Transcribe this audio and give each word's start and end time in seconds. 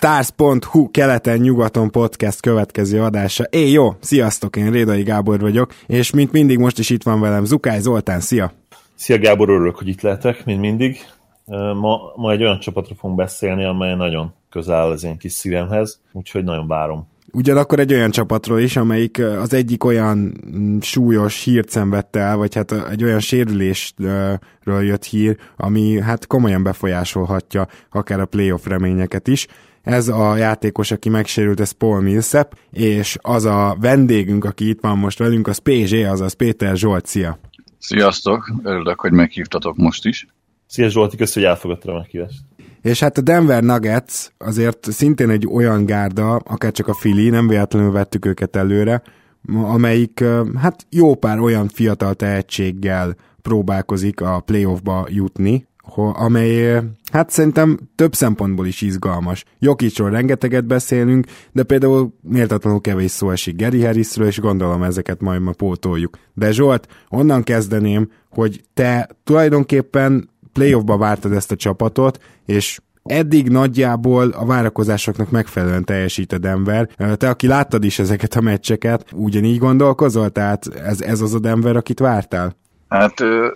Stars.hu 0.00 0.90
keleten-nyugaton 0.90 1.90
podcast 1.90 2.40
következő 2.40 3.02
adása. 3.02 3.44
É, 3.44 3.70
jó, 3.70 3.92
sziasztok, 4.00 4.56
én 4.56 4.70
Rédai 4.70 5.02
Gábor 5.02 5.40
vagyok, 5.40 5.74
és 5.86 6.10
mint 6.10 6.32
mindig 6.32 6.58
most 6.58 6.78
is 6.78 6.90
itt 6.90 7.02
van 7.02 7.20
velem 7.20 7.44
Zukály 7.44 7.80
Zoltán, 7.80 8.20
szia! 8.20 8.52
Szia 8.94 9.18
Gábor, 9.18 9.48
örülök, 9.48 9.76
hogy 9.76 9.88
itt 9.88 10.00
lehetek, 10.00 10.44
mint 10.44 10.60
mindig. 10.60 10.98
Ma, 11.80 11.98
ma 12.16 12.32
egy 12.32 12.42
olyan 12.42 12.58
csapatról 12.58 12.96
fogunk 13.00 13.18
beszélni, 13.18 13.64
amely 13.64 13.94
nagyon 13.94 14.34
közel 14.50 14.76
áll 14.76 14.90
az 14.90 15.04
én 15.04 15.18
kis 15.18 15.32
szívemhez, 15.32 16.00
úgyhogy 16.12 16.44
nagyon 16.44 16.66
várom. 16.66 17.06
Ugyanakkor 17.32 17.78
egy 17.78 17.92
olyan 17.92 18.10
csapatról 18.10 18.60
is, 18.60 18.76
amelyik 18.76 19.18
az 19.18 19.52
egyik 19.52 19.84
olyan 19.84 20.40
mm, 20.56 20.78
súlyos 20.80 21.44
hírt 21.44 21.68
szenvedte 21.68 22.20
el, 22.20 22.36
vagy 22.36 22.54
hát 22.54 22.72
egy 22.90 23.04
olyan 23.04 23.20
sérülésről 23.20 24.82
jött 24.82 25.04
hír, 25.04 25.36
ami 25.56 26.00
hát 26.00 26.26
komolyan 26.26 26.62
befolyásolhatja 26.62 27.66
akár 27.90 28.20
a 28.20 28.26
playoff 28.26 28.66
reményeket 28.66 29.28
is. 29.28 29.46
Ez 29.82 30.08
a 30.08 30.36
játékos, 30.36 30.90
aki 30.90 31.08
megsérült, 31.08 31.60
ez 31.60 31.70
Paul 31.70 32.00
Millsap, 32.00 32.58
és 32.70 33.16
az 33.20 33.44
a 33.44 33.76
vendégünk, 33.80 34.44
aki 34.44 34.68
itt 34.68 34.80
van 34.80 34.98
most 34.98 35.18
velünk, 35.18 35.46
az 35.46 35.58
PZ, 35.58 35.92
azaz 35.92 36.32
Péter 36.32 36.76
Zsolt, 36.76 37.06
szia! 37.06 37.38
Sziasztok, 37.78 38.52
örülök, 38.62 39.00
hogy 39.00 39.12
meghívtatok 39.12 39.76
most 39.76 40.04
is. 40.04 40.26
Szia 40.66 40.88
Zsolti, 40.88 41.16
köszönöm, 41.16 41.48
hogy 41.48 41.56
elfogadtad 41.56 41.94
a 41.94 41.98
meghívást. 41.98 42.38
És 42.82 43.00
hát 43.00 43.18
a 43.18 43.20
Denver 43.20 43.62
Nuggets 43.62 44.28
azért 44.38 44.92
szintén 44.92 45.30
egy 45.30 45.46
olyan 45.46 45.84
gárda, 45.84 46.34
akár 46.36 46.72
csak 46.72 46.88
a 46.88 46.94
Fili, 46.94 47.28
nem 47.28 47.48
véletlenül 47.48 47.90
vettük 47.90 48.24
őket 48.24 48.56
előre, 48.56 49.02
amelyik 49.52 50.24
hát 50.56 50.86
jó 50.90 51.14
pár 51.14 51.38
olyan 51.38 51.68
fiatal 51.68 52.14
tehetséggel 52.14 53.16
próbálkozik 53.42 54.20
a 54.20 54.40
playoffba 54.40 55.06
jutni, 55.10 55.66
amely 55.94 56.82
hát 57.12 57.30
szerintem 57.30 57.78
több 57.94 58.14
szempontból 58.14 58.66
is 58.66 58.80
izgalmas. 58.80 59.44
Jokicsról 59.58 60.10
rengeteget 60.10 60.66
beszélünk, 60.66 61.26
de 61.52 61.62
például 61.62 62.14
méltatlanul 62.22 62.80
kevés 62.80 63.10
szó 63.10 63.30
esik 63.30 63.56
Gary 63.56 63.84
Harrisről, 63.84 64.26
és 64.26 64.40
gondolom 64.40 64.82
ezeket 64.82 65.20
majd 65.20 65.40
ma 65.40 65.52
pótoljuk. 65.52 66.18
De 66.34 66.52
Zsolt, 66.52 66.88
onnan 67.08 67.42
kezdeném, 67.42 68.10
hogy 68.30 68.64
te 68.74 69.08
tulajdonképpen 69.24 70.30
playoffba 70.52 70.96
vártad 70.96 71.32
ezt 71.32 71.52
a 71.52 71.56
csapatot, 71.56 72.18
és 72.46 72.80
eddig 73.04 73.48
nagyjából 73.48 74.28
a 74.28 74.44
várakozásoknak 74.44 75.30
megfelelően 75.30 75.84
teljesít 75.84 76.32
a 76.32 76.38
Denver. 76.38 76.88
Te, 77.16 77.28
aki 77.28 77.46
láttad 77.46 77.84
is 77.84 77.98
ezeket 77.98 78.34
a 78.34 78.40
meccseket, 78.40 79.04
ugyanígy 79.12 79.58
gondolkozol? 79.58 80.30
Tehát 80.30 80.66
ez, 80.66 81.00
ez 81.00 81.20
az 81.20 81.34
a 81.34 81.38
Denver, 81.38 81.76
akit 81.76 81.98
vártál? 81.98 82.56
Hát 82.88 83.14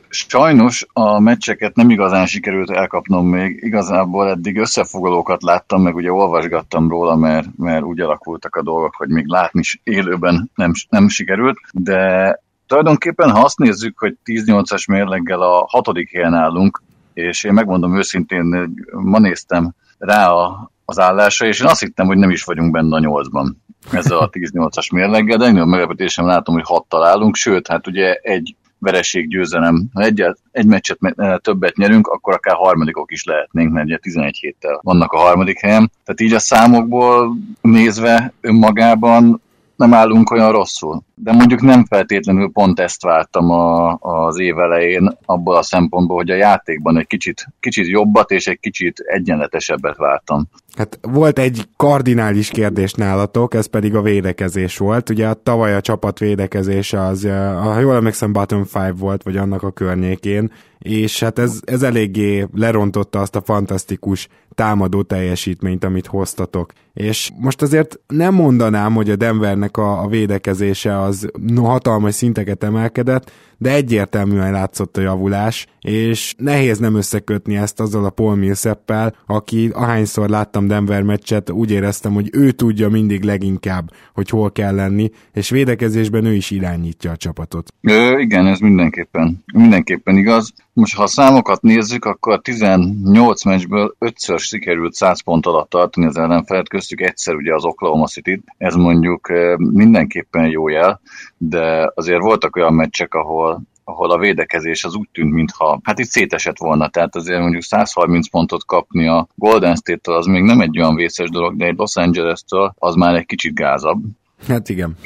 sajnos 0.09 0.87
a 0.93 1.21
meccseket 1.21 1.75
nem 1.77 1.91
igazán 1.91 2.27
sikerült 2.27 2.71
elkapnom 2.71 3.27
még. 3.27 3.59
Igazából 3.63 4.29
eddig 4.29 4.59
összefoglalókat 4.59 5.43
láttam, 5.43 5.83
meg 5.83 5.95
ugye 5.95 6.13
olvasgattam 6.13 6.89
róla, 6.89 7.17
mert, 7.17 7.47
mert 7.57 7.83
úgy 7.83 8.01
alakultak 8.01 8.57
a 8.57 8.63
dolgok, 8.63 8.95
hogy 8.95 9.09
még 9.09 9.27
látni 9.27 9.61
is 9.61 9.81
élőben 9.83 10.51
nem, 10.55 10.73
nem 10.89 11.09
sikerült, 11.09 11.59
de 11.73 12.41
tulajdonképpen 12.67 13.31
ha 13.31 13.41
azt 13.41 13.59
nézzük, 13.59 13.99
hogy 13.99 14.17
10-8-as 14.25 14.89
mérleggel 14.89 15.41
a 15.41 15.67
hatodik 15.69 16.11
helyen 16.11 16.35
állunk, 16.35 16.83
és 17.15 17.45
én 17.45 17.53
megmondom 17.53 17.97
őszintén, 17.97 18.59
hogy 18.59 19.03
ma 19.03 19.19
néztem 19.19 19.75
rá 19.99 20.31
a, 20.31 20.71
az 20.85 20.99
állásra, 20.99 21.47
és 21.47 21.61
én 21.61 21.67
azt 21.67 21.81
hittem, 21.81 22.07
hogy 22.07 22.17
nem 22.17 22.31
is 22.31 22.45
vagyunk 22.45 22.71
benne 22.71 22.97
a 22.97 23.01
nyolcban 23.01 23.63
ezzel 23.91 24.19
a 24.19 24.31
10-8-as 24.31 24.93
mérleggel, 24.93 25.39
de 25.39 25.45
ennél 25.45 25.65
meglepetésem 25.65 26.27
látom, 26.27 26.55
hogy 26.55 26.65
hat 26.67 26.85
találunk, 26.89 27.35
sőt, 27.35 27.69
hát 27.69 27.87
ugye 27.87 28.15
egy 28.15 28.57
vereség 28.83 29.29
győzelem. 29.29 29.89
Ha 29.93 30.03
egy, 30.03 30.25
egy 30.51 30.67
meccset 30.67 30.99
többet 31.37 31.77
nyerünk, 31.77 32.07
akkor 32.07 32.35
akár 32.35 32.55
harmadikok 32.55 33.13
is 33.13 33.25
lehetnénk, 33.25 33.73
mert 33.73 33.87
ugye 33.87 33.97
11 33.97 34.37
héttel 34.37 34.81
vannak 34.83 35.13
a 35.13 35.19
harmadik 35.19 35.61
helyen. 35.61 35.91
Tehát 36.05 36.21
így 36.21 36.33
a 36.33 36.39
számokból 36.39 37.37
nézve 37.61 38.33
önmagában 38.41 39.43
nem 39.77 39.95
állunk 39.95 40.31
olyan 40.31 40.53
rosszul. 40.53 41.03
De 41.15 41.33
mondjuk 41.33 41.61
nem 41.61 41.85
feltétlenül 41.85 42.51
pont 42.53 42.81
ezt 42.81 43.03
vártam 43.03 43.51
a, 43.51 43.97
az 44.01 44.39
év 44.39 44.59
elején, 44.59 45.19
abból 45.25 45.57
a 45.57 45.63
szempontból, 45.63 46.17
hogy 46.17 46.31
a 46.31 46.35
játékban 46.35 46.99
egy 46.99 47.07
kicsit, 47.07 47.47
kicsit 47.61 47.87
jobbat 47.87 48.31
és 48.31 48.47
egy 48.47 48.61
kicsit 48.61 48.99
egyenletesebbet 48.99 49.97
vártam. 49.97 50.49
Hát 50.77 50.99
volt 51.03 51.39
egy 51.39 51.69
kardinális 51.77 52.49
kérdés 52.49 52.93
nálatok, 52.93 53.55
ez 53.55 53.67
pedig 53.67 53.95
a 53.95 54.03
védekezés 54.03 54.77
volt. 54.79 55.11
Ugye 55.11 55.29
a 55.29 55.35
tavaly 55.35 55.75
a 55.75 55.81
csapat 55.81 56.19
védekezése 56.19 57.01
az, 57.01 57.25
ha 57.63 57.79
jól 57.79 57.95
emlékszem, 57.95 58.33
bottom 58.33 58.65
five 58.65 58.95
volt, 58.99 59.23
vagy 59.23 59.37
annak 59.37 59.63
a 59.63 59.71
környékén, 59.71 60.53
és 60.79 61.21
hát 61.21 61.39
ez, 61.39 61.61
ez 61.65 61.83
eléggé 61.83 62.47
lerontotta 62.55 63.21
azt 63.21 63.37
a 63.37 63.43
fantasztikus 63.45 64.29
támadó 64.55 65.03
teljesítményt, 65.03 65.85
amit 65.85 66.07
hoztatok. 66.07 66.73
És 66.93 67.31
most 67.37 67.63
azért 67.63 67.99
nem 68.07 68.35
mondanám, 68.35 68.95
hogy 68.95 69.11
a 69.11 69.17
Denvernek 69.17 69.77
a, 69.77 70.03
a 70.03 70.07
védekezése 70.07 71.01
az 71.01 71.31
hatalmas 71.57 72.15
szinteket 72.15 72.65
emelkedett, 72.65 73.31
de 73.63 73.73
egyértelműen 73.73 74.53
látszott 74.53 74.97
a 74.97 75.01
javulás, 75.01 75.67
és 75.81 76.35
nehéz 76.39 76.79
nem 76.79 76.95
összekötni 76.95 77.57
ezt 77.57 77.81
azzal 77.81 78.05
a 78.05 78.11
Paul 78.11 78.37
Millsappel, 78.37 79.17
aki 79.27 79.71
ahányszor 79.73 80.29
láttam 80.29 80.67
Denver 80.67 81.03
meccset, 81.03 81.51
úgy 81.51 81.71
éreztem, 81.71 82.13
hogy 82.13 82.29
ő 82.33 82.51
tudja 82.51 82.89
mindig 82.89 83.23
leginkább, 83.23 83.91
hogy 84.15 84.29
hol 84.29 84.53
kell 84.53 84.75
lenni, 84.75 85.11
és 85.33 85.51
védekezésben 85.51 86.25
ő 86.25 86.35
is 86.35 86.51
irányítja 86.51 87.11
a 87.11 87.17
csapatot. 87.17 87.73
Ö, 87.81 88.19
igen, 88.19 88.47
ez 88.47 88.59
mindenképpen, 88.59 89.45
mindenképpen 89.55 90.17
igaz. 90.17 90.53
Most 90.75 90.95
ha 90.95 91.03
a 91.03 91.07
számokat 91.07 91.63
nézzük, 91.63 92.05
akkor 92.05 92.41
18 92.41 93.45
meccsből 93.45 93.97
5-ször 94.01 94.39
sikerült 94.39 94.93
100 94.93 95.23
pont 95.23 95.47
alatt 95.47 95.71
tartani 95.71 96.07
az 96.07 96.17
ellenfelet, 96.17 96.69
köztük 96.69 97.01
egyszer 97.01 97.35
ugye 97.35 97.55
az 97.55 97.65
Oklahoma 97.65 98.07
city 98.07 98.43
ez 98.59 98.75
mondjuk 98.75 99.33
mindenképpen 99.57 100.47
jó 100.47 100.69
jel, 100.69 101.01
de 101.37 101.93
azért 101.95 102.21
voltak 102.21 102.57
olyan 102.57 102.75
meccsek, 102.75 103.15
ahol 103.15 103.63
ahol 103.85 104.11
a 104.11 104.19
védekezés 104.19 104.85
az 104.85 104.95
úgy 104.95 105.09
tűnt, 105.13 105.33
mintha 105.33 105.81
hát 105.83 105.99
itt 105.99 106.09
szétesett 106.09 106.59
volna, 106.59 106.89
tehát 106.89 107.17
azért 107.17 107.41
mondjuk 107.41 107.63
130 107.63 108.29
pontot 108.29 108.65
kapni 108.65 109.09
a 109.09 109.29
Golden 109.35 109.75
State-től 109.75 110.15
az 110.15 110.27
még 110.27 110.43
nem 110.43 110.61
egy 110.61 110.79
olyan 110.79 110.95
vészes 110.95 111.31
dolog, 111.31 111.57
de 111.57 111.65
egy 111.65 111.77
Los 111.77 111.97
Angeles-től 111.97 112.75
az 112.79 112.95
már 112.95 113.15
egy 113.15 113.27
kicsit 113.27 113.55
gázabb. 113.55 114.03
Hát 114.49 114.69
igen. 114.69 114.97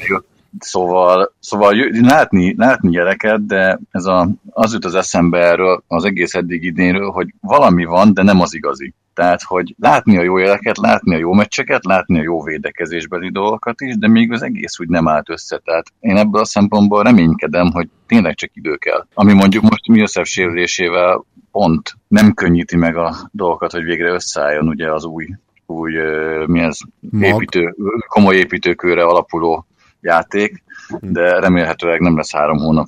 Szóval, 0.59 1.33
szóval 1.39 1.75
látni, 2.01 2.55
látni 2.57 2.89
gyereket, 2.89 3.45
de 3.45 3.79
ez 3.91 4.05
a, 4.05 4.29
az 4.49 4.73
jut 4.73 4.85
az 4.85 4.95
eszembe 4.95 5.39
erről, 5.39 5.83
az 5.87 6.03
egész 6.03 6.35
eddig 6.35 6.63
idénről, 6.63 7.09
hogy 7.09 7.33
valami 7.41 7.85
van, 7.85 8.13
de 8.13 8.23
nem 8.23 8.41
az 8.41 8.53
igazi. 8.53 8.93
Tehát, 9.13 9.41
hogy 9.43 9.75
látni 9.79 10.17
a 10.17 10.21
jó 10.21 10.37
jeleket, 10.37 10.77
látni 10.77 11.15
a 11.15 11.17
jó 11.17 11.33
meccseket, 11.33 11.85
látni 11.85 12.19
a 12.19 12.21
jó 12.21 12.43
védekezésbeli 12.43 13.31
dolgokat 13.31 13.81
is, 13.81 13.97
de 13.97 14.07
még 14.07 14.31
az 14.31 14.41
egész 14.41 14.79
úgy 14.79 14.87
nem 14.87 15.07
állt 15.07 15.29
össze. 15.29 15.57
Tehát 15.57 15.85
én 15.99 16.17
ebből 16.17 16.41
a 16.41 16.45
szempontból 16.45 17.03
reménykedem, 17.03 17.71
hogy 17.71 17.89
tényleg 18.07 18.35
csak 18.35 18.49
idő 18.53 18.75
kell. 18.75 19.05
Ami 19.13 19.33
mondjuk 19.33 19.63
most 19.63 19.87
Millsap 19.87 20.25
sérülésével 20.25 21.25
pont 21.51 21.97
nem 22.07 22.33
könnyíti 22.33 22.75
meg 22.75 22.97
a 22.97 23.15
dolgokat, 23.31 23.71
hogy 23.71 23.83
végre 23.83 24.09
összeálljon 24.09 24.67
ugye 24.67 24.93
az 24.93 25.05
új, 25.05 25.27
új 25.65 25.93
mi 26.45 26.59
ez, 26.59 26.77
építő, 27.19 27.75
komoly 28.07 28.35
építőkőre 28.35 29.03
alapuló 29.03 29.65
játék, 30.07 30.63
de 31.01 31.39
remélhetőleg 31.39 31.99
nem 31.99 32.15
lesz 32.15 32.31
három 32.31 32.57
hónap 32.57 32.87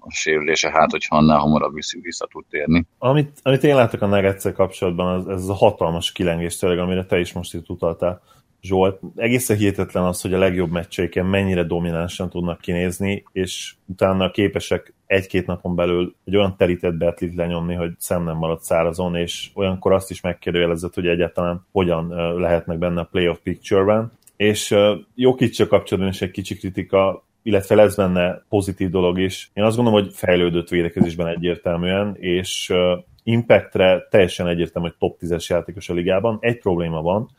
a 0.00 0.10
sérülése, 0.10 0.70
hát 0.70 0.90
hogyha 0.90 1.16
annál 1.16 1.38
hamarabb 1.38 1.74
vissza, 2.02 2.26
tud 2.26 2.44
térni. 2.50 2.86
Amit, 2.98 3.38
amit 3.42 3.64
én 3.64 3.74
látok 3.74 4.02
a 4.02 4.06
nuggets 4.06 4.52
kapcsolatban, 4.52 5.14
az, 5.14 5.28
ez 5.28 5.48
a 5.48 5.54
hatalmas 5.54 6.12
kilengés 6.12 6.56
tényleg, 6.56 6.78
amire 6.78 7.04
te 7.04 7.18
is 7.18 7.32
most 7.32 7.54
itt 7.54 7.68
utaltál. 7.68 8.22
Zsolt, 8.60 9.00
egészen 9.16 9.56
hihetetlen 9.56 10.04
az, 10.04 10.20
hogy 10.20 10.34
a 10.34 10.38
legjobb 10.38 10.70
meccseiken 10.70 11.26
mennyire 11.26 11.64
dominánsan 11.64 12.30
tudnak 12.30 12.60
kinézni, 12.60 13.24
és 13.32 13.74
utána 13.86 14.30
képesek 14.30 14.94
egy-két 15.06 15.46
napon 15.46 15.74
belül 15.74 16.14
egy 16.24 16.36
olyan 16.36 16.56
terített 16.56 16.94
betlit 16.94 17.34
lenyomni, 17.34 17.74
hogy 17.74 17.92
szem 17.98 18.24
nem 18.24 18.36
maradt 18.36 18.62
szárazon, 18.62 19.16
és 19.16 19.50
olyankor 19.54 19.92
azt 19.92 20.10
is 20.10 20.20
megkérdőjelezett, 20.20 20.94
hogy 20.94 21.06
egyáltalán 21.06 21.66
hogyan 21.72 22.08
lehetnek 22.40 22.78
benne 22.78 23.00
a 23.00 23.08
playoff 23.10 23.38
picture-ben 23.42 24.12
és 24.42 24.70
uh, 24.70 24.98
Jokic 25.14 25.68
kapcsolatban 25.68 26.12
is 26.12 26.22
egy 26.22 26.30
kicsi 26.30 26.56
kritika, 26.56 27.24
illetve 27.42 27.74
lesz 27.74 27.96
benne 27.96 28.44
pozitív 28.48 28.90
dolog 28.90 29.18
is. 29.18 29.50
Én 29.54 29.64
azt 29.64 29.76
gondolom, 29.76 30.02
hogy 30.02 30.12
fejlődött 30.14 30.68
védekezésben 30.68 31.26
egyértelműen, 31.26 32.16
és 32.18 32.70
uh, 32.70 32.78
Impactre 33.22 34.06
teljesen 34.10 34.46
egyértelmű, 34.46 34.88
hogy 34.88 34.96
top 34.98 35.18
10-es 35.20 35.46
játékos 35.46 35.88
a 35.88 35.94
ligában. 35.94 36.38
Egy 36.40 36.58
probléma 36.58 37.02
van, 37.02 37.30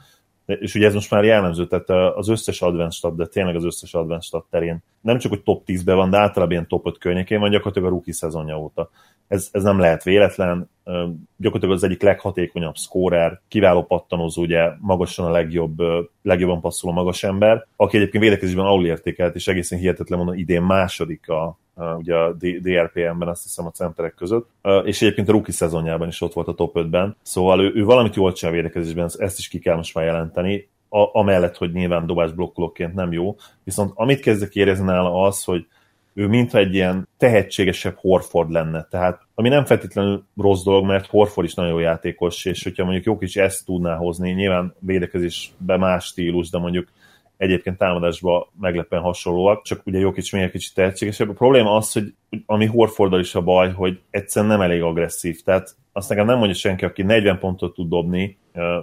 és 0.46 0.76
ugye 0.76 0.88
ez 0.88 0.94
most 0.94 1.12
már 1.12 1.24
jellemző, 1.24 1.68
tehát 1.68 1.90
az 2.18 2.28
összes 2.30 2.62
advanced 2.62 2.92
stat, 2.92 3.16
de 3.16 3.26
tényleg 3.26 3.56
az 3.56 3.66
összes 3.66 3.94
advanced 3.94 4.28
stat 4.28 4.46
terén 4.50 4.84
nem 5.02 5.18
csak, 5.18 5.32
hogy 5.32 5.44
top 5.44 5.64
10-ben 5.66 5.96
van, 5.96 6.10
de 6.10 6.18
általában 6.18 6.52
ilyen 6.52 6.68
top 6.68 6.88
5 6.88 6.98
környékén 6.98 7.40
van 7.40 7.50
gyakorlatilag 7.50 7.88
a 7.88 7.92
rookie 7.92 8.14
szezonja 8.14 8.60
óta. 8.60 8.90
Ez, 9.28 9.50
ez 9.52 9.64
nem 9.64 9.80
lehet 9.80 10.04
véletlen, 10.04 10.70
gyakorlatilag 11.38 11.76
az 11.76 11.84
egyik 11.84 12.02
leghatékonyabb 12.02 12.76
szkórer, 12.76 13.42
kiváló 13.48 13.84
pattanozó, 13.84 14.42
ugye 14.42 14.70
magasan 14.80 15.26
a 15.26 15.32
legjobb, 15.32 15.78
legjobban 16.22 16.62
passzoló 16.62 16.94
magas 16.94 17.24
ember, 17.24 17.66
aki 17.76 17.98
egyébként 17.98 18.24
védekezésben 18.24 18.66
alul 18.66 18.86
értékelt, 18.86 19.36
és 19.36 19.48
egészen 19.48 19.80
hihetetlen 19.80 20.18
mondani 20.18 20.40
idén 20.40 20.62
második 20.62 21.30
a 21.30 21.58
ugye 21.98 22.16
a 22.16 22.34
DRPM-ben, 22.62 23.28
azt 23.28 23.44
hiszem 23.44 23.66
a 23.66 23.72
centerek 23.72 24.14
között, 24.14 24.50
és 24.84 25.02
egyébként 25.02 25.30
a 25.30 25.32
rookie 25.32 25.54
szezonjában 25.54 26.08
is 26.08 26.22
ott 26.22 26.34
volt 26.34 26.48
a 26.48 26.54
top 26.54 26.76
5-ben, 26.80 27.16
szóval 27.22 27.62
ő, 27.62 27.72
ő 27.76 27.84
valamit 27.84 28.16
jól 28.16 28.34
csinál 28.34 28.54
védekezésben, 28.54 29.10
ezt 29.18 29.38
is 29.38 29.48
ki 29.48 29.60
kell 29.60 29.76
most 29.76 29.94
már 29.94 30.06
jelenteni, 30.06 30.68
a, 30.90 31.20
amellett, 31.20 31.58
hogy 31.58 31.72
nyilván 31.72 32.06
dobás 32.06 32.32
blokkolóként 32.32 32.94
nem 32.94 33.12
jó, 33.12 33.36
viszont 33.64 33.92
amit 33.96 34.20
kezdek 34.20 34.56
érezni 34.56 34.86
nála 34.86 35.24
az, 35.24 35.44
hogy 35.44 35.68
ő 36.14 36.28
mintha 36.28 36.58
egy 36.58 36.74
ilyen 36.74 37.08
tehetségesebb 37.18 37.96
Horford 37.98 38.52
lenne. 38.52 38.88
Tehát, 38.90 39.22
ami 39.36 39.50
nem 39.50 39.66
feltétlenül 39.66 40.24
rossz 40.38 40.64
dolog, 40.64 40.86
mert 40.86 41.06
Horford 41.06 41.48
is 41.48 41.54
nagyon 41.54 41.82
játékos, 41.82 42.46
és 42.46 42.64
hogyha 42.64 42.84
mondjuk 42.84 43.06
jó 43.06 43.18
kicsi 43.18 43.40
ezt 43.40 43.66
tudná 43.66 43.96
hozni, 43.96 44.32
nyilván 44.32 44.76
védekezésben 44.80 45.80
más 45.80 46.06
stílus, 46.06 46.50
de 46.50 46.58
mondjuk 46.58 46.88
egyébként 47.38 47.78
támadásban 47.78 48.48
meglepően 48.60 49.02
hasonlóak, 49.02 49.64
csak 49.64 49.82
ugye 49.86 50.00
jó 50.00 50.12
kicsi 50.12 50.36
még 50.36 50.46
egy 50.46 50.52
kicsit 50.52 50.74
tehetségesebb. 50.74 51.30
A 51.30 51.34
probléma 51.34 51.76
az, 51.76 51.92
hogy 51.92 52.14
ami 52.46 52.66
Horforddal 52.66 53.20
is 53.20 53.36
a 53.36 53.42
baj, 53.42 53.72
hogy 53.72 54.00
egyszerűen 54.10 54.52
nem 54.52 54.62
elég 54.62 54.82
agresszív. 54.82 55.42
Tehát 55.42 55.76
azt 55.94 56.10
nekem 56.10 56.26
nem 56.26 56.38
mondja 56.38 56.56
senki, 56.56 56.86
aki 56.86 57.02
40 57.02 57.40
pontot 57.40 57.74
tud 57.74 57.90
dobni, 57.90 58.38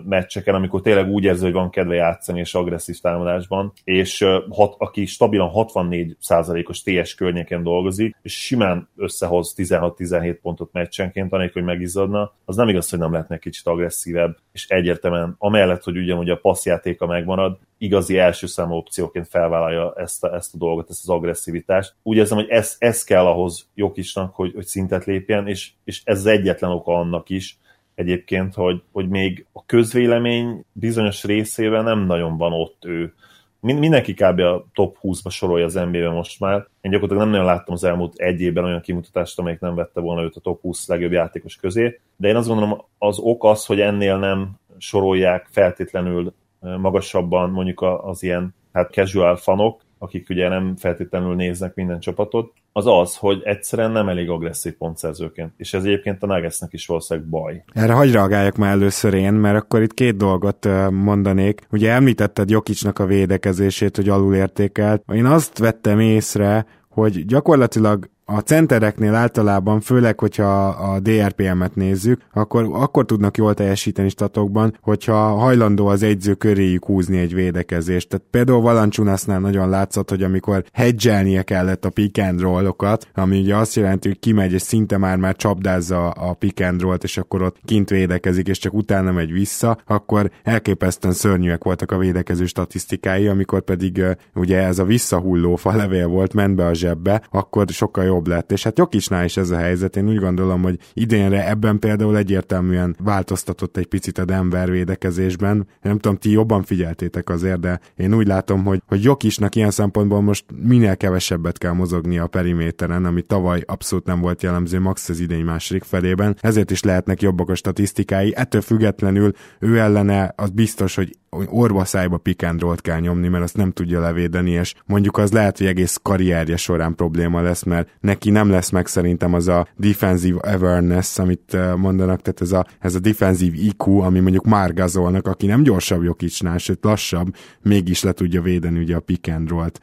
meccseken, 0.05 0.55
amikor 0.55 0.81
tényleg 0.81 1.09
úgy 1.09 1.25
érzi, 1.25 1.45
hogy 1.45 1.53
van 1.53 1.71
kedve 1.71 1.95
játszani 1.95 2.39
és 2.41 2.55
agresszív 2.55 2.99
támadásban, 2.99 3.73
és 3.85 4.27
hat, 4.51 4.75
aki 4.79 5.07
stabilan 5.07 5.51
64%-os 5.55 6.83
TS 6.83 7.15
környéken 7.15 7.63
dolgozik, 7.63 8.17
és 8.23 8.33
simán 8.33 8.89
összehoz 8.97 9.55
16-17 9.57 10.39
pontot 10.43 10.73
meccsenként, 10.73 11.33
anélkül, 11.33 11.63
hogy 11.63 11.73
megizzadna, 11.73 12.33
az 12.45 12.57
nem 12.57 12.69
igaz, 12.69 12.91
hogy 12.91 12.99
nem 12.99 13.13
lehetne 13.13 13.39
kicsit 13.39 13.67
agresszívebb, 13.67 14.37
és 14.53 14.69
egyértelműen 14.69 15.35
amellett, 15.39 15.85
hogy 15.85 15.97
ugyanúgy 15.97 16.31
a 16.31 16.37
passzjátéka 16.37 17.07
megmarad, 17.07 17.59
igazi 17.79 18.19
első 18.19 18.47
számú 18.47 18.75
opcióként 18.75 19.29
felvállalja 19.29 19.93
ezt 19.97 20.25
a, 20.25 20.35
ezt 20.35 20.55
a 20.55 20.59
dolgot, 20.59 20.91
ezt 20.91 21.03
az 21.03 21.09
agresszivitást. 21.09 21.95
Úgy 22.03 22.17
érzem, 22.17 22.39
hogy 22.39 22.49
ez, 22.49 22.77
ez 22.79 23.05
kell 23.05 23.27
ahhoz 23.27 23.69
Jokisnak, 23.75 24.35
hogy, 24.35 24.53
hogy 24.55 24.67
szintet 24.67 25.05
lépjen, 25.05 25.49
és, 25.49 25.71
és 25.85 26.01
ez 26.05 26.19
az 26.19 26.27
egyetlen 26.27 26.71
oka 26.71 27.00
annak 27.01 27.31
is, 27.31 27.59
egyébként, 27.95 28.55
hogy, 28.55 28.83
hogy 28.93 29.09
még 29.09 29.47
a 29.53 29.65
közvélemény 29.67 30.65
bizonyos 30.73 31.25
részében 31.25 31.85
nem 31.85 31.99
nagyon 31.99 32.37
van 32.37 32.53
ott 32.53 32.85
ő. 32.85 33.15
Mindenki 33.61 34.15
kb. 34.15 34.39
a 34.39 34.67
top 34.75 34.97
20-ba 35.03 35.31
sorolja 35.31 35.65
az 35.65 35.75
NBA-ben 35.75 36.13
most 36.13 36.41
már. 36.41 36.67
Én 36.81 36.91
gyakorlatilag 36.91 37.23
nem 37.23 37.31
nagyon 37.31 37.47
láttam 37.47 37.75
az 37.75 37.85
elmúlt 37.85 38.15
egy 38.17 38.41
évben 38.41 38.65
olyan 38.65 38.81
kimutatást, 38.81 39.39
amelyik 39.39 39.61
nem 39.61 39.75
vette 39.75 40.01
volna 40.01 40.23
őt 40.23 40.37
a 40.37 40.41
top 40.41 40.61
20 40.61 40.89
legjobb 40.89 41.13
játékos 41.13 41.57
közé. 41.57 42.01
De 42.17 42.29
én 42.29 42.37
azt 42.37 42.49
gondolom, 42.49 42.85
az 42.99 43.19
ok 43.19 43.45
az, 43.45 43.67
hogy 43.67 43.81
ennél 43.81 44.19
nem 44.19 44.51
sorolják 44.79 45.49
feltétlenül 45.51 46.33
magasabban 46.61 47.51
mondjuk 47.51 47.83
az 47.83 48.23
ilyen 48.23 48.55
hát 48.73 48.93
casual 48.93 49.37
fanok, 49.37 49.83
akik 50.03 50.29
ugye 50.31 50.49
nem 50.49 50.77
feltétlenül 50.77 51.35
néznek 51.35 51.75
minden 51.75 52.01
csapatot, 52.01 52.53
az 52.73 52.87
az, 52.87 53.17
hogy 53.17 53.41
egyszerűen 53.45 53.91
nem 53.91 54.09
elég 54.09 54.31
agresszív 54.31 54.73
pontszerzőként. 54.73 55.53
És 55.57 55.75
ez 55.75 55.85
egyébként 55.85 56.23
a 56.23 56.27
Nuggetsnek 56.27 56.73
is 56.73 56.87
valószínűleg 56.87 57.29
baj. 57.29 57.65
Erre 57.73 57.93
hagyj 57.93 58.13
reagáljak 58.13 58.57
már 58.57 58.71
először 58.71 59.15
én, 59.15 59.33
mert 59.33 59.57
akkor 59.57 59.83
itt 59.83 59.95
két 59.95 60.17
dolgot 60.17 60.69
mondanék. 60.91 61.67
Ugye 61.71 61.91
említetted 61.91 62.51
Jokicsnak 62.51 62.99
a 62.99 63.07
védekezését, 63.07 63.97
hogy 63.97 64.09
alulértékelt. 64.09 65.03
Én 65.13 65.27
azt 65.27 65.59
vettem 65.59 66.01
észre, 66.01 66.67
hogy 66.89 67.25
gyakorlatilag 67.27 68.11
a 68.33 68.41
centereknél 68.41 69.15
általában, 69.15 69.81
főleg, 69.81 70.19
hogyha 70.19 70.69
a 70.69 71.01
DRPM-et 71.01 71.75
nézzük, 71.75 72.21
akkor, 72.33 72.69
akkor 72.73 73.05
tudnak 73.05 73.37
jól 73.37 73.55
teljesíteni 73.55 74.09
statokban, 74.09 74.77
hogyha 74.81 75.15
hajlandó 75.15 75.87
az 75.87 76.03
egyző 76.03 76.35
köréjük 76.35 76.85
húzni 76.85 77.19
egy 77.19 77.35
védekezést. 77.35 78.09
Tehát 78.09 78.27
például 78.31 78.61
Valancsunasznál 78.61 79.41
nagyon 79.41 79.69
látszott, 79.69 80.11
hogy 80.11 80.23
amikor 80.23 80.65
hedgelnie 80.73 81.43
kellett 81.43 81.85
a 81.85 81.91
pick 81.91 82.19
and 82.19 82.41
roll-okat, 82.41 83.09
ami 83.15 83.41
ugye 83.41 83.57
azt 83.57 83.75
jelenti, 83.75 84.09
hogy 84.09 84.19
kimegy 84.19 84.53
és 84.53 84.63
szinte 84.63 84.99
már 84.99 85.17
már 85.17 85.37
csapdázza 85.37 86.11
a 86.11 86.33
pick 86.33 86.61
and 86.61 86.81
roll-t, 86.81 87.05
és 87.05 87.19
akkor 87.19 87.43
ott 87.43 87.57
kint 87.65 87.91
védekezik, 87.91 88.49
és 88.49 88.59
csak 88.59 88.75
utána 88.75 89.13
megy 89.13 89.33
vissza, 89.33 89.79
akkor 89.87 90.31
elképesztően 90.43 91.15
szörnyűek 91.15 91.65
voltak 91.65 91.93
a 91.93 91.99
védekező 91.99 92.47
statisztikái, 92.47 93.27
amikor 93.27 93.61
pedig 93.61 94.05
ugye 94.35 94.59
ez 94.59 94.79
a 94.79 94.85
visszahulló 94.85 95.57
falevél 95.57 96.07
volt, 96.07 96.35
ment 96.35 96.55
be 96.55 96.67
a 96.67 96.75
zsebbe, 96.75 97.23
akkor 97.31 97.65
sokkal 97.69 98.05
jobb 98.05 98.20
jobb 98.21 98.29
lett, 98.29 98.53
és 98.53 98.63
hát 98.63 98.79
Jokicsnál 98.79 99.25
is 99.25 99.37
ez 99.37 99.51
a 99.51 99.57
helyzet, 99.57 99.97
én 99.97 100.09
úgy 100.09 100.19
gondolom, 100.19 100.63
hogy 100.63 100.79
idénre 100.93 101.49
ebben 101.49 101.79
például 101.79 102.17
egyértelműen 102.17 102.97
változtatott 103.03 103.77
egy 103.77 103.87
picit 103.87 104.19
a 104.19 104.25
Denver 104.25 104.71
védekezésben, 104.71 105.67
nem 105.83 105.99
tudom, 105.99 106.17
ti 106.17 106.31
jobban 106.31 106.63
figyeltétek 106.63 107.29
azért, 107.29 107.61
de 107.61 107.81
én 107.97 108.15
úgy 108.15 108.27
látom, 108.27 108.65
hogy, 108.65 108.83
hogy 108.87 109.03
Jokisnak 109.03 109.55
ilyen 109.55 109.71
szempontból 109.71 110.21
most 110.21 110.45
minél 110.63 110.97
kevesebbet 110.97 111.59
kell 111.59 111.73
mozogni 111.73 112.19
a 112.19 112.27
periméteren, 112.27 113.05
ami 113.05 113.23
tavaly 113.23 113.63
abszolút 113.67 114.07
nem 114.07 114.21
volt 114.21 114.43
jellemző 114.43 114.81
max 114.81 115.09
az 115.09 115.21
idény 115.21 115.45
második 115.45 115.85
felében, 115.85 116.37
ezért 116.41 116.71
is 116.71 116.83
lehetnek 116.83 117.23
jobbak 117.23 117.49
a 117.49 117.55
statisztikái, 117.55 118.37
ettől 118.37 118.61
függetlenül 118.61 119.33
ő 119.59 119.79
ellene 119.79 120.33
az 120.37 120.51
biztos, 120.51 120.95
hogy 120.95 121.17
orva 121.31 121.85
szájba 121.85 122.21
and 122.43 122.81
kell 122.81 123.01
nyomni, 123.01 123.29
mert 123.29 123.45
azt 123.45 123.57
nem 123.57 123.71
tudja 123.71 124.01
levédeni, 124.01 124.51
és 124.51 124.75
mondjuk 124.87 125.19
az 125.19 125.33
lehet, 125.33 125.59
hogy 125.59 125.67
egész 125.67 125.99
karrierje 126.03 126.57
során 126.57 126.95
probléma 126.95 127.41
lesz, 127.41 127.63
mert 127.63 127.89
neki 128.01 128.31
nem 128.31 128.51
lesz 128.51 128.71
meg 128.71 128.87
szerintem 128.87 129.35
az 129.35 129.49
a 129.49 129.67
defensive 129.77 130.41
awareness, 130.41 131.19
amit 131.19 131.57
mondanak, 131.77 132.21
tehát 132.23 132.41
ez 132.41 132.53
a, 132.53 132.67
ez 132.81 132.95
a 132.95 132.99
defensive 132.99 133.57
IQ, 133.57 134.01
ami 134.01 134.21
mondjuk 134.21 134.45
Márgazolnak, 134.45 135.27
aki 135.27 135.47
nem 135.47 135.63
gyorsabb 135.63 136.03
Jokicsnál, 136.03 136.59
sőt 136.59 136.85
lassabb, 136.85 137.35
mégis 137.63 138.03
le 138.03 138.13
tudja 138.13 138.43
védeni 138.43 138.79
ugye 138.79 138.97
a 138.97 139.03
roll-t. 139.47 139.81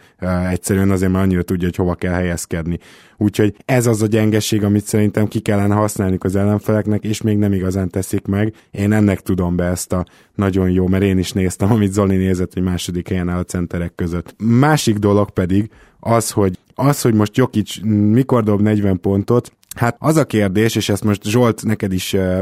Egyszerűen 0.49 0.91
azért, 0.91 1.11
mert 1.11 1.23
annyira 1.23 1.43
tudja, 1.43 1.65
hogy 1.67 1.75
hova 1.75 1.95
kell 1.95 2.13
helyezkedni. 2.13 2.79
Úgyhogy 3.17 3.55
ez 3.65 3.85
az 3.85 4.01
a 4.01 4.07
gyengeség, 4.07 4.63
amit 4.63 4.85
szerintem 4.85 5.27
ki 5.27 5.39
kellene 5.39 5.75
használni 5.75 6.17
az 6.19 6.35
ellenfeleknek, 6.35 7.03
és 7.03 7.21
még 7.21 7.37
nem 7.37 7.53
igazán 7.53 7.89
teszik 7.89 8.25
meg. 8.25 8.53
Én 8.71 8.91
ennek 8.91 9.21
tudom 9.21 9.55
be 9.55 9.63
ezt 9.63 9.93
a 9.93 10.05
nagyon 10.35 10.69
jó, 10.69 10.87
mert 10.87 11.03
én 11.03 11.17
is 11.17 11.31
néztem, 11.31 11.71
amit 11.71 11.91
Zoli 11.93 12.15
nézett, 12.15 12.53
hogy 12.53 12.63
második 12.63 13.07
helyen 13.07 13.29
áll 13.29 13.39
a 13.39 13.43
centerek 13.43 13.95
között. 13.95 14.35
Másik 14.37 14.97
dolog 14.97 15.29
pedig 15.29 15.69
az, 15.99 16.31
hogy 16.31 16.57
az, 16.75 17.01
hogy 17.01 17.13
most 17.13 17.37
Jokic 17.37 17.79
mikor 18.11 18.43
dob 18.43 18.61
40 18.61 18.99
pontot, 18.99 19.51
Hát 19.77 19.95
az 19.99 20.17
a 20.17 20.25
kérdés, 20.25 20.75
és 20.75 20.89
ezt 20.89 21.03
most 21.03 21.23
Zsolt 21.23 21.65
neked 21.65 21.91
is 21.91 22.13
uh, 22.13 22.39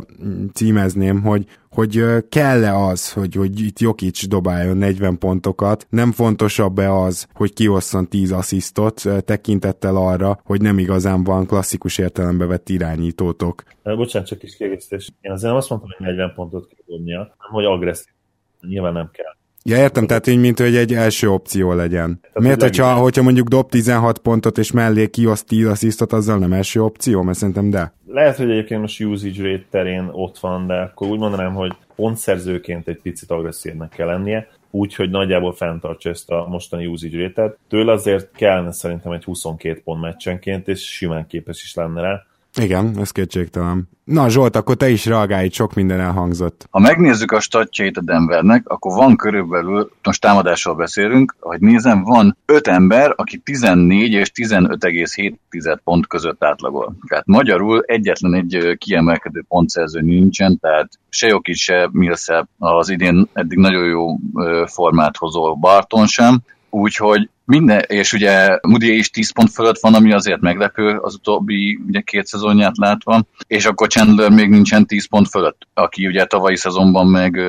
címezném, 0.54 1.22
hogy, 1.22 1.46
hogy 1.70 2.04
kell-e 2.30 2.76
az, 2.76 3.14
hogy, 3.14 3.36
hogy 3.36 3.60
itt 3.60 3.80
Jokic 3.80 4.28
dobáljon 4.28 4.78
40 4.78 5.18
pontokat, 5.18 5.88
nem 5.90 6.12
fontosabb-e 6.12 6.94
az, 6.94 7.28
hogy 7.34 7.54
kiosszon 7.54 8.08
10 8.08 8.32
asszisztot 8.32 9.04
tekintettel 9.26 9.96
arra, 9.96 10.40
hogy 10.44 10.62
nem 10.62 10.78
igazán 10.78 11.24
van 11.24 11.46
klasszikus 11.46 11.98
értelembe 11.98 12.46
vett 12.46 12.70
irányítótok. 12.70 13.64
Bocsánat, 13.84 14.28
csak 14.28 14.44
is 14.44 14.56
kiegészítés. 14.56 15.12
Én 15.22 15.32
azért 15.32 15.48
nem 15.48 15.56
azt 15.56 15.70
mondtam, 15.70 15.92
hogy 15.98 16.08
40 16.08 16.34
pontot 16.36 16.68
kell 16.68 16.84
dobnia, 16.86 17.18
hanem 17.38 17.54
hogy 17.54 17.66
agresszív. 17.66 18.14
Nyilván 18.62 18.94
nem 18.94 19.10
kell. 19.12 19.36
Ja, 19.70 19.78
értem, 19.78 20.08
tehát 20.08 20.28
így, 20.28 20.40
mint 20.40 20.60
hogy 20.60 20.76
egy 20.76 20.94
első 20.94 21.30
opció 21.30 21.74
legyen. 21.74 22.20
Tehát 22.22 22.40
Miért, 22.40 22.62
hogyha, 22.62 22.94
hogyha 22.94 23.24
mondjuk 23.24 23.48
dob 23.48 23.70
16 23.70 24.18
pontot, 24.18 24.58
és 24.58 24.72
mellé 24.72 25.08
kioszt 25.08 25.48
10 25.48 25.68
asszisztot, 25.68 26.14
azzal 26.14 26.38
nem 26.38 26.54
első 26.54 26.84
opció? 26.84 27.22
Mert 27.22 27.38
szerintem 27.38 27.70
de. 27.70 27.94
Lehet, 28.08 28.38
hogy 28.38 28.50
egyébként 28.50 28.82
most 28.82 29.04
usage 29.04 29.44
rate 29.44 29.66
terén 29.70 30.10
ott 30.12 30.38
van, 30.38 30.68
de 30.68 30.74
akkor 30.74 31.08
úgy 31.08 31.20
mondanám, 31.20 31.54
hogy 31.54 31.74
pontszerzőként 31.96 32.88
egy 32.88 33.00
picit 33.02 33.32
agresszívnek 33.32 33.90
kell 33.90 34.08
lennie, 34.08 34.48
úgyhogy 34.72 35.10
nagyjából 35.10 35.54
fenntartsa 35.54 36.10
ezt 36.10 36.32
a 36.32 36.48
mostani 36.50 36.86
usage 36.86 37.22
rate-et. 37.22 37.58
Tőle 37.70 37.92
azért 37.92 38.30
kellene 38.36 38.72
szerintem 38.72 39.12
egy 39.12 39.24
22 39.24 39.82
pont 39.84 40.02
meccsenként, 40.02 40.68
és 40.68 40.92
simán 40.92 41.28
képes 41.28 41.64
is 41.64 41.74
lenne 41.74 42.02
rá 42.02 42.26
igen, 42.58 42.96
ez 43.00 43.12
kétségtelen. 43.12 43.90
Na 44.04 44.30
Zsolt, 44.30 44.56
akkor 44.56 44.76
te 44.76 44.90
is 44.90 45.06
reagálj, 45.06 45.50
sok 45.50 45.74
minden 45.74 46.00
elhangzott. 46.00 46.68
Ha 46.72 46.80
megnézzük 46.80 47.32
a 47.32 47.40
statjait 47.40 47.98
a 47.98 48.02
Denvernek, 48.02 48.70
akkor 48.70 48.96
van 48.96 49.16
körülbelül, 49.16 49.92
most 50.04 50.22
támadásról 50.22 50.76
beszélünk, 50.76 51.36
ahogy 51.40 51.60
nézem, 51.60 52.04
van 52.04 52.38
5 52.46 52.68
ember, 52.68 53.14
aki 53.16 53.38
14 53.38 54.12
és 54.12 54.32
15,7 54.36 55.78
pont 55.84 56.08
között 56.08 56.44
átlagol. 56.44 56.96
Tehát 57.08 57.26
magyarul 57.26 57.84
egyetlen 57.86 58.34
egy 58.34 58.76
kiemelkedő 58.78 59.44
pontszerző 59.48 60.02
nincsen, 60.02 60.60
tehát 60.60 60.90
se 61.10 61.28
Joki, 61.28 61.54
se 61.54 61.90
Millsap 61.92 62.48
az 62.58 62.90
idén 62.90 63.28
eddig 63.34 63.58
nagyon 63.58 63.86
jó 63.86 64.18
formát 64.66 65.18
hozó 65.18 65.56
Barton 65.56 66.08
sem, 66.08 66.42
úgyhogy 66.76 67.30
minden, 67.46 67.84
és 67.88 68.14
ugye 68.14 68.58
Moody 68.62 68.98
is 68.98 69.10
10 69.10 69.34
pont 69.34 69.52
fölött 69.52 69.80
van, 69.80 69.94
ami 69.94 70.14
azért 70.14 70.42
meglepő 70.42 70.98
az 70.98 71.14
utóbbi 71.14 71.80
ugye, 71.88 72.02
két 72.02 72.26
szezonját 72.26 72.78
látva, 72.78 73.24
és 73.48 73.66
akkor 73.66 73.88
Chandler 73.88 74.30
még 74.30 74.50
nincsen 74.50 74.86
10 74.86 75.08
pont 75.08 75.30
fölött, 75.30 75.68
aki 75.74 76.08
ugye 76.08 76.26
tavalyi 76.26 76.56
szezonban 76.56 77.08
meg 77.08 77.40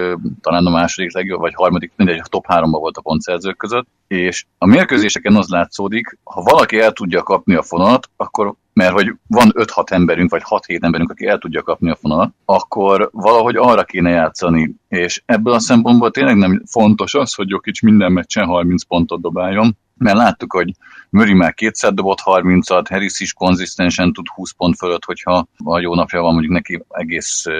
talán 0.40 0.66
a 0.66 0.71
második 0.71 1.14
legjobb, 1.14 1.40
vagy 1.40 1.54
harmadik, 1.54 1.92
mindegy, 1.97 2.18
a 2.18 2.28
top 2.28 2.45
3-ban 2.49 2.68
volt 2.71 2.97
a 2.97 3.00
pontszerzők 3.00 3.56
között, 3.56 3.87
és 4.09 4.45
a 4.59 4.66
mérkőzéseken 4.66 5.37
az 5.37 5.49
látszódik, 5.49 6.18
ha 6.25 6.42
valaki 6.42 6.78
el 6.78 6.92
tudja 6.92 7.23
kapni 7.23 7.54
a 7.54 7.62
fonalat, 7.62 8.09
akkor 8.16 8.54
mert 8.76 8.92
hogy 8.92 9.14
van 9.26 9.52
5-6 9.54 9.90
emberünk, 9.90 10.30
vagy 10.30 10.42
6-7 10.45 10.83
emberünk, 10.83 11.11
aki 11.11 11.26
el 11.26 11.38
tudja 11.38 11.62
kapni 11.62 11.90
a 11.90 11.97
fonalat, 11.97 12.35
akkor 12.45 13.09
valahogy 13.12 13.56
arra 13.56 13.85
kéne 13.85 14.11
játszani, 14.11 14.75
és 14.88 15.23
ebből 15.26 15.52
a 15.52 15.61
szempontból 15.61 16.11
tényleg 16.11 16.37
nem 16.37 16.62
fontos 16.66 17.14
az, 17.14 17.35
hogy 17.35 17.49
Jokic 17.49 17.83
minden 17.83 18.12
meccsen 18.12 18.47
30 18.47 18.85
pontot 18.85 19.21
dobáljon, 19.21 19.76
mert 19.99 20.16
láttuk, 20.16 20.52
hogy 20.52 20.73
Murray 21.11 21.35
már 21.35 21.54
kétszer 21.54 21.92
dobott 21.92 22.18
30-at, 22.25 22.85
Harris 22.88 23.21
is 23.21 23.33
konzisztensen 23.33 24.12
tud 24.12 24.28
20 24.28 24.52
pont 24.52 24.76
fölött, 24.76 25.04
hogyha 25.04 25.47
a 25.64 25.78
jó 25.80 25.95
napja 25.95 26.21
van, 26.21 26.33
mondjuk 26.33 26.52
neki 26.52 26.83
egész 26.88 27.47
uh, 27.47 27.54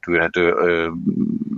tűrhető 0.00 0.54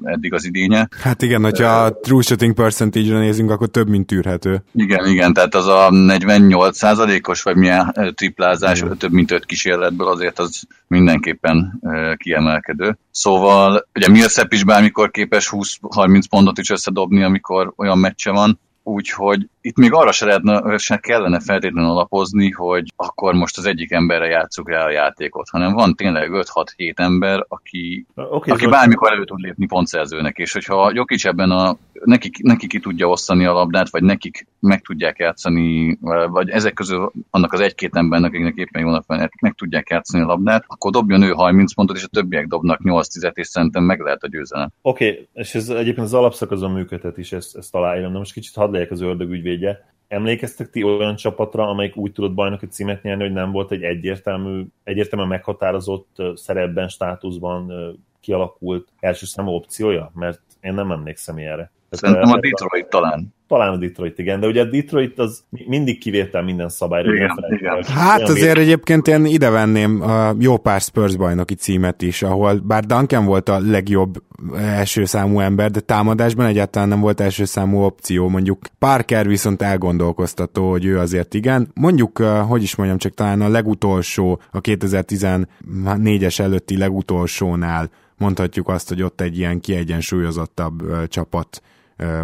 eddig 0.03 0.33
az 0.33 0.45
idénye. 0.45 0.89
Hát 1.03 1.23
igen, 1.23 1.43
hogyha 1.43 1.85
a 1.85 2.01
true 2.01 2.23
shooting 2.23 2.55
percentage-re 2.55 3.19
nézünk, 3.19 3.51
akkor 3.51 3.69
több, 3.69 3.89
mint 3.89 4.07
tűrhető. 4.07 4.63
Igen, 4.75 5.07
igen, 5.07 5.33
tehát 5.33 5.55
az 5.55 5.67
a 5.67 5.91
48 5.91 6.83
os 7.29 7.43
vagy 7.43 7.57
milyen 7.57 8.13
triplázás, 8.15 8.81
igen. 8.81 8.97
több 8.97 9.13
mint 9.13 9.31
öt 9.31 9.45
kísérletből 9.45 10.09
azért 10.09 10.39
az 10.39 10.63
mindenképpen 10.87 11.81
kiemelkedő. 12.17 12.99
Szóval 13.11 13.89
ugye 13.95 14.09
Millsap 14.09 14.53
is 14.53 14.65
bármikor 14.65 15.11
képes 15.11 15.49
20-30 15.53 16.23
pontot 16.31 16.59
is 16.59 16.71
összedobni, 16.71 17.23
amikor 17.23 17.73
olyan 17.77 17.99
meccse 17.99 18.31
van, 18.31 18.61
úgyhogy 18.83 19.49
itt 19.69 19.77
még 19.77 19.93
arra 19.93 20.13
se, 20.13 20.27
lehetne, 20.27 20.79
se 20.79 20.97
kellene 20.97 21.41
feltétlenül 21.41 21.91
alapozni, 21.91 22.51
hogy 22.51 22.93
akkor 22.97 23.35
most 23.35 23.59
az 23.59 23.65
egyik 23.65 23.93
emberre 23.93 24.27
játsszuk 24.27 24.71
rá 24.71 24.85
a 24.85 24.91
játékot, 24.91 25.49
hanem 25.49 25.73
van 25.73 25.95
tényleg 25.95 26.31
5-6-7 26.33 26.99
ember, 26.99 27.45
aki, 27.49 28.07
okay, 28.15 28.53
aki 28.53 28.67
bármikor 28.67 29.13
elő 29.13 29.25
tud 29.25 29.39
lépni 29.39 29.67
pontszerzőnek, 29.67 30.37
és 30.37 30.53
hogyha 30.53 30.91
Jokic 30.95 31.25
ebben 31.25 31.51
a, 31.51 31.77
nekik, 32.05 32.43
nekik 32.43 32.69
ki 32.69 32.81
tudja 32.81 33.09
osztani 33.09 33.45
a 33.45 33.53
labdát, 33.53 33.91
vagy 33.91 34.03
nekik 34.03 34.47
meg 34.61 34.81
tudják 34.81 35.19
játszani, 35.19 35.99
vagy 36.31 36.49
ezek 36.49 36.73
közül 36.73 37.13
annak 37.31 37.53
az 37.53 37.61
egy-két 37.61 37.97
embernek, 37.97 38.31
akiknek 38.31 38.57
éppen 38.57 38.83
jó 38.83 38.91
nap 38.91 39.07
van, 39.07 39.31
meg 39.41 39.55
tudják 39.55 39.89
játszani 39.91 40.25
a 40.25 40.27
labdát, 40.27 40.65
akkor 40.67 40.91
dobjon 40.91 41.23
ő 41.23 41.31
30 41.31 41.75
pontot, 41.75 41.97
és 41.97 42.05
a 42.05 42.09
többiek 42.09 42.47
dobnak 42.47 42.81
8-10-et, 42.85 43.35
és 43.35 43.47
szerintem 43.47 43.85
meg 43.85 44.01
lehet 44.01 44.23
a 44.23 44.29
győzelem. 44.29 44.71
Oké, 44.83 45.11
okay, 45.11 45.29
és 45.33 45.55
ez 45.55 45.69
egyébként 45.69 46.07
az 46.07 46.15
alapszakaszon 46.15 46.71
működhet 46.71 47.19
is, 47.19 47.33
ezt, 47.33 47.57
ezt 47.57 47.73
találom, 47.73 48.13
de 48.13 48.19
most 48.19 48.33
kicsit 48.33 48.55
hadd 48.55 48.73
legyek 48.73 48.91
az 48.91 49.01
ördög 49.01 49.31
ügyvédje. 49.59 49.87
Emlékeztek 50.09 50.71
ti 50.71 50.83
olyan 50.83 51.17
csapatra, 51.17 51.69
amelyik 51.69 51.97
úgy 51.97 52.13
tudott 52.13 52.35
bajnoki 52.35 52.67
címet 52.67 53.03
nyerni, 53.03 53.23
hogy 53.23 53.33
nem 53.33 53.51
volt 53.51 53.71
egy 53.71 53.83
egyértelmű, 53.83 54.67
egyértelműen 54.85 55.29
meghatározott 55.31 56.23
szerepben, 56.35 56.89
státuszban 56.89 57.73
kialakult 58.21 58.89
első 59.01 59.27
számú 59.27 59.51
opciója? 59.51 60.11
Mert 60.15 60.41
én 60.61 60.75
nem 60.75 60.93
emlékszem 60.93 61.39
ilyenre. 61.39 61.71
Szerintem 61.91 62.31
a 62.31 62.41
Detroit 62.41 62.87
talán. 62.89 63.37
Talán 63.49 63.73
a 63.73 63.77
Detroit, 63.77 64.19
igen, 64.19 64.41
de 64.41 64.47
ugye 64.47 64.61
a 64.61 64.65
Detroit 64.65 65.19
az 65.19 65.45
mindig 65.51 65.99
kivétel 65.99 66.43
minden 66.43 66.69
szabályra. 66.69 67.15
Igen, 67.15 67.31
igen. 67.49 67.83
Hát 67.85 68.21
azért 68.21 68.59
egyébként 68.59 69.09
én 69.09 69.25
ide 69.25 69.51
venném 69.51 70.03
a 70.03 70.35
jó 70.39 70.57
pár 70.57 70.81
Spurs 70.81 71.17
bajnoki 71.17 71.55
címet 71.55 72.03
is, 72.03 72.23
ahol 72.23 72.59
bár 72.59 72.85
Duncan 72.85 73.25
volt 73.25 73.49
a 73.49 73.61
legjobb 73.61 74.23
első 74.57 75.05
számú 75.05 75.41
ember, 75.41 75.71
de 75.71 75.81
támadásban 75.81 76.47
egyáltalán 76.47 76.89
nem 76.89 77.01
volt 77.01 77.21
első 77.21 77.45
számú 77.45 77.79
opció. 77.79 78.29
Mondjuk 78.29 78.59
Parker 78.79 79.27
viszont 79.27 79.63
elgondolkoztató, 79.63 80.71
hogy 80.71 80.85
ő 80.85 80.99
azért 80.99 81.35
igen. 81.35 81.71
Mondjuk, 81.75 82.19
hogy 82.19 82.63
is 82.63 82.77
mondjam, 82.77 82.99
csak 82.99 83.15
talán 83.15 83.41
a 83.41 83.49
legutolsó, 83.49 84.41
a 84.51 84.61
2014-es 84.61 86.41
előtti 86.41 86.77
legutolsónál 86.77 87.91
mondhatjuk 88.17 88.69
azt, 88.69 88.89
hogy 88.89 89.03
ott 89.03 89.21
egy 89.21 89.39
ilyen 89.39 89.61
kiegyensúlyozottabb 89.61 91.09
csapat 91.09 91.63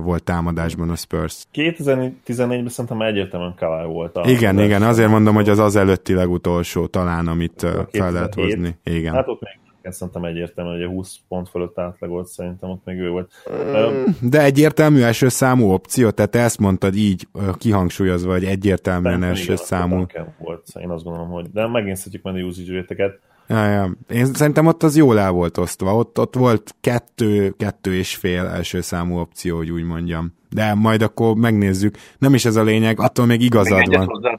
volt 0.03 0.25
támadásban 0.25 0.91
a 0.91 0.97
Spurs. 0.97 1.47
2014-ben 1.55 2.69
szerintem 2.69 3.03
egyértelműen 3.03 3.55
Kawhi 3.57 3.87
volt. 3.87 4.17
A 4.17 4.29
igen, 4.29 4.59
igen, 4.59 4.83
azért 4.83 5.11
mondom, 5.11 5.35
hogy 5.35 5.49
az 5.49 5.59
az 5.59 5.77
előtti 5.77 6.15
legutolsó 6.15 6.87
talán, 6.87 7.27
amit 7.27 7.67
fel 7.93 8.13
lehet 8.13 8.35
hozni. 8.35 8.79
Igen. 8.85 9.15
Hát 9.15 9.29
ott 9.29 9.41
még 9.41 9.93
szerintem 9.93 10.25
egyértelműen, 10.25 10.77
hogy 10.77 10.85
a 10.85 10.89
20 10.89 11.17
pont 11.29 11.49
fölött 11.49 11.79
átlagolt, 11.79 12.27
szerintem 12.27 12.71
ott 12.71 12.85
még 12.85 12.99
ő 12.99 13.09
volt. 13.09 13.33
De 14.21 14.43
egyértelmű 14.43 15.01
első 15.01 15.29
számú 15.29 15.71
opció, 15.71 16.11
tehát 16.11 16.35
ezt 16.35 16.59
mondtad 16.59 16.95
így 16.95 17.29
kihangsúlyozva, 17.59 18.33
hogy 18.33 18.45
egyértelműen 18.45 19.23
első 19.23 19.57
számú. 19.57 20.07
Volt, 20.39 20.67
én 20.81 20.91
azt 20.91 21.05
gondolom, 21.05 21.29
hogy 21.29 21.51
de 21.53 21.67
megint 21.67 21.97
szedjük 21.97 22.23
menni 22.23 22.43
usage 22.43 22.73
réteket. 22.73 23.19
Ja, 23.47 23.67
ja. 23.67 23.91
Én 24.09 24.25
szerintem 24.25 24.67
ott 24.67 24.83
az 24.83 24.97
jól 24.97 25.19
el 25.19 25.31
volt 25.31 25.59
osztva. 25.59 25.95
Ott, 25.95 26.19
ott 26.19 26.35
volt 26.35 26.75
kettő, 26.81 27.55
kettő 27.59 27.95
és 27.95 28.15
fél 28.15 28.47
első 28.47 28.81
számú 28.81 29.19
opció, 29.19 29.57
hogy 29.57 29.71
úgy 29.71 29.85
mondjam. 29.85 30.33
De 30.51 30.75
majd 30.75 31.03
akkor 31.03 31.35
megnézzük. 31.35 31.97
Nem 32.19 32.35
is 32.35 32.45
ez 32.45 32.57
a 32.57 32.63
lényeg, 32.63 33.01
attól 33.01 33.27
még 33.27 33.41
igazad 33.41 33.79
még 33.79 33.97
van. 33.97 34.39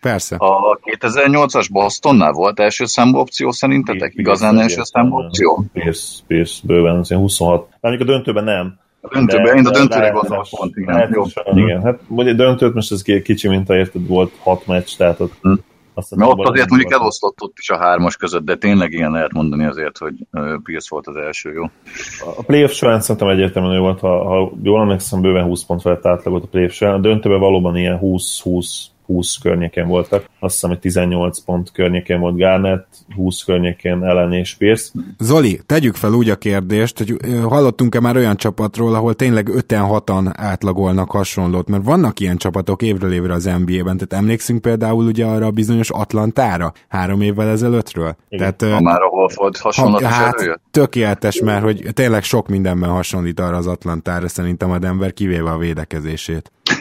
Persze. 0.00 0.36
A 0.36 0.78
2008-as 0.82 1.68
Bostonnál 1.72 2.32
volt 2.32 2.60
első 2.60 2.84
számú 2.84 3.18
opció 3.18 3.50
szerintetek? 3.50 4.12
Igazán 4.14 4.58
első 4.58 4.82
számú 4.82 5.16
opció? 5.16 5.64
Pierce, 5.72 6.22
Pierce 6.26 6.60
bőven, 6.64 6.96
az 6.96 7.08
26. 7.08 7.68
Mondjuk 7.80 8.08
a 8.08 8.12
döntőben 8.12 8.44
nem. 8.44 8.78
A 9.00 9.08
döntőben, 9.08 9.56
én 9.56 9.66
a 9.66 9.70
döntőre 9.70 10.10
gondolom 10.10 10.44
pont, 10.50 10.76
igen. 10.76 11.10
Jó. 11.12 11.24
igen. 11.54 11.82
Hát 11.82 11.98
mondjuk 12.06 12.36
döntőt 12.36 12.74
most 12.74 12.92
ez 12.92 13.02
kicsi 13.02 13.48
minta, 13.48 13.76
érted, 13.76 14.06
volt 14.06 14.32
hat 14.42 14.66
meccs, 14.66 14.96
tehát 14.96 15.20
ott 15.20 15.32
hm 15.42 15.52
azt 15.98 16.16
Mert 16.16 16.30
ott 16.30 16.46
azért 16.46 16.68
mondjuk 16.68 16.92
elosztott 16.92 17.42
ott 17.42 17.54
is 17.58 17.70
a 17.70 17.78
hármas 17.78 18.16
között, 18.16 18.44
de 18.44 18.56
tényleg 18.56 18.92
ilyen 18.92 19.10
lehet 19.10 19.32
mondani 19.32 19.64
azért, 19.64 19.98
hogy 19.98 20.14
Pierce 20.62 20.88
volt 20.90 21.06
az 21.06 21.16
első, 21.16 21.52
jó? 21.52 21.64
A 22.36 22.42
playoff 22.42 22.72
során 22.72 23.00
szerintem 23.00 23.28
egyértelműen 23.28 23.74
jó 23.74 23.80
volt, 23.80 24.00
ha, 24.00 24.24
ha 24.24 24.52
jól 24.62 24.80
emlékszem, 24.80 25.20
bőven 25.20 25.44
20 25.44 25.64
pont 25.64 25.80
felett 25.80 26.06
átlagot 26.06 26.44
a 26.44 26.46
playoff 26.46 26.72
során. 26.72 26.94
A 26.94 26.98
döntőben 26.98 27.40
valóban 27.40 27.76
ilyen 27.76 27.98
20-20 28.02 28.66
20 29.08 29.36
környéken 29.36 29.88
voltak. 29.88 30.24
Azt 30.38 30.52
hiszem, 30.54 30.70
hogy 30.70 30.78
18 30.78 31.40
pont 31.40 31.72
környéken 31.72 32.20
volt 32.20 32.36
Garnett, 32.36 32.86
20 33.14 33.42
környékén 33.42 34.04
Ellen 34.04 34.32
és 34.32 34.54
Pierce. 34.54 34.90
Zoli, 35.18 35.60
tegyük 35.66 35.94
fel 35.94 36.12
úgy 36.12 36.30
a 36.30 36.36
kérdést, 36.36 36.98
hogy 36.98 37.16
hallottunk-e 37.42 38.00
már 38.00 38.16
olyan 38.16 38.36
csapatról, 38.36 38.94
ahol 38.94 39.14
tényleg 39.14 39.48
5-6-an 39.52 40.32
átlagolnak 40.36 41.10
hasonlót, 41.10 41.68
mert 41.68 41.84
vannak 41.84 42.20
ilyen 42.20 42.36
csapatok 42.36 42.82
évről 42.82 43.12
évre 43.12 43.32
az 43.32 43.44
NBA-ben, 43.44 43.96
tehát 43.96 44.12
emlékszünk 44.12 44.60
például 44.60 45.06
ugye 45.06 45.24
arra 45.24 45.46
a 45.46 45.50
bizonyos 45.50 45.90
Atlantára 45.90 46.72
három 46.88 47.20
évvel 47.20 47.48
ezelőttről. 47.48 48.16
Igen. 48.28 48.56
Tehát, 48.58 48.74
ha 48.74 48.80
már 48.80 49.02
ahol 49.02 49.30
volt 49.34 49.56
hasonló 49.56 49.98
ha, 49.98 50.06
hát, 50.06 50.34
előjött. 50.34 50.60
tökéletes, 50.70 51.40
mert 51.40 51.62
hogy 51.62 51.84
tényleg 51.92 52.22
sok 52.22 52.48
mindenben 52.48 52.90
hasonlít 52.90 53.40
arra 53.40 53.56
az 53.56 53.66
Atlantára 53.66 54.28
szerintem 54.28 54.70
a 54.70 54.78
Denver, 54.78 55.12
kivéve 55.12 55.50
a 55.50 55.58
védekezését. 55.58 56.52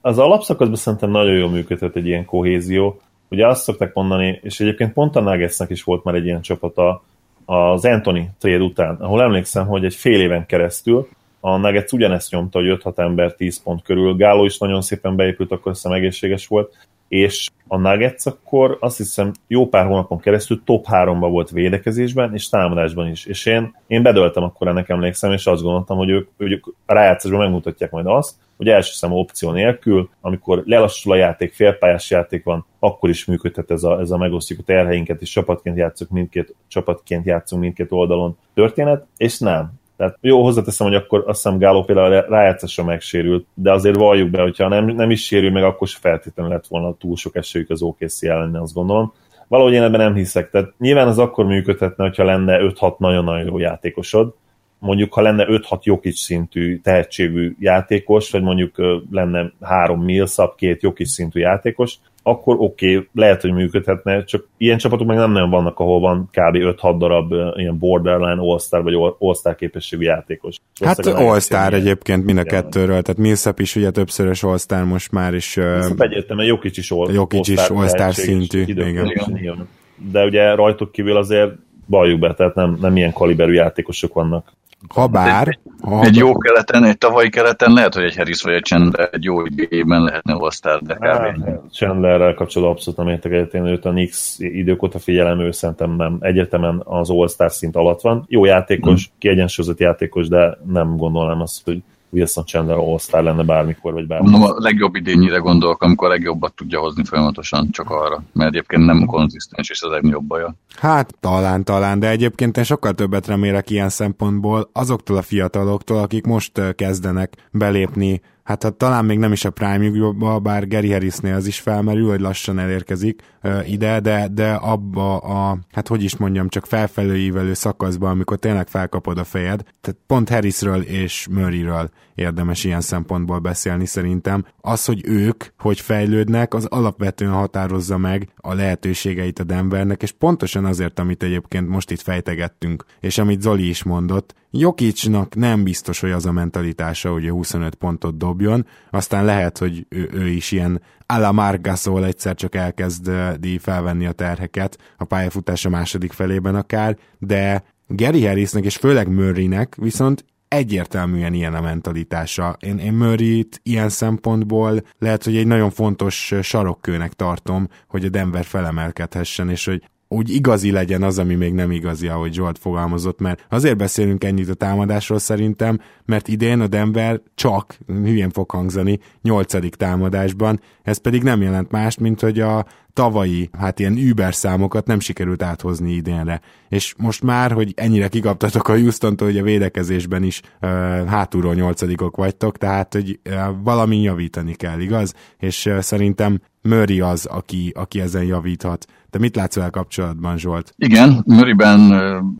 az 0.00 0.18
alapszakaszban 0.18 0.76
szerintem 0.76 1.10
nagyon 1.10 1.34
jól 1.34 1.50
működhet 1.50 1.96
egy 1.96 2.06
ilyen 2.06 2.24
kohézió. 2.24 3.00
Ugye 3.28 3.46
azt 3.46 3.62
szokták 3.62 3.94
mondani, 3.94 4.40
és 4.42 4.60
egyébként 4.60 4.92
pont 4.92 5.16
a 5.16 5.20
Nuggetsnek 5.20 5.70
is 5.70 5.82
volt 5.82 6.04
már 6.04 6.14
egy 6.14 6.24
ilyen 6.24 6.40
csapata 6.40 7.02
az 7.44 7.84
Anthony 7.84 8.30
trade 8.38 8.64
után, 8.64 8.94
ahol 8.94 9.22
emlékszem, 9.22 9.66
hogy 9.66 9.84
egy 9.84 9.94
fél 9.94 10.20
éven 10.20 10.46
keresztül 10.46 11.08
a 11.44 11.56
Nuggets 11.56 11.92
ugyanezt 11.92 12.30
nyomta, 12.30 12.58
hogy 12.58 12.80
5-6 12.82 12.98
ember 12.98 13.32
10 13.32 13.62
pont 13.62 13.82
körül. 13.82 14.14
Gáló 14.14 14.44
is 14.44 14.58
nagyon 14.58 14.82
szépen 14.82 15.16
beépült, 15.16 15.52
akkor 15.52 15.72
hiszem 15.72 15.92
egészséges 15.92 16.46
volt, 16.46 16.76
és 17.12 17.48
a 17.68 17.76
Nuggets 17.76 18.26
akkor 18.26 18.76
azt 18.80 18.96
hiszem 18.96 19.32
jó 19.46 19.68
pár 19.68 19.86
hónapon 19.86 20.18
keresztül 20.18 20.62
top 20.64 20.86
3-ba 20.90 21.26
volt 21.30 21.50
védekezésben 21.50 22.34
és 22.34 22.48
támadásban 22.48 23.08
is. 23.08 23.26
És 23.26 23.46
én, 23.46 23.74
én 23.86 24.02
bedöltem 24.02 24.42
akkor 24.42 24.68
ennek 24.68 24.88
emlékszem, 24.88 25.32
és 25.32 25.46
azt 25.46 25.62
gondoltam, 25.62 25.96
hogy 25.96 26.08
ők, 26.08 26.28
ők 26.36 26.66
a 26.86 26.92
rájátszásban 26.92 27.40
megmutatják 27.40 27.90
majd 27.90 28.06
azt, 28.06 28.34
hogy 28.56 28.68
első 28.68 28.92
számú 28.92 29.14
opció 29.14 29.50
nélkül, 29.50 30.10
amikor 30.20 30.62
lelassul 30.66 31.12
a 31.12 31.16
játék, 31.16 31.52
félpályás 31.52 32.10
játék 32.10 32.44
van, 32.44 32.66
akkor 32.78 33.10
is 33.10 33.24
működhet 33.24 33.70
ez 33.70 33.82
a, 33.82 34.00
ez 34.00 34.10
a 34.10 34.16
megosztjuk 34.16 34.58
a 34.58 34.62
terheinket, 34.62 35.20
és 35.20 35.30
csapatként 35.30 35.76
játszunk 35.76 36.10
mindkét, 36.10 36.54
csapatként 36.68 37.24
játszunk 37.24 37.62
mindkét 37.62 37.92
oldalon 37.92 38.36
történet, 38.54 39.06
és 39.16 39.38
nem. 39.38 39.72
Tehát 40.02 40.18
jó, 40.20 40.42
hozzáteszem, 40.42 40.86
hogy 40.86 40.96
akkor 40.96 41.24
azt 41.26 41.42
hiszem 41.42 41.58
Gáló 41.58 41.84
például 41.84 42.20
rájátszásra 42.28 42.84
megsérült, 42.84 43.46
de 43.54 43.72
azért 43.72 43.96
valljuk 43.96 44.30
be, 44.30 44.42
hogyha 44.42 44.68
nem, 44.68 44.84
nem 44.84 45.10
is 45.10 45.24
sérül 45.24 45.50
meg, 45.50 45.62
akkor 45.62 45.88
se 45.88 45.98
feltétlenül 46.00 46.52
lett 46.52 46.66
volna 46.66 46.96
túl 46.96 47.16
sok 47.16 47.36
esélyük 47.36 47.70
az 47.70 47.82
OKC 47.82 48.22
ellen, 48.22 48.54
azt 48.54 48.74
gondolom. 48.74 49.12
Valahogy 49.48 49.72
én 49.72 49.82
ebben 49.82 50.00
nem 50.00 50.14
hiszek. 50.14 50.50
Tehát 50.50 50.72
nyilván 50.78 51.08
az 51.08 51.18
akkor 51.18 51.46
működhetne, 51.46 52.04
hogyha 52.04 52.24
lenne 52.24 52.58
5-6 52.60 52.96
nagyon-nagyon 52.98 53.46
jó 53.46 53.58
játékosod, 53.58 54.34
mondjuk 54.82 55.12
ha 55.12 55.20
lenne 55.20 55.46
5-6 55.48 55.82
Jokic 55.82 56.18
szintű 56.18 56.78
tehetségű 56.78 57.54
játékos, 57.58 58.30
vagy 58.30 58.42
mondjuk 58.42 58.74
lenne 59.10 59.52
három 59.60 60.02
Millsap, 60.02 60.56
két 60.56 60.82
Jokic 60.82 61.10
szintű 61.10 61.40
játékos, 61.40 61.98
akkor 62.22 62.56
oké, 62.58 62.94
okay, 62.94 63.08
lehet, 63.14 63.40
hogy 63.40 63.52
működhetne, 63.52 64.24
csak 64.24 64.48
ilyen 64.56 64.78
csapatok 64.78 65.06
meg 65.06 65.16
nem 65.16 65.32
nagyon 65.32 65.50
vannak, 65.50 65.78
ahol 65.78 66.00
van 66.00 66.28
kb. 66.30 66.56
5-6 66.56 66.94
darab 66.98 67.32
ilyen 67.56 67.78
borderline 67.78 68.40
all-star 68.40 68.82
vagy 68.82 68.94
all-star 69.18 69.54
képességű 69.54 70.04
játékos. 70.04 70.56
Hát 70.84 71.06
all-star 71.06 71.74
egyébként 71.74 72.24
mind 72.24 72.38
a 72.38 72.42
kettőről, 72.42 73.02
tehát 73.02 73.20
Millsap 73.20 73.60
is 73.60 73.76
ugye 73.76 73.90
többszörös 73.90 74.42
all-star 74.42 74.84
most 74.84 75.12
már 75.12 75.34
is. 75.34 75.54
Millsap 75.54 76.00
egyértelműen 76.00 76.48
Jokic 76.48 76.76
is 76.76 76.90
all-star, 76.90 77.14
Jokic 77.14 77.48
is 77.48 77.68
all-star 77.68 78.14
szintű. 78.14 78.62
Igen. 78.66 79.12
Igen. 79.36 79.68
De 80.10 80.24
ugye 80.24 80.54
rajtuk 80.54 80.92
kívül 80.92 81.16
azért 81.16 81.52
valljuk 81.86 82.18
be, 82.20 82.34
tehát 82.34 82.54
nem, 82.54 82.78
nem 82.80 82.96
ilyen 82.96 83.12
kaliberű 83.12 83.52
játékosok 83.52 84.14
vannak. 84.14 84.52
Habár, 84.88 85.58
Ha, 85.82 86.02
egy 86.02 86.16
jó 86.16 86.38
keleten, 86.38 86.84
egy 86.84 86.98
tavalyi 86.98 87.28
keleten 87.28 87.72
lehet, 87.72 87.94
hogy 87.94 88.04
egy 88.04 88.16
Harris 88.16 88.42
vagy 88.42 88.54
egy 88.54 88.64
Chandler 88.64 89.08
egy 89.12 89.24
jó 89.24 89.44
idejében 89.44 90.02
lehetne 90.02 90.32
all 90.32 90.78
de 90.80 90.94
kb. 90.94 91.04
Hát, 91.04 91.60
Chandlerrel 91.70 92.34
kapcsolatban 92.34 92.76
abszolút 92.76 92.98
nem 92.98 93.08
értek 93.08 93.32
egyet, 93.32 93.54
én 93.54 93.66
őt 93.66 93.84
a 93.84 93.90
Knicks 93.90 94.34
idők 94.38 94.82
óta 94.82 94.98
figyelem, 94.98 95.40
ő 95.40 95.50
szerintem 95.50 95.96
nem 95.96 96.16
egyetemen 96.20 96.82
az 96.84 97.10
All-Star 97.10 97.50
szint 97.50 97.76
alatt 97.76 98.00
van. 98.00 98.24
Jó 98.28 98.44
játékos, 98.44 99.06
hmm. 99.06 99.14
kiegyensúlyozott 99.18 99.80
játékos, 99.80 100.28
de 100.28 100.58
nem 100.66 100.96
gondolnám 100.96 101.40
azt, 101.40 101.64
hogy 101.64 101.82
Wilson 102.12 102.44
Chandler 102.44 102.76
all 102.76 103.22
lenne 103.22 103.42
bármikor, 103.42 103.92
vagy 103.92 104.06
bármikor. 104.06 104.38
Mondom, 104.38 104.56
a 104.56 104.60
legjobb 104.60 104.94
idényire 104.94 105.38
gondolok, 105.38 105.82
amikor 105.82 106.06
a 106.08 106.10
legjobbat 106.10 106.54
tudja 106.54 106.80
hozni 106.80 107.04
folyamatosan, 107.04 107.70
csak 107.70 107.90
arra, 107.90 108.22
mert 108.32 108.50
egyébként 108.50 108.84
nem 108.84 109.06
konzisztens, 109.06 109.70
és 109.70 109.82
az 109.82 109.90
legnagyobb 109.90 110.24
baja. 110.24 110.54
Hát 110.76 111.14
talán, 111.20 111.64
talán, 111.64 111.98
de 111.98 112.08
egyébként 112.08 112.56
én 112.56 112.64
sokkal 112.64 112.92
többet 112.92 113.26
remélek 113.26 113.70
ilyen 113.70 113.88
szempontból 113.88 114.70
azoktól 114.72 115.16
a 115.16 115.22
fiataloktól, 115.22 115.98
akik 115.98 116.26
most 116.26 116.74
kezdenek 116.74 117.48
belépni 117.50 118.20
hát, 118.42 118.62
hát 118.62 118.74
talán 118.74 119.04
még 119.04 119.18
nem 119.18 119.32
is 119.32 119.44
a 119.44 119.50
prime 119.50 120.12
bár 120.42 120.68
Gary 120.68 120.92
Harrisnél 120.92 121.34
az 121.34 121.46
is 121.46 121.60
felmerül, 121.60 122.08
hogy 122.08 122.20
lassan 122.20 122.58
elérkezik 122.58 123.22
uh, 123.42 123.70
ide, 123.70 124.00
de, 124.00 124.28
de 124.28 124.52
abba 124.52 125.16
a, 125.16 125.58
hát 125.72 125.88
hogy 125.88 126.02
is 126.02 126.16
mondjam, 126.16 126.48
csak 126.48 126.66
felfelőívelő 126.66 127.54
szakaszban, 127.54 128.10
amikor 128.10 128.38
tényleg 128.38 128.68
felkapod 128.68 129.18
a 129.18 129.24
fejed, 129.24 129.62
tehát 129.80 130.00
pont 130.06 130.28
Harrisről 130.28 130.80
és 130.80 131.26
Murrayről 131.30 131.90
érdemes 132.22 132.64
ilyen 132.64 132.80
szempontból 132.80 133.38
beszélni 133.38 133.86
szerintem. 133.86 134.44
Az, 134.60 134.84
hogy 134.84 135.00
ők 135.04 135.44
hogy 135.58 135.80
fejlődnek, 135.80 136.54
az 136.54 136.64
alapvetően 136.64 137.32
határozza 137.32 137.98
meg 137.98 138.28
a 138.36 138.54
lehetőségeit 138.54 139.38
a 139.38 139.44
Denvernek, 139.44 140.02
és 140.02 140.12
pontosan 140.12 140.64
azért, 140.64 140.98
amit 140.98 141.22
egyébként 141.22 141.68
most 141.68 141.90
itt 141.90 142.00
fejtegettünk, 142.00 142.84
és 143.00 143.18
amit 143.18 143.40
Zoli 143.40 143.68
is 143.68 143.82
mondott, 143.82 144.34
Jokicsnak 144.54 145.34
nem 145.34 145.62
biztos, 145.62 146.00
hogy 146.00 146.10
az 146.10 146.26
a 146.26 146.32
mentalitása, 146.32 147.12
hogy 147.12 147.28
25 147.28 147.74
pontot 147.74 148.16
dobjon, 148.16 148.66
aztán 148.90 149.24
lehet, 149.24 149.58
hogy 149.58 149.86
ő, 149.88 150.08
ő 150.12 150.28
is 150.28 150.52
ilyen 150.52 150.80
a 151.06 151.18
la 151.18 151.32
Margasol 151.32 152.04
egyszer 152.04 152.34
csak 152.34 152.54
elkezdi 152.54 153.58
felvenni 153.58 154.06
a 154.06 154.12
terheket 154.12 154.78
a 154.96 155.04
pályafutása 155.04 155.68
második 155.68 156.12
felében 156.12 156.54
akár, 156.54 156.96
de 157.18 157.64
Gary 157.86 158.26
Harrisnek 158.26 158.64
és 158.64 158.76
főleg 158.76 159.08
Murraynek 159.08 159.74
viszont 159.74 160.24
egyértelműen 160.52 161.32
ilyen 161.32 161.54
a 161.54 161.60
mentalitása. 161.60 162.56
Én, 162.60 162.78
én 162.78 162.92
Murray-t 162.92 163.60
ilyen 163.62 163.88
szempontból 163.88 164.82
lehet, 164.98 165.24
hogy 165.24 165.36
egy 165.36 165.46
nagyon 165.46 165.70
fontos 165.70 166.34
sarokkőnek 166.42 167.12
tartom, 167.12 167.68
hogy 167.88 168.04
a 168.04 168.08
Denver 168.08 168.44
felemelkedhessen, 168.44 169.50
és 169.50 169.64
hogy 169.64 169.82
úgy 170.12 170.30
igazi 170.30 170.70
legyen 170.70 171.02
az, 171.02 171.18
ami 171.18 171.34
még 171.34 171.52
nem 171.52 171.70
igazi, 171.70 172.08
ahogy 172.08 172.32
Zsolt 172.32 172.58
fogalmazott, 172.58 173.20
mert 173.20 173.46
azért 173.48 173.76
beszélünk 173.76 174.24
ennyit 174.24 174.48
a 174.48 174.54
támadásról 174.54 175.18
szerintem, 175.18 175.80
mert 176.04 176.28
idén 176.28 176.60
a 176.60 176.66
Denver 176.66 177.20
csak, 177.34 177.78
hülyén 177.86 178.30
fog 178.30 178.50
hangzani, 178.50 178.98
nyolcadik 179.22 179.74
támadásban, 179.74 180.60
ez 180.82 180.98
pedig 180.98 181.22
nem 181.22 181.42
jelent 181.42 181.70
mást, 181.70 182.00
mint 182.00 182.20
hogy 182.20 182.40
a 182.40 182.66
tavalyi, 182.92 183.50
hát 183.58 183.78
ilyen 183.78 183.98
Uber 184.10 184.34
számokat 184.34 184.86
nem 184.86 185.00
sikerült 185.00 185.42
áthozni 185.42 185.92
idénre. 185.92 186.40
És 186.68 186.94
most 186.98 187.22
már, 187.22 187.52
hogy 187.52 187.72
ennyire 187.76 188.08
kikaptatok 188.08 188.68
a 188.68 188.72
houston 188.72 189.14
hogy 189.18 189.38
a 189.38 189.42
védekezésben 189.42 190.22
is 190.22 190.40
uh, 190.40 190.68
hátulról 191.06 191.54
nyolcadikok 191.54 192.16
vagytok, 192.16 192.58
tehát, 192.58 192.92
hogy 192.92 193.20
uh, 193.24 193.34
valami 193.62 194.00
javítani 194.00 194.54
kell, 194.54 194.80
igaz? 194.80 195.14
És 195.38 195.66
uh, 195.66 195.78
szerintem 195.78 196.40
Murray 196.62 197.00
az, 197.00 197.26
aki, 197.26 197.72
aki 197.74 198.00
ezen 198.00 198.24
javíthat. 198.24 198.86
Te 199.12 199.18
mit 199.18 199.36
látsz 199.36 199.54
vele 199.54 199.70
kapcsolatban, 199.70 200.38
Zsolt? 200.38 200.74
Igen, 200.76 201.22
Murrayben 201.26 201.80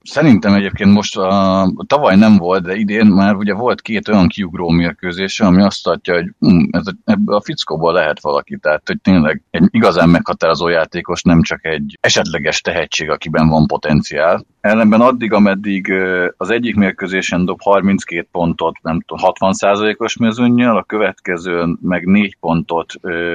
szerintem 0.02 0.54
egyébként 0.54 0.92
most 0.92 1.16
a, 1.16 1.62
a, 1.62 1.84
tavaly 1.86 2.16
nem 2.16 2.36
volt, 2.36 2.62
de 2.62 2.74
idén 2.74 3.06
már 3.06 3.34
ugye 3.34 3.54
volt 3.54 3.80
két 3.80 4.08
olyan 4.08 4.28
kiugró 4.28 4.68
mérkőzése, 4.68 5.46
ami 5.46 5.62
azt 5.62 5.86
adja, 5.86 6.14
hogy 6.14 6.32
hm, 6.38 6.64
ez, 6.70 6.82
ebből 7.04 7.34
a 7.34 7.40
fickóból 7.40 7.92
lehet 7.92 8.20
valaki, 8.20 8.58
tehát 8.58 8.82
hogy 8.86 9.00
tényleg 9.00 9.42
egy 9.50 9.68
igazán 9.70 10.08
meghatározó 10.08 10.68
játékos, 10.68 11.22
nem 11.22 11.42
csak 11.42 11.64
egy 11.64 11.98
esetleges 12.00 12.60
tehetség, 12.60 13.10
akiben 13.10 13.48
van 13.48 13.66
potenciál. 13.66 14.46
Ellenben 14.62 15.00
addig, 15.00 15.32
ameddig 15.32 15.92
az 16.36 16.50
egyik 16.50 16.74
mérkőzésen 16.74 17.44
dob 17.44 17.60
32 17.60 18.26
pontot, 18.30 18.82
nem 18.82 19.00
tudom, 19.00 19.32
60%-os 19.40 20.16
mezőnnyel, 20.16 20.76
a 20.76 20.82
következőn 20.82 21.78
meg 21.80 22.04
4 22.04 22.36
pontot 22.40 22.92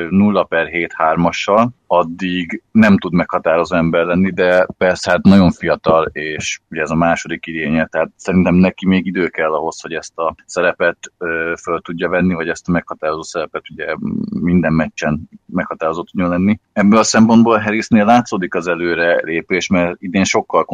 0 0.10 0.44
per 0.44 0.68
7 0.68 0.94
3-assal, 0.98 1.68
addig 1.88 2.62
nem 2.72 2.98
tud 2.98 3.14
meghatározó 3.14 3.76
ember 3.76 4.06
lenni, 4.06 4.32
de 4.32 4.68
persze 4.78 5.12
hát 5.12 5.24
nagyon 5.24 5.52
fiatal, 5.52 6.10
és 6.12 6.60
ugye 6.70 6.82
ez 6.82 6.90
a 6.90 6.96
második 6.96 7.46
idénye, 7.46 7.86
tehát 7.86 8.10
szerintem 8.16 8.56
neki 8.56 8.88
még 8.88 9.06
idő 9.06 9.28
kell 9.28 9.54
ahhoz, 9.54 9.82
hogy 9.82 9.94
ezt 9.94 10.18
a 10.18 10.36
szerepet 10.46 10.98
ö, 11.18 11.54
föl 11.62 11.82
tudja 11.82 12.10
venni, 12.10 12.34
vagy 12.34 12.50
ezt 12.50 12.70
a 12.70 12.72
meghatározó 12.72 13.22
szerepet 13.22 13.64
ugye 13.70 13.96
minden 14.42 14.74
meccsen 14.74 15.30
meghatározó 15.46 16.04
tudjon 16.04 16.30
lenni. 16.30 16.60
Ebből 16.74 17.00
a 17.00 17.04
szempontból 17.04 17.58
Harrisnél 17.58 18.06
látszódik 18.06 18.56
az 18.56 18.68
előre 18.68 19.22
lépés, 19.24 19.68
mert 19.68 19.96
idén 20.02 20.24
sokkal 20.24 20.66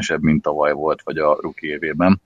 konzisztensebb, 0.00 0.22
mint 0.22 0.42
tavaly 0.42 0.72
volt, 0.72 1.02
vagy 1.04 1.18
a 1.18 1.38
ruki 1.40 1.66
évében. 1.66 2.20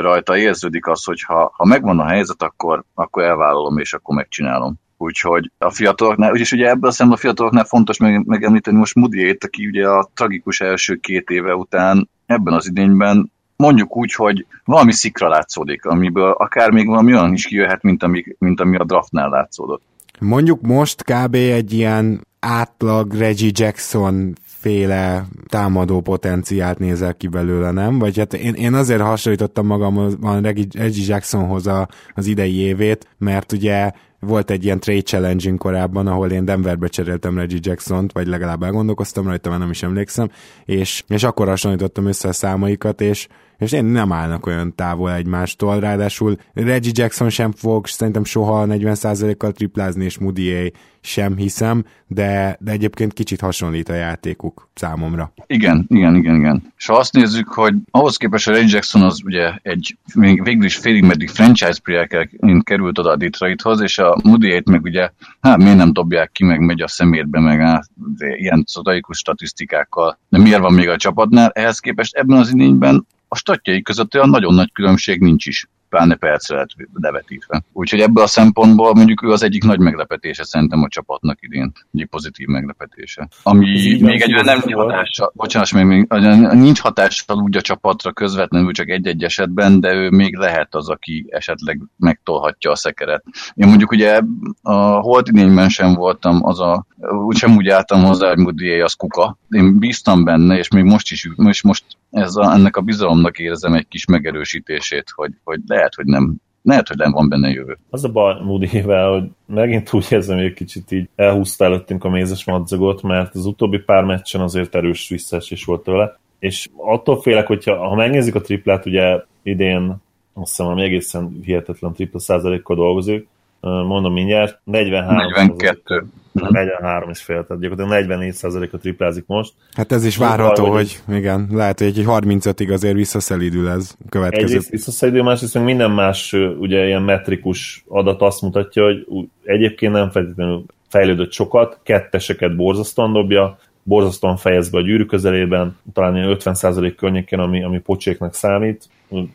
Rajta 0.00 0.36
érződik 0.36 0.86
az, 0.86 1.04
hogy 1.04 1.22
ha, 1.22 1.52
ha 1.56 1.64
megvan 1.64 2.00
a 2.00 2.06
helyzet, 2.06 2.42
akkor, 2.42 2.84
akkor 2.94 3.22
elvállalom, 3.22 3.78
és 3.78 3.92
akkor 3.92 4.14
megcsinálom. 4.14 4.74
Úgyhogy 4.96 5.50
a 5.58 5.70
fiataloknál, 5.70 6.32
úgyis 6.32 6.52
ugye 6.52 6.68
ebből 6.68 6.90
a 6.98 7.10
a 7.10 7.16
fiataloknál 7.16 7.64
fontos 7.64 7.98
meg, 7.98 8.26
megemlíteni 8.26 8.78
most 8.78 8.94
Mudiét, 8.94 9.44
aki 9.44 9.66
ugye 9.66 9.88
a 9.88 10.08
tragikus 10.14 10.60
első 10.60 10.96
két 10.96 11.28
éve 11.28 11.54
után 11.54 12.08
ebben 12.26 12.54
az 12.54 12.68
idényben 12.68 13.32
mondjuk 13.56 13.96
úgy, 13.96 14.12
hogy 14.12 14.46
valami 14.64 14.92
szikra 14.92 15.28
látszódik, 15.28 15.84
amiből 15.84 16.30
akár 16.30 16.70
még 16.70 16.86
valami 16.86 17.14
olyan 17.14 17.32
is 17.32 17.46
kijöhet, 17.46 17.82
mint 17.82 18.02
ami, 18.02 18.24
mint 18.38 18.60
ami 18.60 18.76
a 18.76 18.84
draftnál 18.84 19.28
látszódott. 19.28 19.82
Mondjuk 20.18 20.60
most 20.60 21.02
kb. 21.02 21.34
egy 21.34 21.72
ilyen 21.72 22.26
átlag 22.40 23.12
Reggie 23.14 23.50
Jackson 23.52 24.34
féle 24.60 25.26
támadó 25.46 26.00
potenciált 26.00 26.78
nézel 26.78 27.14
ki 27.14 27.26
belőle, 27.26 27.70
nem? 27.70 27.98
Vagy 27.98 28.18
hát 28.18 28.34
én, 28.34 28.54
én 28.54 28.74
azért 28.74 29.00
hasonlítottam 29.00 29.66
magam 29.66 29.96
a 30.22 30.40
Reggie 30.40 30.90
Jacksonhoz 31.06 31.66
a, 31.66 31.88
az 32.14 32.26
idei 32.26 32.56
évét, 32.56 33.08
mert 33.18 33.52
ugye 33.52 33.90
volt 34.18 34.50
egy 34.50 34.64
ilyen 34.64 34.80
trade 34.80 35.00
challenge 35.00 35.54
korábban, 35.56 36.06
ahol 36.06 36.30
én 36.30 36.44
Denverbe 36.44 36.88
cseréltem 36.88 37.38
Reggie 37.38 37.58
Jackson-t, 37.62 38.12
vagy 38.12 38.26
legalább 38.26 38.62
elgondolkoztam 38.62 39.26
rajta, 39.26 39.48
mert 39.48 39.60
nem 39.60 39.70
is 39.70 39.82
emlékszem, 39.82 40.30
és, 40.64 41.04
és 41.08 41.22
akkor 41.22 41.48
hasonlítottam 41.48 42.06
össze 42.06 42.28
a 42.28 42.32
számaikat, 42.32 43.00
és 43.00 43.28
és 43.60 43.72
én 43.72 43.84
nem 43.84 44.12
állnak 44.12 44.46
olyan 44.46 44.74
távol 44.74 45.12
egymástól, 45.12 45.80
ráadásul 45.80 46.36
Reggie 46.52 46.92
Jackson 46.94 47.30
sem 47.30 47.52
fog 47.52 47.86
szerintem 47.86 48.24
soha 48.24 48.66
40%-kal 48.68 49.52
triplázni, 49.52 50.04
és 50.04 50.18
Moody 50.18 50.72
sem 51.00 51.36
hiszem, 51.36 51.84
de, 52.06 52.56
de 52.60 52.70
egyébként 52.70 53.12
kicsit 53.12 53.40
hasonlít 53.40 53.88
a 53.88 53.94
játékuk 53.94 54.68
számomra. 54.74 55.32
Igen, 55.46 55.84
igen, 55.88 56.14
igen, 56.14 56.34
igen. 56.34 56.72
És 56.76 56.86
ha 56.86 56.96
azt 56.96 57.12
nézzük, 57.12 57.48
hogy 57.48 57.74
ahhoz 57.90 58.16
képest 58.16 58.48
a 58.48 58.52
Reggie 58.52 58.74
Jackson 58.74 59.02
az 59.02 59.20
ugye 59.24 59.52
egy 59.62 59.96
még 60.14 60.42
végül 60.42 60.64
is 60.64 60.76
félig 60.76 61.04
meddig 61.04 61.28
franchise 61.28 61.80
player 61.82 62.28
került 62.62 62.98
oda 62.98 63.10
a 63.10 63.16
Detroithoz, 63.16 63.80
és 63.80 63.98
a 63.98 64.18
Moody 64.22 64.62
meg 64.64 64.82
ugye, 64.82 65.10
hát 65.40 65.58
miért 65.58 65.76
nem 65.76 65.92
dobják 65.92 66.30
ki, 66.32 66.44
meg 66.44 66.60
megy 66.60 66.80
a 66.80 66.88
szemétbe, 66.88 67.40
meg 67.40 67.60
á, 67.60 67.80
ilyen 68.18 68.64
szotaikus 68.66 69.18
statisztikákkal. 69.18 70.18
De 70.28 70.38
miért 70.38 70.60
van 70.60 70.74
még 70.74 70.88
a 70.88 70.96
csapatnál? 70.96 71.50
Ehhez 71.54 71.78
képest 71.78 72.14
ebben 72.14 72.38
az 72.38 72.52
idényben 72.52 73.06
a 73.32 73.36
statjai 73.36 73.82
között 73.82 74.14
olyan 74.14 74.28
nagyon 74.28 74.54
nagy 74.54 74.72
különbség 74.72 75.20
nincs 75.20 75.46
is 75.46 75.68
pláne 75.90 76.14
percre 76.14 76.66
levetítve. 76.92 77.62
Úgyhogy 77.72 78.00
ebből 78.00 78.24
a 78.24 78.26
szempontból 78.26 78.94
mondjuk 78.94 79.22
ő 79.22 79.30
az 79.30 79.42
egyik 79.42 79.64
nagy 79.64 79.78
meglepetése 79.78 80.44
szerintem 80.44 80.82
a 80.82 80.88
csapatnak 80.88 81.38
idén, 81.40 81.72
egy 81.92 82.06
pozitív 82.06 82.46
meglepetése. 82.46 83.28
Ami 83.42 83.98
még 84.00 84.20
egy 84.20 84.44
nem 84.44 84.60
hatással, 84.60 85.32
bocsánat, 85.34 85.72
még, 85.72 85.84
még 85.84 86.06
nincs 86.52 86.80
hatással 86.80 87.36
úgy 87.36 87.56
a 87.56 87.60
csapatra 87.60 88.12
közvetlenül 88.12 88.72
csak 88.72 88.88
egy-egy 88.88 89.24
esetben, 89.24 89.80
de 89.80 89.92
ő 89.92 90.10
még 90.10 90.36
lehet 90.36 90.74
az, 90.74 90.88
aki 90.88 91.26
esetleg 91.30 91.80
megtolhatja 91.96 92.70
a 92.70 92.76
szekeret. 92.76 93.24
Én 93.54 93.68
mondjuk 93.68 93.90
ugye 93.90 94.20
a 94.62 94.74
holt 95.00 95.28
idényben 95.28 95.68
sem 95.68 95.94
voltam 95.94 96.44
az 96.44 96.60
a, 96.60 96.86
úgysem 97.26 97.56
úgy 97.56 97.68
álltam 97.68 98.04
hozzá, 98.04 98.28
hogy 98.28 98.38
Moody 98.38 98.80
az 98.80 98.94
kuka. 98.94 99.38
Én 99.50 99.78
bíztam 99.78 100.24
benne, 100.24 100.58
és 100.58 100.68
még 100.68 100.84
most 100.84 101.10
is, 101.10 101.30
most, 101.36 101.62
most 101.62 101.84
ez 102.10 102.36
a, 102.36 102.52
ennek 102.52 102.76
a 102.76 102.80
bizalomnak 102.80 103.38
érzem 103.38 103.72
egy 103.72 103.88
kis 103.88 104.04
megerősítését, 104.04 105.12
hogy, 105.14 105.32
hogy 105.44 105.60
lehet, 105.66 105.79
hogy 105.94 106.06
nem 106.06 106.36
lehet, 106.62 106.88
hogy 106.88 106.96
nem 106.96 107.12
van 107.12 107.28
benne 107.28 107.50
jövő. 107.50 107.78
Az 107.90 108.04
a 108.04 108.08
baj 108.08 108.34
moody 108.42 108.80
hogy 108.80 109.30
megint 109.46 109.92
úgy 109.92 110.06
érzem, 110.10 110.36
hogy 110.36 110.44
egy 110.44 110.54
kicsit 110.54 110.92
így 110.92 111.08
elhúzta 111.16 111.64
előttünk 111.64 112.04
a 112.04 112.08
mézes 112.08 112.44
madzagot, 112.44 113.02
mert 113.02 113.34
az 113.34 113.46
utóbbi 113.46 113.78
pár 113.78 114.04
meccsen 114.04 114.40
azért 114.40 114.74
erős 114.74 115.08
visszaesés 115.08 115.64
volt 115.64 115.82
tőle, 115.82 116.18
és 116.38 116.68
attól 116.76 117.20
félek, 117.20 117.46
hogyha 117.46 117.88
ha 117.88 117.94
megnézzük 117.94 118.34
a 118.34 118.40
triplát, 118.40 118.86
ugye 118.86 119.22
idén 119.42 119.96
azt 120.32 120.56
hiszem, 120.56 120.66
ami 120.66 120.82
egészen 120.82 121.40
hihetetlen 121.44 121.92
tripla 121.92 122.18
százalékkal 122.18 122.76
dolgozik, 122.76 123.28
mondom 123.60 124.12
mindjárt, 124.12 124.60
43. 124.64 125.16
42. 125.16 126.04
43 126.32 127.10
és 127.10 127.22
fél, 127.22 127.46
tehát 127.46 127.62
gyakorlatilag 127.62 128.32
44%-a 128.32 128.76
triplázik 128.76 129.24
most. 129.26 129.52
Hát 129.72 129.92
ez 129.92 130.04
is 130.04 130.16
várható, 130.16 130.64
hogy, 130.64 131.00
hogy 131.06 131.16
igen, 131.16 131.48
lehet, 131.52 131.78
hogy 131.78 131.88
egy 131.88 132.04
35-ig 132.06 132.72
azért 132.72 132.94
visszaszelidül 132.94 133.68
ez 133.68 133.96
következő. 134.08 134.44
Egyrészt 134.44 134.70
visszaszelidül, 134.70 135.22
másrészt 135.22 135.54
meg 135.54 135.64
minden 135.64 135.90
más 135.90 136.32
ugye 136.58 136.86
ilyen 136.86 137.02
metrikus 137.02 137.84
adat 137.88 138.22
azt 138.22 138.42
mutatja, 138.42 138.84
hogy 138.84 139.06
egyébként 139.44 139.92
nem 139.92 140.10
feltétlenül 140.10 140.64
fejlődött 140.88 141.32
sokat, 141.32 141.80
ketteseket 141.82 142.56
borzasztóan 142.56 143.12
dobja, 143.12 143.58
borzasztóan 143.90 144.36
fejez 144.36 144.70
be 144.70 144.78
a 144.78 144.82
gyűrű 144.82 145.04
közelében, 145.04 145.76
talán 145.92 146.16
ilyen 146.16 146.36
50% 146.38 146.94
környéken, 146.96 147.40
ami, 147.40 147.64
ami 147.64 147.78
pocséknak 147.78 148.34
számít, 148.34 148.88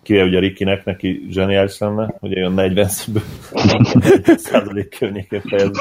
kivel 0.04 0.28
ugye 0.28 0.40
Rikinek, 0.40 0.86
neki 0.86 1.26
zseniális 1.30 1.78
lenne, 1.78 2.16
hogy 2.20 2.38
olyan 2.38 2.54
40 2.54 2.88
százalék 4.38 4.98
környékén 4.98 5.42
fejez 5.42 5.72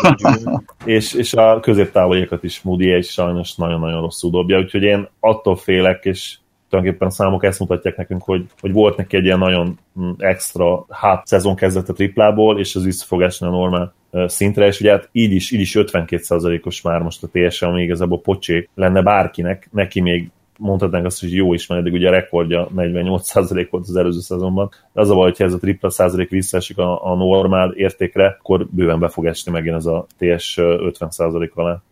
és, 0.84 1.12
és 1.12 1.34
a 1.34 1.60
középtávoliakat 1.60 2.44
is 2.44 2.62
Moody 2.62 2.88
és 2.88 3.10
sajnos 3.10 3.54
nagyon-nagyon 3.54 4.00
rosszul 4.00 4.30
dobja, 4.30 4.58
úgyhogy 4.58 4.82
én 4.82 5.08
attól 5.20 5.56
félek, 5.56 6.04
és 6.04 6.36
tulajdonképpen 6.68 7.08
a 7.08 7.10
számok 7.10 7.44
ezt 7.44 7.58
mutatják 7.60 7.96
nekünk, 7.96 8.22
hogy, 8.22 8.44
hogy 8.60 8.72
volt 8.72 8.96
neki 8.96 9.16
egy 9.16 9.24
ilyen 9.24 9.38
nagyon 9.38 9.78
extra 10.18 10.86
hát 10.88 11.26
szezon 11.26 11.56
kezdete 11.56 11.92
triplából, 11.92 12.58
és 12.58 12.74
az 12.74 12.84
visszafogás 12.84 13.40
a 13.40 13.48
normál 13.48 13.94
szintre, 14.26 14.66
és 14.66 14.80
ugye 14.80 14.90
hát 14.90 15.08
így 15.12 15.32
is, 15.32 15.50
így 15.50 15.60
is 15.60 15.76
52%-os 15.78 16.82
már 16.82 17.02
most 17.02 17.22
a 17.22 17.28
TSM, 17.32 17.64
ami 17.64 17.82
igazából 17.82 18.20
pocsék 18.20 18.68
lenne 18.74 19.02
bárkinek, 19.02 19.68
neki 19.72 20.00
még 20.00 20.30
mondhatnánk 20.58 21.06
azt, 21.06 21.20
hogy 21.20 21.34
jó 21.34 21.54
is, 21.54 21.66
mert 21.66 21.80
eddig 21.80 21.92
ugye 21.92 22.08
a 22.08 22.10
rekordja 22.10 22.68
48% 22.76 23.66
volt 23.70 23.88
az 23.88 23.96
előző 23.96 24.20
szezonban. 24.20 24.70
De 24.92 25.00
az 25.00 25.10
a 25.10 25.14
baj, 25.14 25.28
hogyha 25.28 25.44
ez 25.44 25.52
a 25.52 25.58
tripla 25.58 25.90
százalék 25.90 26.28
visszaesik 26.28 26.78
a, 26.78 27.10
a 27.10 27.14
normál 27.14 27.72
értékre, 27.72 28.36
akkor 28.38 28.66
bőven 28.70 28.98
be 28.98 29.08
fog 29.08 29.26
esni 29.26 29.52
megint 29.52 29.76
ez 29.76 29.86
a 29.86 30.06
TS 30.18 30.54
50% 30.58 31.52
alá. 31.52 31.82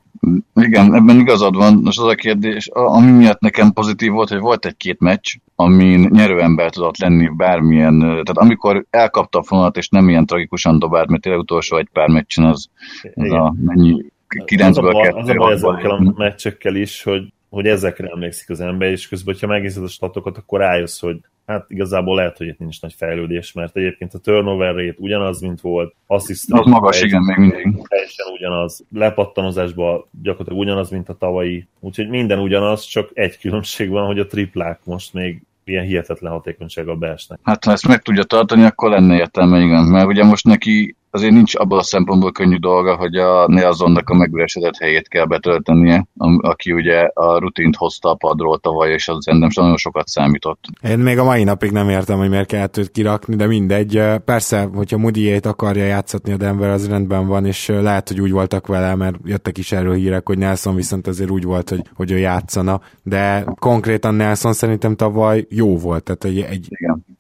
Igen, 0.55 0.95
ebben 0.95 1.19
igazad 1.19 1.57
van. 1.57 1.81
Most 1.83 1.99
az 1.99 2.07
a 2.07 2.15
kérdés, 2.15 2.69
ami 2.73 3.11
miatt 3.11 3.41
nekem 3.41 3.73
pozitív 3.73 4.11
volt, 4.11 4.29
hogy 4.29 4.39
volt 4.39 4.67
egy-két 4.67 5.01
meccs, 5.01 5.35
amin 5.55 6.09
nyerőember 6.13 6.71
tudott 6.71 6.99
lenni 6.99 7.29
bármilyen, 7.37 7.99
tehát 7.99 8.39
amikor 8.39 8.85
elkapta 8.91 9.39
a 9.39 9.43
fonalat, 9.43 9.77
és 9.77 9.89
nem 9.89 10.09
ilyen 10.09 10.27
tragikusan 10.27 10.79
dobált, 10.79 11.09
mert 11.09 11.23
tényleg 11.23 11.41
utolsó 11.41 11.77
egy 11.77 11.89
pár 11.93 12.09
meccsen 12.09 12.45
az, 12.45 12.69
az 13.15 13.31
a 13.31 13.55
mennyi 13.65 14.05
9-ből 14.29 15.15
Az 15.15 15.29
a 15.29 15.35
baj 15.35 15.53
ezekkel 15.53 15.91
a 15.91 16.13
meccsekkel 16.17 16.75
is, 16.75 17.03
hogy 17.03 17.33
hogy 17.53 17.67
ezekre 17.67 18.09
emlékszik 18.09 18.51
az 18.51 18.61
ember, 18.61 18.91
és 18.91 19.09
közben, 19.09 19.35
hogyha 19.35 19.47
megnézed 19.47 19.83
a 19.83 19.89
statokat, 19.89 20.37
akkor 20.37 20.61
rájössz, 20.61 21.01
hogy 21.01 21.21
hát 21.47 21.65
igazából 21.69 22.17
lehet, 22.17 22.37
hogy 22.37 22.47
itt 22.47 22.59
nincs 22.59 22.81
nagy 22.81 22.95
fejlődés, 22.97 23.53
mert 23.53 23.77
egyébként 23.77 24.15
a 24.15 24.19
turnover 24.19 24.75
rate 24.75 24.95
ugyanaz, 24.99 25.41
mint 25.41 25.61
volt, 25.61 25.95
assist 26.07 26.53
az 26.53 26.67
magas, 26.67 27.03
igen, 27.03 27.23
még 27.23 27.37
mindig. 27.37 27.89
Teljesen 27.89 28.27
ugyanaz, 28.33 28.85
lepattanozásban 28.93 30.05
gyakorlatilag 30.23 30.61
ugyanaz, 30.61 30.91
mint 30.91 31.09
a 31.09 31.15
tavalyi, 31.15 31.67
úgyhogy 31.81 32.09
minden 32.09 32.39
ugyanaz, 32.39 32.85
csak 32.85 33.11
egy 33.13 33.39
különbség 33.39 33.89
van, 33.89 34.07
hogy 34.07 34.19
a 34.19 34.27
triplák 34.27 34.81
most 34.85 35.15
még 35.15 35.43
ilyen 35.65 35.85
hihetetlen 35.85 36.33
hatékonysággal 36.33 36.97
beesnek. 36.97 37.39
Hát 37.43 37.65
ha 37.65 37.73
ezt 37.73 37.89
meg 37.89 38.03
tudja 38.03 38.23
tartani, 38.25 38.65
akkor 38.65 38.91
lenne 38.91 39.17
értelme, 39.17 39.61
igen. 39.61 39.85
Mert 39.85 40.07
ugye 40.07 40.25
most 40.25 40.45
neki 40.45 40.97
azért 41.13 41.33
nincs 41.33 41.55
abból 41.55 41.79
a 41.79 41.83
szempontból 41.83 42.33
könnyű 42.33 42.57
dolga, 42.57 42.97
hogy 42.97 43.17
a 43.17 43.49
Nelzonnak 43.49 44.09
a 44.09 44.15
megüresedett 44.15 44.77
helyét 44.79 45.09
kell 45.09 45.25
betöltenie, 45.25 46.07
aki 46.39 46.73
ugye 46.73 47.01
a 47.15 47.39
rutint 47.39 47.77
hozta 47.77 48.11
a 48.11 48.15
padról 48.15 48.59
tavaly, 48.59 48.93
és 48.93 49.09
az 49.09 49.25
nem 49.25 49.49
nagyon 49.55 49.77
sokat 49.77 50.09
számított. 50.09 50.65
Én 50.83 50.99
még 50.99 51.19
a 51.19 51.25
mai 51.25 51.45
napig 51.45 51.71
nem 51.71 51.89
értem, 51.89 52.19
hogy 52.19 52.29
miért 52.29 52.47
kellett 52.47 52.77
őt 52.77 52.91
kirakni, 52.91 53.35
de 53.35 53.47
mindegy. 53.47 54.03
Persze, 54.25 54.69
hogyha 54.75 54.99
Mudiét 54.99 55.47
akarja 55.47 55.85
játszatni 55.85 56.33
a 56.33 56.37
Denver, 56.37 56.71
az 56.71 56.89
rendben 56.89 57.27
van, 57.27 57.47
és 57.47 57.67
lehet, 57.67 58.09
hogy 58.09 58.21
úgy 58.21 58.33
voltak 58.33 58.67
vele, 58.67 58.95
mert 58.95 59.17
jöttek 59.25 59.59
is 59.59 59.73
erről 59.73 59.95
hírek, 59.95 60.27
hogy 60.27 60.39
Nelson 60.39 60.75
viszont 60.75 61.07
azért 61.07 61.31
úgy 61.31 61.45
volt, 61.45 61.69
hogy, 61.71 61.83
hogy 61.95 62.11
ő 62.11 62.19
játszana, 62.19 62.81
de 63.03 63.45
konkrétan 63.59 64.15
Nelson 64.15 64.53
szerintem 64.53 64.97
tavaly 64.97 65.47
jó 65.51 65.79
volt, 65.79 66.03
tehát 66.05 66.25
egy, 66.25 66.41
egy 66.51 66.69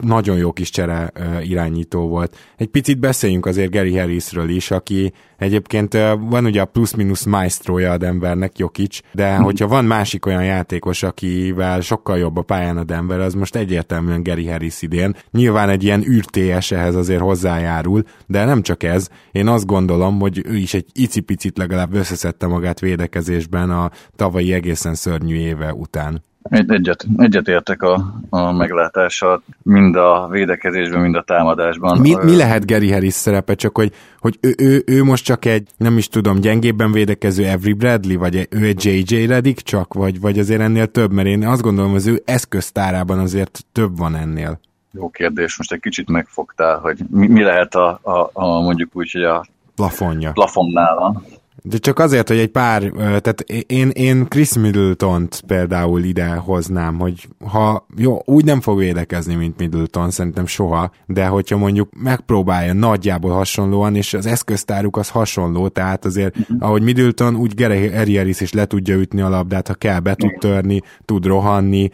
nagyon 0.02 0.36
jó 0.36 0.52
kis 0.52 0.70
csere 0.70 1.12
irányító 1.42 2.08
volt. 2.08 2.36
Egy 2.56 2.68
picit 2.68 2.98
beszéljünk 2.98 3.46
azért 3.46 3.70
Gary 3.70 3.98
Harrisről 3.98 4.48
is, 4.48 4.70
aki 4.70 5.12
egyébként 5.38 5.92
van 6.28 6.44
ugye 6.44 6.60
a 6.60 6.64
plusz-minusz 6.64 7.24
maestrója 7.24 7.92
a 7.92 7.96
Denvernek, 7.96 8.58
Jokic, 8.58 8.98
de 9.12 9.38
mm. 9.38 9.42
hogyha 9.42 9.66
van 9.66 9.84
másik 9.84 10.26
olyan 10.26 10.44
játékos, 10.44 11.02
akivel 11.02 11.80
sokkal 11.80 12.18
jobb 12.18 12.36
a 12.36 12.42
pályán 12.42 12.76
a 12.76 12.84
Denver, 12.84 13.20
az 13.20 13.34
most 13.34 13.56
egyértelműen 13.56 14.22
Gary 14.22 14.46
Harris 14.46 14.82
idén. 14.82 15.16
Nyilván 15.30 15.68
egy 15.68 15.84
ilyen 15.84 16.04
űrtés 16.08 16.70
ehhez 16.70 16.94
azért 16.94 17.20
hozzájárul, 17.20 18.02
de 18.26 18.44
nem 18.44 18.62
csak 18.62 18.82
ez. 18.82 19.08
Én 19.32 19.48
azt 19.48 19.66
gondolom, 19.66 20.20
hogy 20.20 20.42
ő 20.46 20.56
is 20.56 20.74
egy 20.74 20.86
icipicit 20.92 21.58
legalább 21.58 21.94
összeszedte 21.94 22.46
magát 22.46 22.80
védekezésben 22.80 23.70
a 23.70 23.90
tavalyi 24.16 24.52
egészen 24.52 24.94
szörnyű 24.94 25.36
éve 25.36 25.72
után. 25.74 26.22
Egy, 26.42 26.70
egyet, 26.70 27.06
egyet 27.16 27.48
értek 27.48 27.82
a, 27.82 28.14
a 28.30 28.52
meglátással, 28.52 29.42
mind 29.62 29.96
a 29.96 30.28
védekezésben, 30.30 31.00
mind 31.00 31.14
a 31.14 31.22
támadásban. 31.22 32.00
Mi, 32.00 32.14
mi 32.22 32.36
lehet 32.36 32.66
Gary 32.66 32.92
Harris 32.92 33.14
szerepe, 33.14 33.54
csak 33.54 33.76
hogy, 33.76 33.92
hogy 34.18 34.38
ő, 34.40 34.54
ő, 34.58 34.82
ő 34.86 35.04
most 35.04 35.24
csak 35.24 35.44
egy, 35.44 35.68
nem 35.76 35.96
is 35.96 36.08
tudom, 36.08 36.40
gyengébben 36.40 36.92
védekező 36.92 37.44
Every 37.44 37.72
Bradley, 37.72 38.18
vagy 38.18 38.48
ő 38.50 38.64
egy 38.64 38.84
JJ 38.84 39.26
Redick 39.26 39.60
csak, 39.60 39.94
vagy, 39.94 40.20
vagy 40.20 40.38
azért 40.38 40.60
ennél 40.60 40.86
több, 40.86 41.12
mert 41.12 41.28
én 41.28 41.46
azt 41.46 41.62
gondolom, 41.62 41.94
az 41.94 42.06
ő 42.06 42.22
eszköztárában 42.24 43.18
azért 43.18 43.64
több 43.72 43.98
van 43.98 44.16
ennél. 44.16 44.60
Jó 44.92 45.08
kérdés, 45.08 45.56
most 45.56 45.72
egy 45.72 45.80
kicsit 45.80 46.08
megfogtál, 46.10 46.78
hogy 46.78 46.98
mi, 47.10 47.26
mi 47.26 47.42
lehet 47.42 47.74
a, 47.74 48.00
a, 48.02 48.30
a 48.32 48.60
mondjuk 48.60 48.90
úgy, 48.92 49.10
hogy 49.12 49.24
a 49.24 49.46
plafonja. 49.74 50.32
plafonnál 50.32 51.22
de 51.62 51.76
csak 51.78 51.98
azért, 51.98 52.28
hogy 52.28 52.38
egy 52.38 52.50
pár, 52.50 52.82
tehát 52.96 53.40
én, 53.66 53.88
én 53.88 54.28
Chris 54.28 54.52
Middleton-t 54.52 55.42
például 55.46 56.02
ide 56.02 56.28
hoznám, 56.28 56.98
hogy 56.98 57.28
ha 57.44 57.86
jó, 57.96 58.18
úgy 58.24 58.44
nem 58.44 58.60
fog 58.60 58.78
védekezni, 58.78 59.34
mint 59.34 59.58
Middleton, 59.58 60.10
szerintem 60.10 60.46
soha, 60.46 60.90
de 61.06 61.26
hogyha 61.26 61.56
mondjuk 61.56 61.88
megpróbálja 62.02 62.72
nagyjából 62.72 63.30
hasonlóan, 63.30 63.96
és 63.96 64.14
az 64.14 64.26
eszköztáruk 64.26 64.96
az 64.96 65.08
hasonló, 65.08 65.68
tehát 65.68 66.04
azért, 66.04 66.38
uh-huh. 66.38 66.56
ahogy 66.60 66.82
Middleton, 66.82 67.36
úgy 67.36 67.54
Gary 67.54 67.88
Harris 67.88 68.40
is 68.40 68.52
le 68.52 68.64
tudja 68.64 68.96
ütni 68.96 69.20
a 69.20 69.28
labdát, 69.28 69.68
ha 69.68 69.74
kell, 69.74 70.00
be 70.00 70.14
tud 70.14 70.38
törni, 70.38 70.80
tud 71.04 71.26
rohanni, 71.26 71.90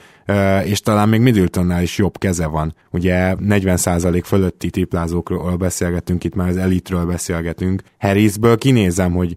és 0.65 0.81
talán 0.81 1.09
még 1.09 1.21
Middletonnál 1.21 1.83
is 1.83 1.99
jobb 1.99 2.19
keze 2.19 2.47
van. 2.47 2.75
Ugye 2.91 3.35
40% 3.49 4.23
fölötti 4.25 4.71
triplázókról 4.71 5.57
beszélgetünk, 5.57 6.25
itt 6.25 6.35
már 6.35 6.49
az 6.49 6.57
elitről 6.57 7.07
beszélgetünk. 7.07 7.83
Harrisből 7.99 8.59
kinézem, 8.59 9.13
hogy 9.13 9.37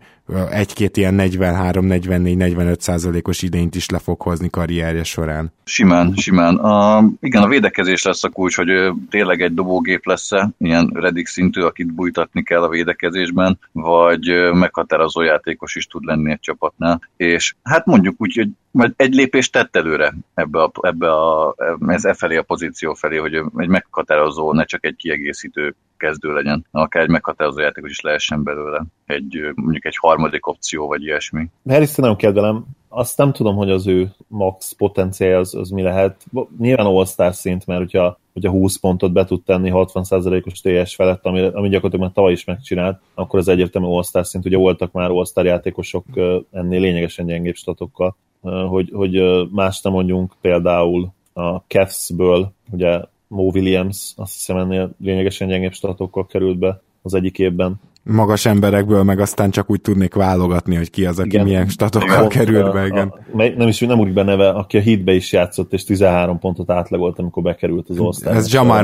egy-két 0.50 0.98
ilyen 0.98 1.16
43-44-45 1.20 2.80
százalékos 2.80 3.42
idényt 3.42 3.76
is 3.76 3.90
le 3.90 4.00
fog 4.00 4.22
hozni 4.22 4.50
karrierje 4.50 5.04
során. 5.04 5.54
Simán, 5.64 6.14
simán. 6.16 6.56
A, 6.56 7.04
igen, 7.20 7.44
a 7.44 7.48
védekezés 7.48 8.04
lesz 8.04 8.24
a 8.24 8.30
kulcs, 8.30 8.56
hogy 8.56 8.68
tényleg 9.10 9.42
egy 9.42 9.54
dobógép 9.54 10.06
lesz-e, 10.06 10.50
ilyen 10.58 10.92
redik 10.94 11.28
szintű, 11.28 11.62
akit 11.62 11.94
bújtatni 11.94 12.44
kell 12.44 12.62
a 12.62 12.70
védekezésben, 12.70 13.60
vagy 13.72 14.28
meghatározó 14.54 15.22
játékos 15.22 15.76
is 15.76 15.86
tud 15.86 16.04
lenni 16.04 16.32
egy 16.32 16.40
csapatnál. 16.40 17.02
És 17.18 17.56
hát 17.64 17.86
mondjuk 17.86 18.16
úgy, 18.18 18.36
hogy 18.36 18.50
majd 18.72 18.94
egy 18.96 19.14
lépést 19.14 19.52
tett 19.52 19.76
előre 19.76 20.14
ebbe 20.34 20.62
a, 20.62 20.72
ebbe 20.82 21.14
a, 21.14 21.56
ez 21.88 22.06
e 22.06 22.14
felé 22.14 22.36
a 22.36 22.44
pozíció 22.44 22.94
felé, 22.94 23.18
hogy 23.18 23.34
egy 23.58 23.68
meghatározó, 23.68 24.54
ne 24.54 24.64
csak 24.64 24.86
egy 24.86 24.96
kiegészítő 24.96 25.76
kezdő 25.98 26.34
legyen, 26.34 26.66
akár 26.72 27.04
egy 27.04 27.10
meghatározó 27.10 27.60
játékos 27.60 27.90
is 27.90 28.02
lehessen 28.02 28.44
belőle, 28.44 28.86
egy, 29.06 29.52
mondjuk 29.56 29.86
egy 29.86 29.98
harmadik 30.00 30.48
opció, 30.48 30.88
vagy 30.88 31.04
ilyesmi. 31.04 31.50
Harris 31.70 31.96
nem 31.96 32.16
kedvelem, 32.16 32.66
azt 32.90 33.18
nem 33.18 33.32
tudom, 33.32 33.56
hogy 33.56 33.72
az 33.72 33.88
ő 33.88 34.12
max 34.28 34.72
potenciál 34.72 35.40
az, 35.40 35.56
az 35.56 35.70
mi 35.70 35.82
lehet. 35.82 36.26
Nyilván 36.60 36.86
all 36.86 37.32
szint, 37.32 37.66
mert 37.66 37.80
hogyha, 37.80 38.20
hogyha 38.34 38.52
20 38.52 38.78
pontot 38.78 39.12
be 39.12 39.26
tud 39.26 39.44
tenni 39.44 39.72
60%-os 39.74 40.62
TS 40.62 40.96
felett, 40.96 41.26
ami, 41.26 41.42
ami 41.42 41.70
gyakorlatilag 41.70 42.00
már 42.00 42.12
tavaly 42.14 42.32
is 42.32 42.44
megcsinált, 42.44 43.02
akkor 43.14 43.40
az 43.40 43.48
egyértelmű 43.48 43.88
all 43.88 44.24
szint. 44.24 44.46
Ugye 44.46 44.58
voltak 44.58 44.92
már 44.92 45.10
all 45.10 45.46
játékosok 45.46 46.06
ennél 46.52 46.80
lényegesen 46.80 47.26
gyengébb 47.26 47.56
statokkal 47.56 48.16
hogy, 48.42 48.90
hogy 48.94 49.22
más 49.52 49.82
nem 49.82 49.94
mondjunk, 49.94 50.34
például 50.42 51.12
a 51.34 51.58
Cavs-ből, 51.58 52.52
ugye 52.72 53.00
Mo 53.28 53.44
Williams, 53.44 54.14
azt 54.16 54.34
hiszem 54.34 54.58
ennél 54.58 54.92
lényegesen 55.00 55.48
gyengébb 55.48 55.74
statokkal 55.74 56.26
került 56.26 56.58
be 56.58 56.82
az 57.02 57.14
egyik 57.14 57.40
évben. 57.40 57.80
Magas 58.04 58.46
emberekből, 58.46 59.04
meg 59.04 59.20
aztán 59.20 59.52
csak 59.52 59.70
úgy 59.70 59.82
tudnék 59.82 60.14
válogatni, 60.14 60.76
hogy 60.76 60.90
ki 60.90 61.06
az, 61.06 61.20
aki 61.20 61.28
igen. 61.28 61.44
milyen 61.44 61.68
statokkal 61.68 62.28
került 62.28 62.74
be, 62.74 62.86
igen. 62.86 63.08
A, 63.08 63.42
a, 63.42 63.50
nem 63.58 63.68
is, 63.68 63.80
nem 63.80 64.00
úgy 64.00 64.14
be 64.14 64.24
neve, 64.24 64.50
aki 64.50 64.78
a 64.78 64.82
hitbe 64.82 65.14
is 65.14 65.32
játszott, 65.32 65.74
és 65.74 65.84
13 65.84 66.40
pontot 66.40 66.70
átlagolt, 66.70 67.20
amikor 67.20 67.44
bekerült 67.44 67.90
az 67.90 68.00
osztály. 68.00 68.36
Ez 68.36 68.54
Jamar 68.54 68.84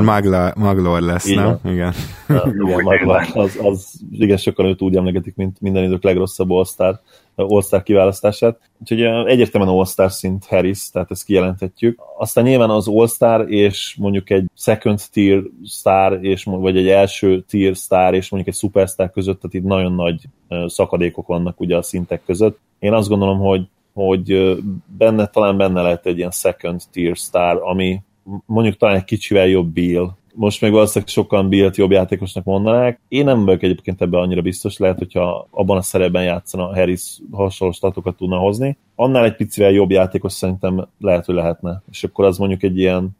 Maglor 0.56 1.00
lesz, 1.00 1.26
igen. 1.26 1.58
nem? 1.62 1.72
Igen. 1.72 1.92
Igen, 2.28 2.82
Maglor, 2.82 3.26
az, 3.34 3.58
az, 3.62 4.00
igen, 4.10 4.36
sokan 4.36 4.66
őt 4.66 4.82
úgy 4.82 4.96
emlegetik, 4.96 5.36
mint 5.36 5.60
minden 5.60 5.84
idők 5.84 6.02
legrosszabb 6.02 6.50
osztár 6.50 7.00
All-Star 7.42 7.82
kiválasztását. 7.82 8.58
Úgyhogy 8.80 9.02
egyértelműen 9.02 9.74
All-Star 9.74 10.12
szint 10.12 10.44
Harris, 10.44 10.90
tehát 10.90 11.10
ezt 11.10 11.24
kijelenthetjük. 11.24 12.00
Aztán 12.18 12.44
nyilván 12.44 12.70
az 12.70 12.88
All-Star 12.88 13.50
és 13.50 13.96
mondjuk 13.98 14.30
egy 14.30 14.44
second 14.56 15.00
tier 15.12 15.42
star, 15.66 16.24
és, 16.24 16.44
vagy 16.44 16.76
egy 16.76 16.88
első 16.88 17.44
tier 17.48 17.74
star 17.74 18.14
és 18.14 18.28
mondjuk 18.28 18.54
egy 18.54 18.60
superstar 18.60 19.10
között, 19.10 19.40
tehát 19.40 19.54
itt 19.54 19.70
nagyon 19.70 19.92
nagy 19.92 20.20
szakadékok 20.66 21.26
vannak 21.26 21.60
ugye 21.60 21.76
a 21.76 21.82
szintek 21.82 22.22
között. 22.26 22.58
Én 22.78 22.92
azt 22.92 23.08
gondolom, 23.08 23.38
hogy 23.38 23.68
hogy 23.98 24.58
benne, 24.98 25.26
talán 25.26 25.56
benne 25.56 25.82
lehet 25.82 26.06
egy 26.06 26.18
ilyen 26.18 26.30
second 26.30 26.82
tier 26.90 27.16
star, 27.16 27.60
ami 27.62 28.02
mondjuk 28.46 28.76
talán 28.76 28.96
egy 28.96 29.04
kicsivel 29.04 29.46
jobb 29.46 29.66
Bill, 29.66 30.08
most 30.38 30.60
még 30.60 30.70
valószínűleg 30.70 31.08
sokan 31.12 31.48
Bill-t 31.48 31.76
jobb 31.76 31.90
játékosnak 31.90 32.44
mondanák. 32.44 33.00
Én 33.08 33.24
nem 33.24 33.44
vagyok 33.44 33.62
egyébként 33.62 34.02
ebben 34.02 34.20
annyira 34.20 34.42
biztos, 34.42 34.76
lehet, 34.76 34.98
hogyha 34.98 35.48
abban 35.50 35.76
a 35.76 35.82
szerepben 35.82 36.22
játszana 36.22 36.74
Harris 36.74 37.18
hasonló 37.32 37.72
statokat 37.72 38.16
tudna 38.16 38.36
hozni. 38.36 38.76
Annál 38.94 39.24
egy 39.24 39.36
picivel 39.36 39.70
jobb 39.70 39.90
játékos 39.90 40.32
szerintem 40.32 40.88
lehet, 41.00 41.24
hogy 41.24 41.34
lehetne. 41.34 41.82
És 41.90 42.04
akkor 42.04 42.24
az 42.24 42.38
mondjuk 42.38 42.62
egy 42.62 42.78
ilyen 42.78 43.10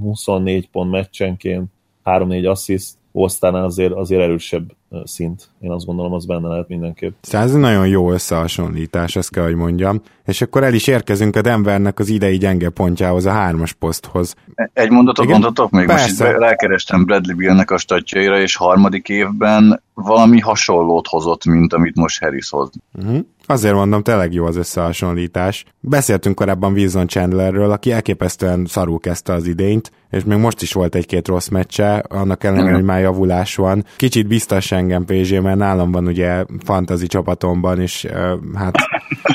24 0.00 0.68
pont 0.68 0.90
meccsenként, 0.90 1.70
3-4 2.04 2.50
assziszt, 2.50 2.98
Osztánál 3.12 3.64
azért, 3.64 3.92
azért 3.92 4.22
erősebb 4.22 4.72
szint. 5.04 5.48
Én 5.60 5.70
azt 5.70 5.86
gondolom, 5.86 6.12
az 6.12 6.26
benne 6.26 6.48
lehet 6.48 6.68
mindenképp. 6.68 7.12
Ez 7.30 7.52
nagyon 7.52 7.86
jó 7.86 8.12
összehasonlítás, 8.12 9.16
ezt 9.16 9.30
kell, 9.30 9.44
hogy 9.44 9.54
mondjam. 9.54 10.00
És 10.24 10.40
akkor 10.40 10.64
el 10.64 10.74
is 10.74 10.86
érkezünk 10.86 11.36
a 11.36 11.40
Denvernek 11.40 11.98
az 11.98 12.08
idei 12.08 12.36
gyenge 12.36 12.68
pontjához, 12.68 13.26
a 13.26 13.30
hármas 13.30 13.72
poszthoz. 13.72 14.34
Egy 14.72 14.90
mondatot 14.90 15.24
Igen? 15.24 15.40
mondatok 15.40 15.70
még? 15.70 15.86
Persze. 15.86 16.24
Most 16.24 16.34
itt 16.36 16.40
rákerestem 16.40 17.04
Bradley 17.04 17.36
Billnek 17.36 17.70
a 17.70 17.78
statjaira, 17.78 18.40
és 18.40 18.56
harmadik 18.56 19.08
évben 19.08 19.82
valami 19.94 20.40
hasonlót 20.40 21.06
hozott, 21.06 21.44
mint 21.44 21.72
amit 21.72 21.96
most 21.96 22.20
Harris 22.20 22.50
hoz. 22.50 22.70
Uh-huh. 22.92 23.18
Azért 23.50 23.74
mondom, 23.74 24.02
tényleg 24.02 24.32
jó 24.32 24.44
az 24.44 24.56
összehasonlítás. 24.56 25.64
Beszéltünk 25.80 26.34
korábban 26.34 26.72
Wilson 26.72 27.06
Chandlerről, 27.06 27.70
aki 27.70 27.92
elképesztően 27.92 28.66
szarul 28.66 29.00
kezdte 29.00 29.32
az 29.32 29.46
idényt, 29.46 29.92
és 30.10 30.24
még 30.24 30.38
most 30.38 30.62
is 30.62 30.72
volt 30.72 30.94
egy-két 30.94 31.28
rossz 31.28 31.48
meccse, 31.48 32.04
annak 32.08 32.44
ellenére, 32.44 32.74
hogy 32.74 32.84
már 32.84 33.00
javulás 33.00 33.56
van. 33.56 33.84
Kicsit 33.96 34.26
biztos 34.26 34.72
engem 34.72 35.04
PZ, 35.04 35.30
mert 35.30 35.56
nálam 35.56 35.92
van 35.92 36.06
ugye 36.06 36.44
fantazi 36.64 37.06
csapatomban, 37.06 37.80
és 37.80 38.06
hát 38.54 38.74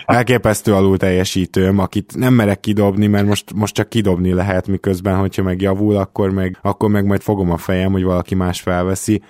elképesztő 0.06 0.74
alul 0.74 0.98
teljesítőm, 0.98 1.80
akit 1.80 2.14
nem 2.18 2.34
merek 2.34 2.60
kidobni, 2.60 3.08
mert 3.08 3.26
most, 3.26 3.54
most 3.54 3.74
csak 3.74 3.90
kidobni 3.90 4.34
lehet, 4.34 4.68
miközben, 4.68 5.16
hogyha 5.16 5.44
meg 5.44 5.62
javul, 5.62 5.96
akkor 5.96 6.30
meg, 6.30 6.58
akkor 6.62 6.90
meg 6.90 7.06
majd 7.06 7.22
fogom 7.22 7.52
a 7.52 7.58
fejem, 7.58 7.92
hogy 7.92 8.04
valaki 8.04 8.36
más 8.36 8.62
felveszi 8.62 9.22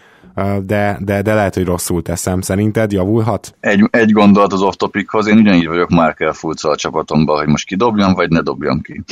de, 0.61 0.97
de, 0.99 1.21
de 1.21 1.33
lehet, 1.33 1.53
hogy 1.53 1.65
rosszul 1.65 2.01
teszem. 2.01 2.41
Szerinted 2.41 2.91
javulhat? 2.91 3.55
Egy, 3.59 3.87
egy 3.91 4.11
gondolat 4.11 4.53
az 4.53 4.61
off-topichoz, 4.61 5.27
én 5.27 5.37
ugyanígy 5.37 5.67
vagyok 5.67 5.89
Markel 5.89 6.33
Fulc 6.33 6.63
a 6.63 6.75
csapatomban, 6.75 7.37
hogy 7.37 7.47
most 7.47 7.67
kidobjam, 7.67 8.13
vagy 8.13 8.29
ne 8.29 8.41
dobjam 8.41 8.81
ki. 8.81 9.03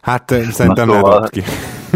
Hát 0.00 0.28
szerintem 0.28 0.86
Na, 0.86 0.94
szóval... 0.94 1.12
ne 1.12 1.18
dobd 1.18 1.30
ki. 1.30 1.42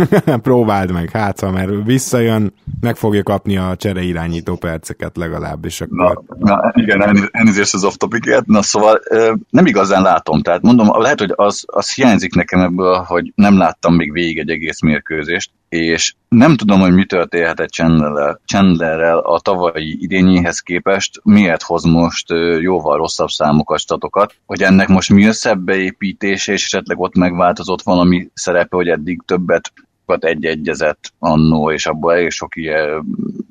Próbáld 0.43 0.93
meg, 0.93 1.11
hát 1.11 1.41
ha 1.41 1.51
mert 1.51 1.71
visszajön, 1.85 2.53
meg 2.81 2.97
fogja 2.97 3.23
kapni 3.23 3.57
a 3.57 3.77
csere 3.77 4.03
irányító 4.03 4.57
perceket 4.57 5.17
legalább, 5.17 5.65
és 5.65 5.81
akkor... 5.81 6.23
Na, 6.39 6.55
na 6.55 6.73
igen, 6.75 7.29
elnézést 7.31 7.75
az 7.75 7.85
off 7.85 7.95
topic 7.95 8.47
Na 8.47 8.63
szóval 8.63 9.01
nem 9.51 9.67
igazán 9.67 10.03
látom, 10.03 10.43
tehát 10.43 10.63
mondom, 10.63 11.01
lehet, 11.01 11.19
hogy 11.19 11.33
az, 11.35 11.65
az 11.67 11.95
hiányzik 11.95 12.35
nekem 12.35 12.61
ebből, 12.61 12.95
hogy 12.95 13.33
nem 13.35 13.59
láttam 13.59 13.95
még 13.95 14.13
végig 14.13 14.39
egy 14.39 14.51
egész 14.51 14.81
mérkőzést, 14.81 15.51
és 15.69 16.15
nem 16.29 16.57
tudom, 16.57 16.81
hogy 16.81 16.95
mi 16.95 17.05
történhetett 17.05 17.69
Chandlerrel, 17.69 18.41
Chandlerrel 18.45 19.19
a 19.19 19.41
tavalyi 19.41 19.97
idényéhez 20.01 20.61
képest, 20.61 21.21
miért 21.23 21.63
hoz 21.63 21.85
most 21.85 22.31
jóval 22.61 22.97
rosszabb 22.97 23.29
számokat, 23.29 23.79
statokat, 23.79 24.35
hogy 24.47 24.63
ennek 24.63 24.89
most 24.89 25.11
mi 25.11 25.27
összebeépítése, 25.27 26.53
és 26.53 26.65
esetleg 26.65 26.99
ott 26.99 27.15
megváltozott 27.15 27.83
valami 27.83 28.29
szerepe, 28.35 28.77
hogy 28.77 28.89
eddig 28.89 29.23
többet 29.25 29.73
egy-egyezett 30.25 31.13
annó, 31.19 31.73
és 31.73 31.87
abból 31.87 32.13
elég 32.13 32.31
sok 32.31 32.57
ilyen 32.57 33.05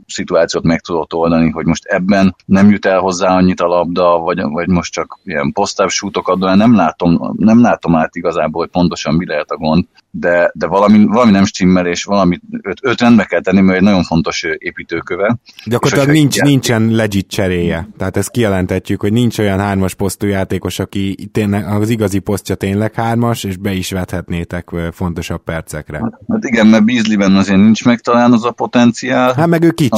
szituációt 0.08 0.64
meg 0.64 0.82
tudott 0.82 1.14
oldani, 1.14 1.50
hogy 1.50 1.66
most 1.66 1.86
ebben 1.86 2.36
nem 2.46 2.70
jut 2.70 2.86
el 2.86 3.00
hozzá 3.00 3.36
annyit 3.36 3.62
a 3.62 3.68
labda, 3.68 4.18
vagy, 4.18 4.42
vagy 4.42 4.68
most 4.68 4.92
csak 4.92 5.20
ilyen 5.24 5.52
posztáv 5.52 5.90
sútokat, 5.90 6.40
de 6.40 6.56
nem 6.56 6.76
látom, 6.76 7.34
nem 7.38 7.62
látom 7.62 7.96
át 7.96 8.16
igazából, 8.16 8.62
hogy 8.62 8.72
pontosan 8.72 9.16
mi 9.16 9.26
lehet 9.26 9.52
a 9.52 9.58
gond, 9.58 9.86
de, 10.16 10.52
de 10.54 10.68
valami, 10.68 11.06
valami 11.06 11.32
nem 11.32 11.46
stimmel, 11.46 11.88
és 11.88 12.04
valami 12.04 12.40
öt, 12.62 12.80
öt 12.82 13.02
rendbe 13.02 13.24
kell 13.24 13.42
tenni, 13.42 13.62
mert 13.62 13.78
egy 13.78 13.84
nagyon 13.84 14.04
fontos 14.04 14.44
építőköve. 14.58 15.38
akkor 15.72 16.08
nincs, 16.08 16.36
ilyen... 16.36 16.48
nincsen 16.48 16.92
legit 16.92 17.28
cseréje. 17.28 17.90
Tehát 17.98 18.18
ezt 18.18 18.32
kijelentetjük, 18.32 19.02
hogy 19.02 19.14
nincs 19.14 19.40
olyan 19.40 19.60
hármas 19.60 19.94
posztú 19.94 20.28
játékos, 20.28 20.80
aki 20.80 21.30
tényleg, 21.32 21.66
az 21.68 21.90
igazi 21.90 22.20
posztja 22.20 22.56
tényleg 22.56 22.94
hármas, 22.94 23.44
és 23.44 23.58
be 23.58 23.72
is 23.72 23.92
vethetnétek 23.92 24.70
fontosabb 24.92 25.44
percekre. 25.44 25.98
Hát 26.28 26.44
igen, 26.44 26.68
mert 26.68 26.86
Beasleyben 26.86 27.36
azért 27.36 27.60
nincs 27.60 27.86
meg 27.86 28.00
talán 28.00 28.32
az 28.32 28.46
a 28.46 28.52
potenciál. 28.52 29.34
Hát 29.34 29.48
meg 29.48 29.64
ő 29.64 29.72
kicsi. 29.72 29.93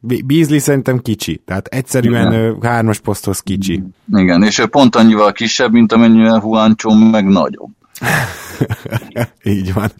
Beasley 0.00 0.58
szerintem 0.58 0.98
kicsi, 0.98 1.42
tehát 1.44 1.66
egyszerűen 1.66 2.32
Igen. 2.32 2.62
hármas 2.62 2.98
poszthoz 2.98 3.40
kicsi. 3.40 3.82
Igen, 4.12 4.42
és 4.42 4.58
ő 4.58 4.66
pont 4.66 4.96
annyival 4.96 5.32
kisebb, 5.32 5.72
mint 5.72 5.92
amennyivel 5.92 6.40
Juancho 6.44 6.94
meg 6.94 7.24
nagyobb. 7.24 7.70
Így 9.44 9.72
van. 9.72 9.90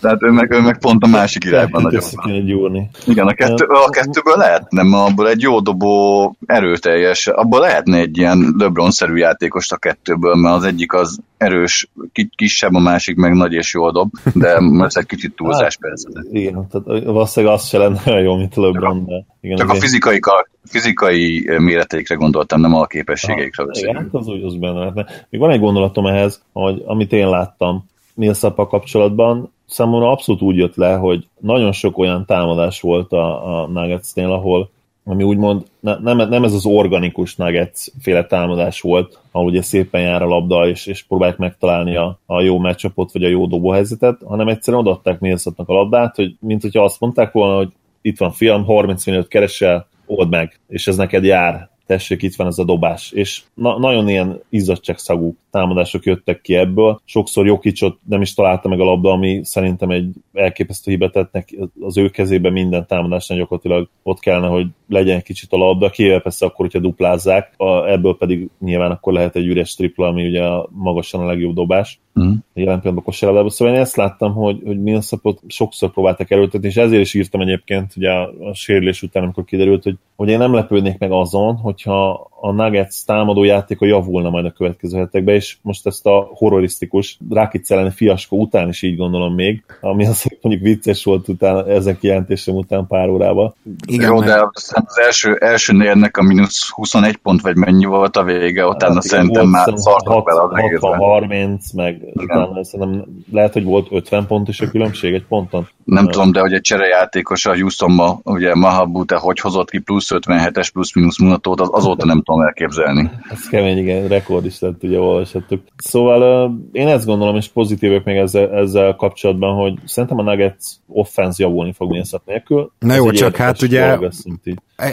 Tehát 0.00 0.22
ő 0.22 0.30
meg, 0.30 0.52
ő 0.52 0.60
meg 0.60 0.78
pont 0.78 1.04
a 1.04 1.06
másik 1.06 1.44
irányban 1.44 1.82
nagyon 1.82 2.44
gyúrni. 2.44 2.90
Igen, 3.06 3.26
a, 3.26 3.32
kettő, 3.32 3.64
a 3.64 3.90
kettőből 3.90 4.36
lehet, 4.36 4.70
nem 4.70 4.92
abból 4.92 5.28
egy 5.28 5.40
jó 5.40 5.60
dobó 5.60 6.36
erőteljes, 6.46 7.26
abból 7.26 7.60
lehetne 7.60 7.98
egy 7.98 8.18
ilyen 8.18 8.54
LeBron-szerű 8.58 9.16
játékost 9.16 9.72
a 9.72 9.76
kettőből, 9.76 10.34
mert 10.34 10.56
az 10.56 10.64
egyik 10.64 10.92
az 10.92 11.18
erős, 11.36 11.88
kisebb, 12.36 12.74
a 12.74 12.78
másik 12.78 13.16
meg 13.16 13.34
nagy 13.34 13.52
és 13.52 13.74
jól 13.74 13.92
dob, 13.92 14.10
de 14.34 14.56
ez 14.84 14.96
egy 14.96 15.06
kicsit 15.06 15.36
túlzás 15.36 15.78
hát, 15.80 15.90
persze. 15.90 16.08
Igen, 16.32 16.66
tehát 16.70 17.04
valószínűleg 17.04 17.54
az 17.54 17.68
se 17.68 17.78
lenne 17.78 18.20
jó, 18.20 18.36
mint 18.36 18.56
LeBron. 18.56 19.04
De 19.06 19.24
igen, 19.40 19.56
csak 19.56 19.70
a 19.70 19.74
fizikai, 19.74 20.20
fizikai 20.64 21.50
méreteikre 21.58 22.14
gondoltam, 22.14 22.60
nem 22.60 22.74
a 22.74 22.86
képességeikre. 22.86 23.62
Ah, 23.62 23.78
igen, 23.78 23.94
hát 23.94 24.06
az 24.12 24.26
úgy 24.26 24.44
az 24.44 24.56
benne 24.56 24.78
lehetne. 24.78 25.06
Még 25.30 25.40
van 25.40 25.50
egy 25.50 25.60
gondolatom 25.60 26.06
ehhez, 26.06 26.42
hogy 26.52 26.82
amit 26.86 27.12
én 27.12 27.28
láttam, 27.28 27.84
millsap 28.16 28.68
kapcsolatban 28.68 29.52
számomra 29.66 30.10
abszolút 30.10 30.42
úgy 30.42 30.56
jött 30.56 30.76
le, 30.76 30.94
hogy 30.94 31.26
nagyon 31.40 31.72
sok 31.72 31.98
olyan 31.98 32.24
támadás 32.26 32.80
volt 32.80 33.12
a, 33.12 33.60
a 33.62 33.66
Nuggetsnél, 33.66 34.32
ahol 34.32 34.70
ami 35.08 35.22
úgymond 35.22 35.64
ne, 35.80 35.98
nem, 35.98 36.16
nem 36.16 36.44
ez 36.44 36.52
az 36.52 36.66
organikus 36.66 37.36
Nuggets 37.36 37.86
féle 38.00 38.24
támadás 38.24 38.80
volt, 38.80 39.18
ahol 39.30 39.46
ugye 39.46 39.62
szépen 39.62 40.00
jár 40.00 40.22
a 40.22 40.26
labda, 40.26 40.68
és, 40.68 40.86
és 40.86 41.02
próbálják 41.02 41.38
megtalálni 41.38 41.96
a, 41.96 42.18
a 42.26 42.40
jó 42.40 42.58
matchupot, 42.58 43.12
vagy 43.12 43.24
a 43.24 43.28
jó 43.28 43.46
dobóhelyzetet, 43.46 44.20
hanem 44.24 44.48
egyszerűen 44.48 44.82
odaadták 44.82 45.20
Millsapnak 45.20 45.68
a 45.68 45.72
labdát, 45.72 46.16
hogy 46.16 46.36
mint 46.40 46.62
hogyha 46.62 46.84
azt 46.84 47.00
mondták 47.00 47.32
volna, 47.32 47.56
hogy 47.56 47.72
itt 48.02 48.18
van 48.18 48.32
fiam, 48.32 48.64
30 48.64 49.06
minőt 49.06 49.28
keresel, 49.28 49.86
old 50.06 50.28
meg, 50.28 50.60
és 50.68 50.86
ez 50.86 50.96
neked 50.96 51.24
jár 51.24 51.70
tessék, 51.86 52.22
itt 52.22 52.36
van 52.36 52.46
ez 52.46 52.58
a 52.58 52.64
dobás. 52.64 53.10
És 53.10 53.42
na- 53.54 53.78
nagyon 53.78 54.08
ilyen 54.08 54.40
izzadságszagú 54.48 55.36
támadások 55.56 56.04
jöttek 56.04 56.40
ki 56.40 56.54
ebből. 56.54 57.00
Sokszor 57.04 57.46
Jokicsot 57.46 57.98
nem 58.08 58.20
is 58.20 58.34
találta 58.34 58.68
meg 58.68 58.80
a 58.80 58.84
labda, 58.84 59.10
ami 59.10 59.40
szerintem 59.44 59.90
egy 59.90 60.08
elképesztő 60.32 60.90
hibet 60.90 61.12
tett 61.12 61.54
az 61.80 61.98
ő 61.98 62.08
kezében 62.08 62.52
minden 62.52 62.86
támadásnál 62.86 63.38
gyakorlatilag 63.38 63.88
ott 64.02 64.18
kellene, 64.18 64.46
hogy 64.46 64.66
legyen 64.88 65.16
egy 65.16 65.22
kicsit 65.22 65.52
a 65.52 65.56
labda, 65.56 65.90
kivéve 65.90 66.18
persze 66.18 66.46
akkor, 66.46 66.64
hogyha 66.64 66.78
duplázzák, 66.78 67.54
a, 67.56 67.88
ebből 67.88 68.16
pedig 68.16 68.48
nyilván 68.58 68.90
akkor 68.90 69.12
lehet 69.12 69.36
egy 69.36 69.46
üres 69.46 69.74
tripla, 69.74 70.06
ami 70.06 70.26
ugye 70.26 70.44
a 70.44 70.68
magasan 70.72 71.20
a 71.20 71.26
legjobb 71.26 71.54
dobás. 71.54 72.00
Mm. 72.20 72.32
Jelen 72.54 72.80
pillanatban 72.80 73.02
kosárlabdában. 73.04 73.50
Szóval 73.50 73.74
én 73.74 73.80
ezt 73.80 73.96
láttam, 73.96 74.32
hogy, 74.32 74.60
hogy 74.64 74.82
Millsapot 74.82 75.40
sokszor 75.46 75.90
próbáltak 75.90 76.30
erőltetni, 76.30 76.66
és 76.66 76.76
ezért 76.76 77.02
is 77.02 77.14
írtam 77.14 77.40
egyébként 77.40 77.92
ugye 77.96 78.10
a, 78.10 78.32
a 78.40 78.54
sérülés 78.54 79.02
után, 79.02 79.22
amikor 79.22 79.44
kiderült, 79.44 79.82
hogy, 79.82 79.96
hogy 80.16 80.28
én 80.28 80.38
nem 80.38 80.54
lepődnék 80.54 80.98
meg 80.98 81.12
azon, 81.12 81.56
hogyha 81.56 82.28
a 82.46 82.52
Nuggets 82.52 83.04
támadó 83.04 83.44
játéka 83.44 83.86
javulna 83.86 84.30
majd 84.30 84.44
a 84.44 84.50
következő 84.50 84.98
hetekben, 84.98 85.34
és 85.34 85.56
most 85.62 85.86
ezt 85.86 86.06
a 86.06 86.28
horrorisztikus 86.34 87.18
Rakic 87.30 87.70
elleni 87.70 87.90
fiaskó 87.90 88.40
után 88.40 88.68
is 88.68 88.82
így 88.82 88.96
gondolom 88.96 89.34
még, 89.34 89.62
ami 89.80 90.06
azért 90.06 90.42
mondjuk 90.42 90.64
vicces 90.64 91.04
volt 91.04 91.28
utána, 91.28 91.66
ezen 91.66 91.98
kijelentésem 91.98 92.54
után 92.54 92.86
pár 92.86 93.08
órában. 93.08 93.54
Igen, 93.86 94.10
Jó, 94.10 94.20
de 94.20 94.48
az 94.52 94.74
első, 95.06 95.34
első 95.34 95.72
nérnek 95.72 96.16
a 96.16 96.22
mínusz 96.22 96.70
21 96.70 97.16
pont, 97.16 97.40
vagy 97.40 97.56
mennyi 97.56 97.84
volt 97.84 98.16
a 98.16 98.22
vége, 98.22 98.66
utána 98.66 98.94
hát, 98.94 99.02
szerintem 99.02 99.48
már 99.48 99.72
szartak 99.74 100.24
bele 100.24 100.42
az 100.42 100.50
60, 100.80 100.98
30, 100.98 101.72
meg 101.72 102.02
utána 102.14 102.64
szerintem 102.64 103.04
lehet, 103.32 103.52
hogy 103.52 103.64
volt 103.64 103.86
50 103.90 104.26
pont 104.26 104.48
is 104.48 104.60
a 104.60 104.68
különbség 104.68 105.14
egy 105.14 105.26
ponton. 105.26 105.68
Nem 105.84 106.04
uh, 106.04 106.10
tudom, 106.10 106.32
de 106.32 106.40
hogy 106.40 106.52
egy 106.52 106.60
cserejátékos 106.60 107.46
a 107.46 107.54
Houstonban, 107.54 108.20
ugye 108.24 108.54
Mahabu, 108.54 109.04
te 109.04 109.16
hogy 109.16 109.40
hozott 109.40 109.70
ki 109.70 109.78
plusz 109.78 110.10
57-es 110.14 110.68
plusz 110.72 110.94
mínusz 110.94 111.18
mutatót, 111.18 111.60
az 111.60 111.68
azóta 111.72 112.06
nem 112.06 112.22
tudom 112.22 112.35
tudom 112.36 112.46
elképzelni. 112.46 113.10
Ez 113.30 113.48
kemény, 113.48 113.78
igen, 113.78 114.08
rekord 114.08 114.44
is 114.44 114.60
lett, 114.60 114.82
ugye 114.82 114.98
olvashattuk. 114.98 115.62
Szóval 115.76 116.52
én 116.72 116.88
ezt 116.88 117.06
gondolom, 117.06 117.36
és 117.36 117.48
pozitívok 117.48 118.04
még 118.04 118.16
ezzel, 118.16 118.52
ezzel 118.52 118.94
kapcsolatban, 118.94 119.54
hogy 119.54 119.78
szerintem 119.84 120.18
a 120.18 120.22
Nuggets 120.22 120.64
offense 120.86 121.42
javulni 121.44 121.72
fog 121.72 121.90
Millsap 121.90 122.22
nélkül. 122.26 122.72
Na 122.78 122.94
jó, 122.94 123.10
csak 123.10 123.36
hát 123.36 123.62
ugye 123.62 123.98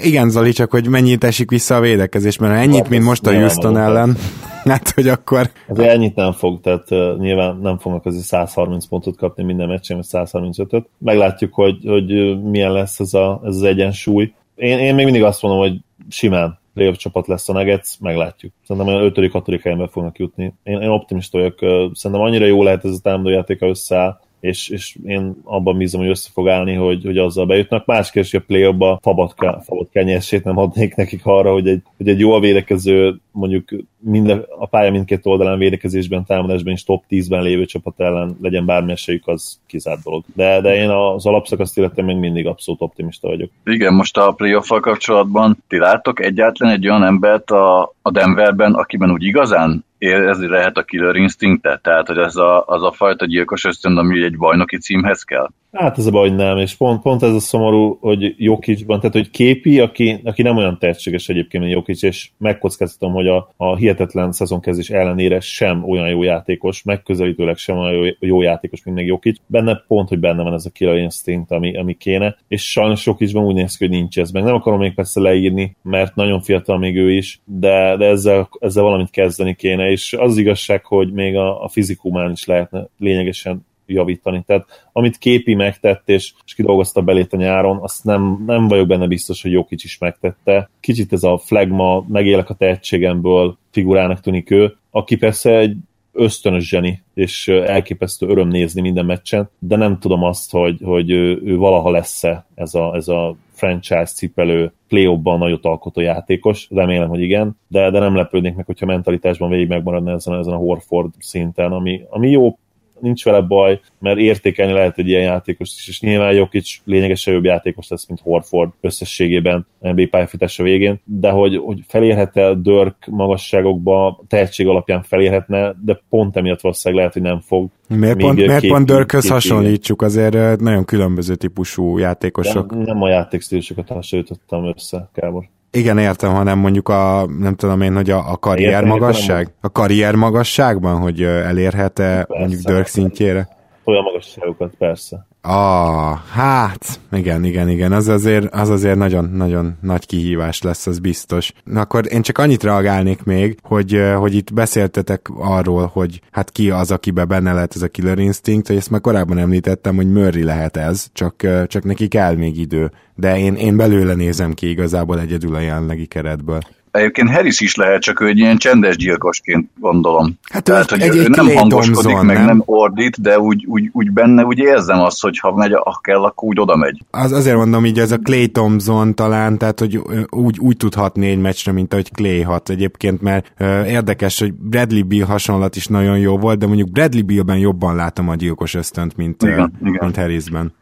igen, 0.02 0.30
Zoli, 0.30 0.52
csak 0.52 0.72
hogy 0.72 0.88
mennyit 0.88 1.24
esik 1.24 1.50
vissza 1.50 1.76
a 1.76 1.80
védekezés, 1.80 2.38
mert 2.38 2.54
ennyit, 2.54 2.82
hát, 2.82 2.90
mint 2.90 3.04
most 3.04 3.26
a 3.26 3.34
Houston 3.34 3.78
ellen, 3.78 4.16
hát 4.64 4.90
hogy 4.90 5.08
akkor... 5.08 5.50
Ez 5.68 5.78
ennyit 5.78 6.16
nem 6.16 6.32
fog, 6.32 6.62
tehát 6.62 6.92
uh, 6.92 7.18
nyilván 7.18 7.60
nem 7.62 7.78
fognak 7.78 8.06
azért 8.06 8.24
130 8.24 8.86
pontot 8.86 9.18
kapni 9.18 9.44
minden 9.44 9.68
meccsen, 9.68 9.98
vagy 9.98 10.06
135-öt. 10.10 10.86
Meglátjuk, 10.98 11.54
hogy, 11.54 11.78
hogy 11.86 12.42
milyen 12.44 12.72
lesz 12.72 13.00
ez, 13.00 13.14
a, 13.14 13.42
ez 13.44 13.56
az 13.56 13.64
egyensúly. 13.64 14.34
Én, 14.56 14.78
én 14.80 14.96
még 14.96 15.06
mindig 15.06 15.24
azt 15.24 15.42
mondom, 15.42 15.62
hogy 15.62 15.80
simán 16.10 16.62
playoff 16.74 16.98
csapat 16.98 17.28
lesz 17.28 17.50
a 17.50 17.54
Nuggets, 17.54 18.00
meglátjuk. 18.00 18.54
Szerintem 18.68 18.94
olyan 18.94 19.12
5.-6. 19.16 19.60
helyen 19.64 19.88
fognak 19.88 20.18
jutni. 20.18 20.54
Én, 20.64 20.82
én 20.82 20.90
optimista 20.90 21.38
vagyok. 21.38 21.60
Szerintem 21.96 22.26
annyira 22.26 22.46
jó 22.46 22.64
lehet 22.64 22.86
ez 22.86 22.92
a 22.92 23.00
támadó 23.02 23.30
játéka 23.30 23.68
összeáll, 23.68 24.20
és, 24.40 24.70
és 24.70 24.98
én 25.06 25.36
abban 25.44 25.78
bízom, 25.78 26.02
hogy 26.02 26.10
össze 26.10 26.30
fog 26.34 26.50
állni, 26.50 26.74
hogy, 26.74 27.04
hogy 27.04 27.18
azzal 27.18 27.46
bejutnak. 27.46 27.86
Más 27.86 28.12
kérdés, 28.12 28.32
hogy 28.32 28.40
a 28.40 28.46
play-offba 28.48 29.00
fabat 29.02 29.36
kell, 29.36 29.62
fabat 29.62 29.90
kell 29.90 30.04
nyersét 30.04 30.44
nem 30.44 30.58
adnék 30.58 30.96
nekik 30.96 31.26
arra, 31.26 31.52
hogy 31.52 31.68
egy, 31.68 31.82
hogy 31.98 32.08
egy 32.08 32.20
jól 32.20 32.40
védekező, 32.40 33.20
mondjuk 33.32 33.70
minden, 34.04 34.46
a 34.60 34.68
pálya 34.68 34.92
mindkét 34.92 35.26
oldalán 35.26 35.58
védekezésben, 35.58 36.26
támadásban 36.26 36.74
is 36.74 36.84
top 36.84 37.04
10-ben 37.10 37.42
lévő 37.42 37.66
csapat 37.66 38.00
ellen 38.00 38.38
legyen 38.42 38.66
bármi 38.66 38.92
esélyük, 38.92 39.28
az 39.28 39.60
kizárt 39.68 40.04
dolog. 40.04 40.24
De, 40.36 40.62
de 40.62 40.76
én 40.76 40.90
az 40.90 41.26
alapszakaszt 41.26 41.78
illetve 41.78 42.04
még 42.04 42.18
mindig 42.18 42.48
abszolút 42.48 42.82
optimista 42.82 43.28
vagyok. 43.28 43.50
Igen, 43.66 43.94
most 43.94 44.18
a 44.18 44.32
playoff 44.32 44.68
kapcsolatban 44.68 45.58
ti 45.68 45.78
látok 45.78 46.22
egyáltalán 46.22 46.74
egy 46.74 46.88
olyan 46.88 47.04
embert 47.04 47.52
a, 47.52 47.94
a 48.02 48.12
Denverben, 48.12 48.74
akiben 48.74 49.12
úgy 49.12 49.24
igazán 49.24 49.86
érezni 49.98 50.48
lehet 50.48 50.78
a 50.78 50.84
killer 50.84 51.16
instinctet? 51.16 51.82
Tehát, 51.82 52.08
hogy 52.08 52.18
ez 52.18 52.36
a, 52.36 52.64
az 52.66 52.84
a 52.84 52.92
fajta 52.92 53.26
gyilkos 53.26 53.66
ösztön, 53.66 53.98
ami 53.98 54.24
egy 54.24 54.38
bajnoki 54.38 54.78
címhez 54.78 55.24
kell? 55.24 55.50
Hát 55.74 55.98
ez 55.98 56.06
a 56.06 56.12
baj, 56.12 56.30
nem, 56.30 56.58
és 56.58 56.76
pont, 56.76 57.02
pont 57.02 57.24
ez 57.24 57.34
a 57.34 57.40
szomorú, 57.40 57.98
hogy 58.02 58.36
Jokicsban, 58.38 59.00
tehát 59.00 59.16
hogy 59.16 59.30
képi, 59.30 59.80
aki, 59.80 60.20
aki 60.24 60.42
nem 60.42 60.58
olyan 60.58 60.78
tehetséges 60.80 61.30
egyébként, 61.30 61.64
mint 61.64 61.76
Jokic, 61.76 62.04
és 62.04 62.30
megkockáztatom, 62.38 63.14
hogy 63.14 63.28
a, 63.28 63.54
a 63.58 63.76
hihetetlen 63.76 64.32
szezonkezdés 64.32 64.90
ellenére 64.90 65.40
sem 65.40 65.84
olyan 65.90 66.10
jó 66.10 66.24
játékos, 66.24 66.84
megközelítőleg 66.84 67.58
sem 67.58 67.78
olyan 67.78 67.94
jó, 67.94 68.14
jó 68.20 68.42
játékos, 68.42 68.84
mint 68.84 68.98
meg 68.98 69.06
Jokic. 69.06 69.38
Benne 69.48 69.84
pont, 69.88 70.10
hogy 70.10 70.20
benne 70.20 70.44
van 70.44 70.54
ez 70.54 70.66
a 70.66 70.70
killer 70.70 70.98
instinct, 70.98 71.52
ami, 71.52 71.78
ami 71.78 71.94
kéne, 71.94 72.38
és 72.48 72.72
sajnos 72.72 73.06
Jokicban 73.06 73.44
úgy 73.44 73.56
néz 73.56 73.78
ki, 73.78 73.86
hogy 73.88 73.96
nincs 73.96 74.20
ez 74.20 74.32
meg. 74.32 74.44
Nem 74.44 74.56
akarom 74.56 74.80
még 74.80 74.94
persze 74.94 75.20
leírni, 75.20 75.76
mert 75.82 76.16
nagyon 76.16 76.42
fiatal 76.42 76.78
még 76.78 76.98
ő 76.98 77.12
is, 77.12 77.42
de, 77.46 77.96
de 77.98 78.06
ezzel, 78.06 78.50
ezzel 78.60 78.84
valamit 78.84 79.10
kezdeni 79.10 79.56
kéne, 79.56 79.92
és 79.92 80.14
az 80.14 80.38
igazság, 80.38 80.86
hogy 80.86 81.12
még 81.12 81.36
a, 81.36 81.64
a 81.64 81.68
fizikumán 81.68 82.32
is 82.32 82.46
lehetne 82.46 82.88
lényegesen 83.00 83.66
javítani. 83.86 84.44
Tehát 84.46 84.90
amit 84.92 85.18
Képi 85.18 85.54
megtett, 85.54 86.10
és, 86.10 86.34
és 86.46 86.54
kidolgozta 86.54 87.02
belét 87.02 87.34
a 87.34 87.38
nyáron, 87.38 87.78
azt 87.82 88.04
nem, 88.04 88.44
nem 88.46 88.68
vagyok 88.68 88.88
benne 88.88 89.08
biztos, 89.08 89.42
hogy 89.42 89.52
Jokic 89.52 89.84
is 89.84 89.98
megtette. 89.98 90.70
Kicsit 90.80 91.14
ez 91.14 91.24
a 91.24 91.38
flagma, 91.38 92.06
megélek 92.08 92.50
a 92.50 92.54
tehetségemből 92.54 93.58
figurának 93.72 94.20
tűnik 94.20 94.52
ő, 94.52 94.76
aki 94.92 95.16
persze 95.16 95.58
egy 95.58 95.76
ösztönös 96.14 96.68
zseni, 96.68 97.04
és 97.14 97.48
elképesztő 97.48 98.28
öröm 98.28 98.48
nézni 98.48 98.82
minden 98.82 99.06
meccsen, 99.06 99.50
de 99.60 99.76
nem 99.76 100.00
tudom 100.00 100.24
azt, 100.24 100.52
hogy, 100.52 100.80
hogy 100.84 101.12
ő, 101.12 101.42
ő 101.44 101.58
valaha 101.58 101.90
lesz-e 101.90 102.46
ez 102.56 102.74
a, 102.74 102.96
ez 102.96 103.08
a 103.08 103.36
franchise 103.52 104.06
cipelő 104.06 104.72
play-offban 104.88 105.38
nagyot 105.38 105.66
alkotó 105.66 106.02
játékos, 106.02 106.68
remélem, 106.72 107.10
hogy 107.10 107.22
igen, 107.22 107.58
de, 107.68 107.90
de 107.90 108.00
nem 108.00 108.16
lepődnék 108.16 108.56
meg, 108.56 108.66
hogyha 108.66 108.86
mentalitásban 108.86 109.50
végig 109.50 109.68
megmaradna 109.68 110.12
ezen, 110.12 110.40
ezen 110.40 110.54
a 110.54 110.58
Horford 110.58 111.14
szinten, 111.20 111.72
ami, 111.72 112.02
ami 112.10 112.30
jó 112.30 112.58
nincs 113.04 113.24
vele 113.24 113.42
baj, 113.42 113.80
mert 114.00 114.18
értékelni 114.18 114.74
lehet 114.74 114.98
egy 114.98 115.08
ilyen 115.08 115.22
játékos 115.22 115.70
is, 115.78 115.88
és 115.88 116.02
nyilván 116.02 116.34
Jokic 116.34 116.76
lényegesen 116.84 117.34
jobb 117.34 117.44
játékos 117.44 117.88
lesz, 117.88 118.08
mint 118.08 118.20
Horford 118.20 118.72
összességében 118.82 119.68
NBA 119.80 120.08
pályafutása 120.10 120.64
végén, 120.64 121.00
de 121.06 121.30
hogy, 121.30 121.58
hogy 121.58 121.80
felérhet-e 121.88 122.54
Dörk 122.54 122.96
magasságokba, 123.06 124.24
tehetség 124.28 124.68
alapján 124.68 125.04
felérhetne, 125.04 125.76
de 125.86 126.02
pont 126.10 126.38
emiatt 126.38 126.62
valószínűleg 126.62 127.04
lehet, 127.04 127.18
hogy 127.18 127.32
nem 127.32 127.40
fog. 127.40 127.70
Miért 127.88 128.18
pont, 128.18 128.36
miért 128.36 128.68
pont 128.68 128.86
Dörkhöz 128.86 129.30
hasonlítsuk? 129.30 130.02
Azért 130.02 130.60
nagyon 130.60 130.86
különböző 130.86 131.36
típusú 131.36 131.98
játékosok. 131.98 132.72
Nem, 132.72 132.82
nem 132.82 133.02
a 133.02 133.10
játékstílusokat 133.10 133.88
hasonlítottam 133.88 134.66
össze, 134.66 135.10
Kábor. 135.14 135.44
Igen, 135.76 135.98
értem, 135.98 136.34
hanem 136.34 136.60
mondjuk 136.60 136.90
a, 136.90 137.26
nem 137.40 137.56
tudom 137.56 137.82
én, 137.82 137.96
hogy 137.96 138.10
a, 138.10 138.32
a 138.32 138.38
karrier 138.38 138.70
értem, 138.70 138.88
magasság? 138.88 139.40
Értem, 139.40 139.56
a 139.62 139.70
karrier 139.70 140.16
magasságban, 140.16 141.00
hogy 141.00 141.22
elérhet-e 141.22 142.26
mondjuk 142.28 142.62
Dirk 142.62 142.86
szintjére? 142.86 143.48
Olyan 143.84 144.04
magasságokat, 144.04 144.74
persze. 144.78 145.28
Ah, 145.46 146.18
hát, 146.32 147.00
igen, 147.12 147.44
igen, 147.44 147.70
igen, 147.70 147.92
az 147.92 148.08
azért, 148.08 148.54
az 148.54 148.70
azért 148.70 148.98
nagyon, 148.98 149.30
nagyon 149.30 149.78
nagy 149.82 150.06
kihívás 150.06 150.62
lesz, 150.62 150.88
az 150.88 151.00
biztos. 151.00 151.54
Na 151.64 151.82
akkor 151.82 152.14
én 152.14 152.22
csak 152.22 152.38
annyit 152.38 152.64
reagálnék 152.64 153.24
még, 153.24 153.58
hogy, 153.62 154.02
hogy 154.18 154.36
itt 154.36 154.54
beszéltetek 154.54 155.30
arról, 155.38 155.90
hogy 155.94 156.22
hát 156.32 156.52
ki 156.52 156.70
az, 156.70 156.92
akiben 156.92 157.28
benne 157.28 157.54
lehet 157.54 157.76
ez 157.76 157.82
a 157.82 157.88
killer 157.88 158.20
instinct, 158.20 158.68
hogy 158.68 158.76
ezt 158.76 158.90
már 158.90 159.02
korábban 159.02 159.38
említettem, 159.38 159.96
hogy 159.96 160.12
Murray 160.12 160.44
lehet 160.44 160.78
ez, 160.78 161.08
csak, 161.14 161.66
csak 161.68 161.84
neki 161.84 162.08
kell 162.08 162.36
még 162.36 162.58
idő. 162.58 162.92
De 163.16 163.38
én, 163.40 163.56
én 163.56 163.78
belőle 163.78 164.14
nézem 164.14 164.54
ki 164.54 164.70
igazából 164.70 165.20
egyedül 165.20 165.56
a 165.56 165.60
jelenlegi 165.60 166.06
keretből. 166.06 166.62
Egyébként 166.94 167.30
Harris 167.30 167.60
is 167.60 167.76
lehet, 167.76 168.02
csak 168.02 168.22
ő 168.22 168.28
egy 168.28 168.38
ilyen 168.38 168.58
csendes 168.58 168.96
gyilkosként 168.98 169.70
gondolom. 169.80 170.40
Hát 170.50 170.64
Tehát, 170.64 170.90
hogy 170.90 171.02
egy, 171.02 171.16
ő 171.16 171.24
egy 171.24 171.30
nem 171.30 171.48
hangoskodik, 171.48 171.94
Thompson, 171.94 172.26
meg 172.26 172.36
nem? 172.36 172.46
nem 172.46 172.62
ordít, 172.66 173.22
de 173.22 173.40
úgy, 173.40 173.66
úgy, 173.68 173.90
úgy 173.92 174.12
benne 174.12 174.44
úgy 174.44 174.58
érzem 174.58 175.00
azt, 175.00 175.22
hogy 175.22 175.40
ha 175.40 175.56
megy, 175.56 175.74
ha 175.74 176.00
kell, 176.02 176.24
akkor 176.24 176.48
úgy 176.48 176.60
oda 176.60 176.76
megy. 176.76 177.02
Az, 177.12 177.32
azért 177.32 177.56
mondom 177.56 177.86
így, 177.86 178.00
ez 178.00 178.12
a 178.12 178.18
Clay 178.18 178.48
Thompson 178.48 179.16
talán, 179.16 179.58
tehát 179.58 179.80
hogy 179.80 180.00
úgy, 180.30 180.60
úgy 180.60 180.78
tudhatni 180.78 181.28
egy 181.28 181.40
meccsre, 181.40 181.72
mint 181.72 181.94
ahogy 181.94 182.12
Clay 182.12 182.42
hat 182.42 182.70
egyébként, 182.70 183.22
mert 183.22 183.52
uh, 183.60 183.92
érdekes, 183.92 184.40
hogy 184.40 184.54
Bradley 184.54 185.04
Bill 185.04 185.26
hasonlat 185.26 185.76
is 185.76 185.88
nagyon 185.88 186.18
jó 186.18 186.38
volt, 186.38 186.60
de 186.60 186.68
mondjuk 186.68 186.92
Bradley 186.92 187.26
Billben 187.26 187.58
jobban 187.58 187.96
látom 187.96 188.30
a 188.30 188.36
gyilkos 188.36 188.74
ösztönt, 188.74 189.18
mint, 189.18 189.44
igen, 189.44 189.60
uh, 189.60 189.88
igen. 189.88 189.98
mint 190.02 190.16
Harrisben. 190.16 190.74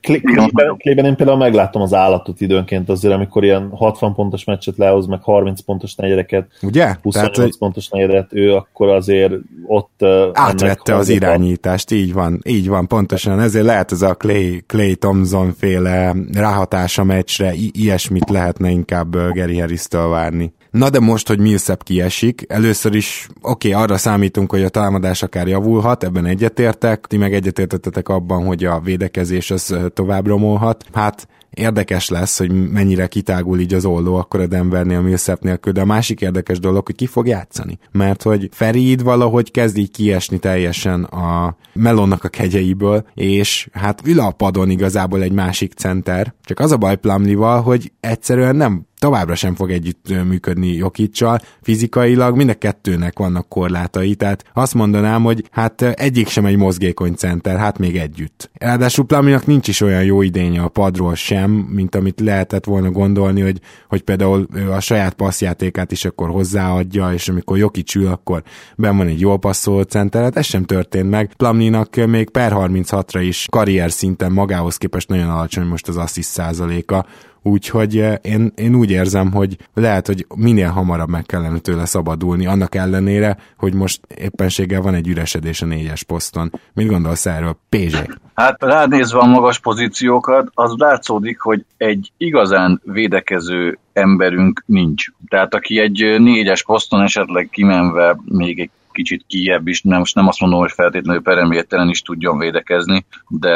Clayben, 0.00 0.76
Clayben 0.76 1.04
én 1.04 1.16
például 1.16 1.38
meglátom 1.38 1.82
az 1.82 1.94
állatot 1.94 2.40
időnként 2.40 2.88
azért, 2.88 3.14
amikor 3.14 3.44
ilyen 3.44 3.70
60 3.70 4.14
pontos 4.14 4.44
meccset 4.44 4.76
lehoz, 4.76 5.06
meg 5.06 5.22
30 5.22 5.51
pontos 5.60 5.94
negyedeket, 5.94 6.46
Ugye? 6.62 6.96
28 7.02 7.36
Tehát, 7.36 7.56
pontos 7.58 7.88
negyedet, 7.88 8.28
ő 8.30 8.54
akkor 8.54 8.88
azért 8.88 9.32
ott... 9.66 10.04
Átvette 10.32 10.94
az 10.94 11.08
irányítást, 11.08 11.90
így 11.90 12.12
van, 12.12 12.40
így 12.44 12.68
van, 12.68 12.86
pontosan. 12.86 13.40
Ezért 13.40 13.64
lehet 13.64 13.92
ez 13.92 14.02
a 14.02 14.14
Clay, 14.14 14.62
Clay 14.66 14.94
Thompson 14.94 15.54
féle 15.58 16.14
ráhatás 16.32 16.98
a 16.98 17.04
meccsre, 17.04 17.54
I- 17.54 17.70
ilyesmit 17.74 18.30
lehetne 18.30 18.70
inkább 18.70 19.16
Gary 19.16 19.58
Harris-től 19.58 20.08
várni. 20.08 20.52
Na 20.72 20.90
de 20.90 21.00
most, 21.00 21.28
hogy 21.28 21.38
Millsap 21.38 21.82
kiesik, 21.82 22.44
először 22.48 22.94
is 22.94 23.28
oké, 23.42 23.68
okay, 23.68 23.82
arra 23.82 23.96
számítunk, 23.96 24.50
hogy 24.50 24.62
a 24.62 24.68
támadás 24.68 25.22
akár 25.22 25.46
javulhat, 25.46 26.04
ebben 26.04 26.26
egyetértek, 26.26 27.06
ti 27.06 27.16
meg 27.16 27.34
egyetértettetek 27.34 28.08
abban, 28.08 28.46
hogy 28.46 28.64
a 28.64 28.80
védekezés 28.80 29.50
az 29.50 29.76
tovább 29.94 30.26
romolhat. 30.26 30.84
Hát 30.92 31.28
érdekes 31.54 32.08
lesz, 32.08 32.38
hogy 32.38 32.70
mennyire 32.70 33.06
kitágul 33.06 33.60
így 33.60 33.74
az 33.74 33.84
oldó 33.84 34.14
akkor 34.14 34.40
a 34.40 34.46
Denvernél, 34.46 35.00
Millsap 35.00 35.42
nélkül, 35.42 35.72
de 35.72 35.80
a 35.80 35.84
másik 35.84 36.20
érdekes 36.20 36.58
dolog, 36.58 36.86
hogy 36.86 36.94
ki 36.94 37.06
fog 37.06 37.26
játszani. 37.26 37.78
Mert 37.90 38.22
hogy 38.22 38.48
Ferid 38.52 39.02
valahogy 39.02 39.50
kezd 39.50 39.76
így 39.76 39.90
kiesni 39.90 40.38
teljesen 40.38 41.04
a 41.04 41.56
Melonnak 41.72 42.24
a 42.24 42.28
kegyeiből, 42.28 43.06
és 43.14 43.68
hát 43.72 44.00
ül 44.04 44.20
a 44.20 44.30
padon 44.30 44.70
igazából 44.70 45.22
egy 45.22 45.32
másik 45.32 45.72
center. 45.72 46.34
Csak 46.42 46.58
az 46.58 46.72
a 46.72 46.76
baj 46.76 46.96
Plumlival, 46.96 47.62
hogy 47.62 47.92
egyszerűen 48.00 48.56
nem 48.56 48.86
továbbra 49.02 49.34
sem 49.34 49.54
fog 49.54 49.70
együtt 49.70 50.24
működni 50.28 50.72
Jokicsal, 50.72 51.40
fizikailag 51.62 52.36
mind 52.36 52.48
a 52.48 52.54
kettőnek 52.54 53.18
vannak 53.18 53.48
korlátai, 53.48 54.14
tehát 54.14 54.44
azt 54.52 54.74
mondanám, 54.74 55.22
hogy 55.22 55.44
hát 55.50 55.82
egyik 55.82 56.28
sem 56.28 56.44
egy 56.44 56.56
mozgékony 56.56 57.14
center, 57.14 57.58
hát 57.58 57.78
még 57.78 57.96
együtt. 57.96 58.50
Ráadásul 58.54 59.04
Plaminak 59.04 59.46
nincs 59.46 59.68
is 59.68 59.80
olyan 59.80 60.04
jó 60.04 60.22
idénye 60.22 60.62
a 60.62 60.68
padról 60.68 61.14
sem, 61.14 61.50
mint 61.50 61.94
amit 61.94 62.20
lehetett 62.20 62.64
volna 62.64 62.90
gondolni, 62.90 63.40
hogy, 63.40 63.60
hogy 63.88 64.02
például 64.02 64.46
a 64.70 64.80
saját 64.80 65.14
passzjátékát 65.14 65.92
is 65.92 66.04
akkor 66.04 66.28
hozzáadja, 66.28 67.12
és 67.12 67.28
amikor 67.28 67.58
Jokic 67.58 67.94
ül, 67.94 68.06
akkor 68.06 68.42
ben 68.76 68.96
van 68.96 69.06
egy 69.06 69.20
jó 69.20 69.36
passzoló 69.36 69.82
center, 69.82 70.22
hát 70.22 70.36
ez 70.36 70.46
sem 70.46 70.64
történt 70.64 71.10
meg. 71.10 71.34
Plamninak 71.36 71.94
még 72.06 72.30
per 72.30 72.52
36-ra 72.54 73.20
is 73.22 73.46
karrier 73.50 73.90
szinten 73.90 74.32
magához 74.32 74.76
képest 74.76 75.08
nagyon 75.08 75.28
alacsony 75.28 75.66
most 75.66 75.88
az 75.88 75.96
assziszt 75.96 76.30
százaléka, 76.30 77.06
úgyhogy 77.42 77.94
én, 78.22 78.52
én 78.54 78.74
úgy 78.74 78.90
érzem, 78.90 79.32
hogy 79.32 79.56
lehet, 79.74 80.06
hogy 80.06 80.26
minél 80.36 80.68
hamarabb 80.68 81.08
meg 81.08 81.24
kellene 81.26 81.58
tőle 81.58 81.84
szabadulni, 81.84 82.46
annak 82.46 82.74
ellenére, 82.74 83.36
hogy 83.58 83.74
most 83.74 84.00
éppenséggel 84.18 84.80
van 84.80 84.94
egy 84.94 85.08
üresedés 85.08 85.62
a 85.62 85.66
négyes 85.66 86.02
poszton. 86.02 86.52
Mit 86.72 86.88
gondolsz 86.88 87.26
erről, 87.26 87.56
Pézsé? 87.68 88.06
Hát 88.34 88.62
ránézve 88.62 89.18
a 89.18 89.26
magas 89.26 89.58
pozíciókat, 89.58 90.50
az 90.54 90.74
látszódik, 90.76 91.40
hogy 91.40 91.64
egy 91.76 92.12
igazán 92.16 92.80
védekező 92.84 93.78
emberünk 93.92 94.62
nincs. 94.66 95.06
Tehát 95.28 95.54
aki 95.54 95.78
egy 95.78 96.20
négyes 96.20 96.64
poszton 96.64 97.02
esetleg 97.02 97.48
kimenve 97.50 98.16
még 98.24 98.60
egy 98.60 98.70
kicsit 98.92 99.24
kijebb 99.26 99.66
is, 99.66 99.82
nem, 99.82 99.98
most 99.98 100.14
nem 100.14 100.28
azt 100.28 100.40
mondom, 100.40 100.58
hogy 100.58 100.72
feltétlenül 100.72 101.22
peremértelen 101.22 101.88
is 101.88 102.02
tudjon 102.02 102.38
védekezni, 102.38 103.04
de 103.28 103.54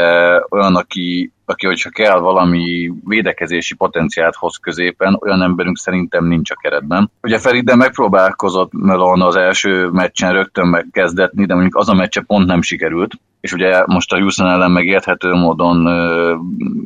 olyan, 0.50 0.76
aki, 0.76 1.32
aki 1.44 1.66
hogyha 1.66 1.90
kell 1.90 2.18
valami 2.18 2.92
védekezési 3.04 3.74
potenciált 3.74 4.34
hoz 4.34 4.56
középen, 4.56 5.18
olyan 5.20 5.42
emberünk 5.42 5.78
szerintem 5.78 6.24
nincs 6.24 6.50
a 6.50 6.54
keretben. 6.54 7.10
Ugye 7.22 7.38
Feride 7.38 7.74
megpróbálkozott 7.74 8.72
Melon 8.72 9.22
az 9.22 9.36
első 9.36 9.88
meccsen 9.88 10.32
rögtön 10.32 10.66
megkezdetni, 10.66 11.46
de 11.46 11.54
mondjuk 11.54 11.76
az 11.76 11.88
a 11.88 11.94
meccse 11.94 12.20
pont 12.20 12.46
nem 12.46 12.62
sikerült, 12.62 13.14
és 13.40 13.52
ugye 13.52 13.82
most 13.86 14.12
a 14.12 14.18
Houston 14.18 14.48
ellen 14.48 14.70
megérthető 14.70 15.32
módon 15.34 15.86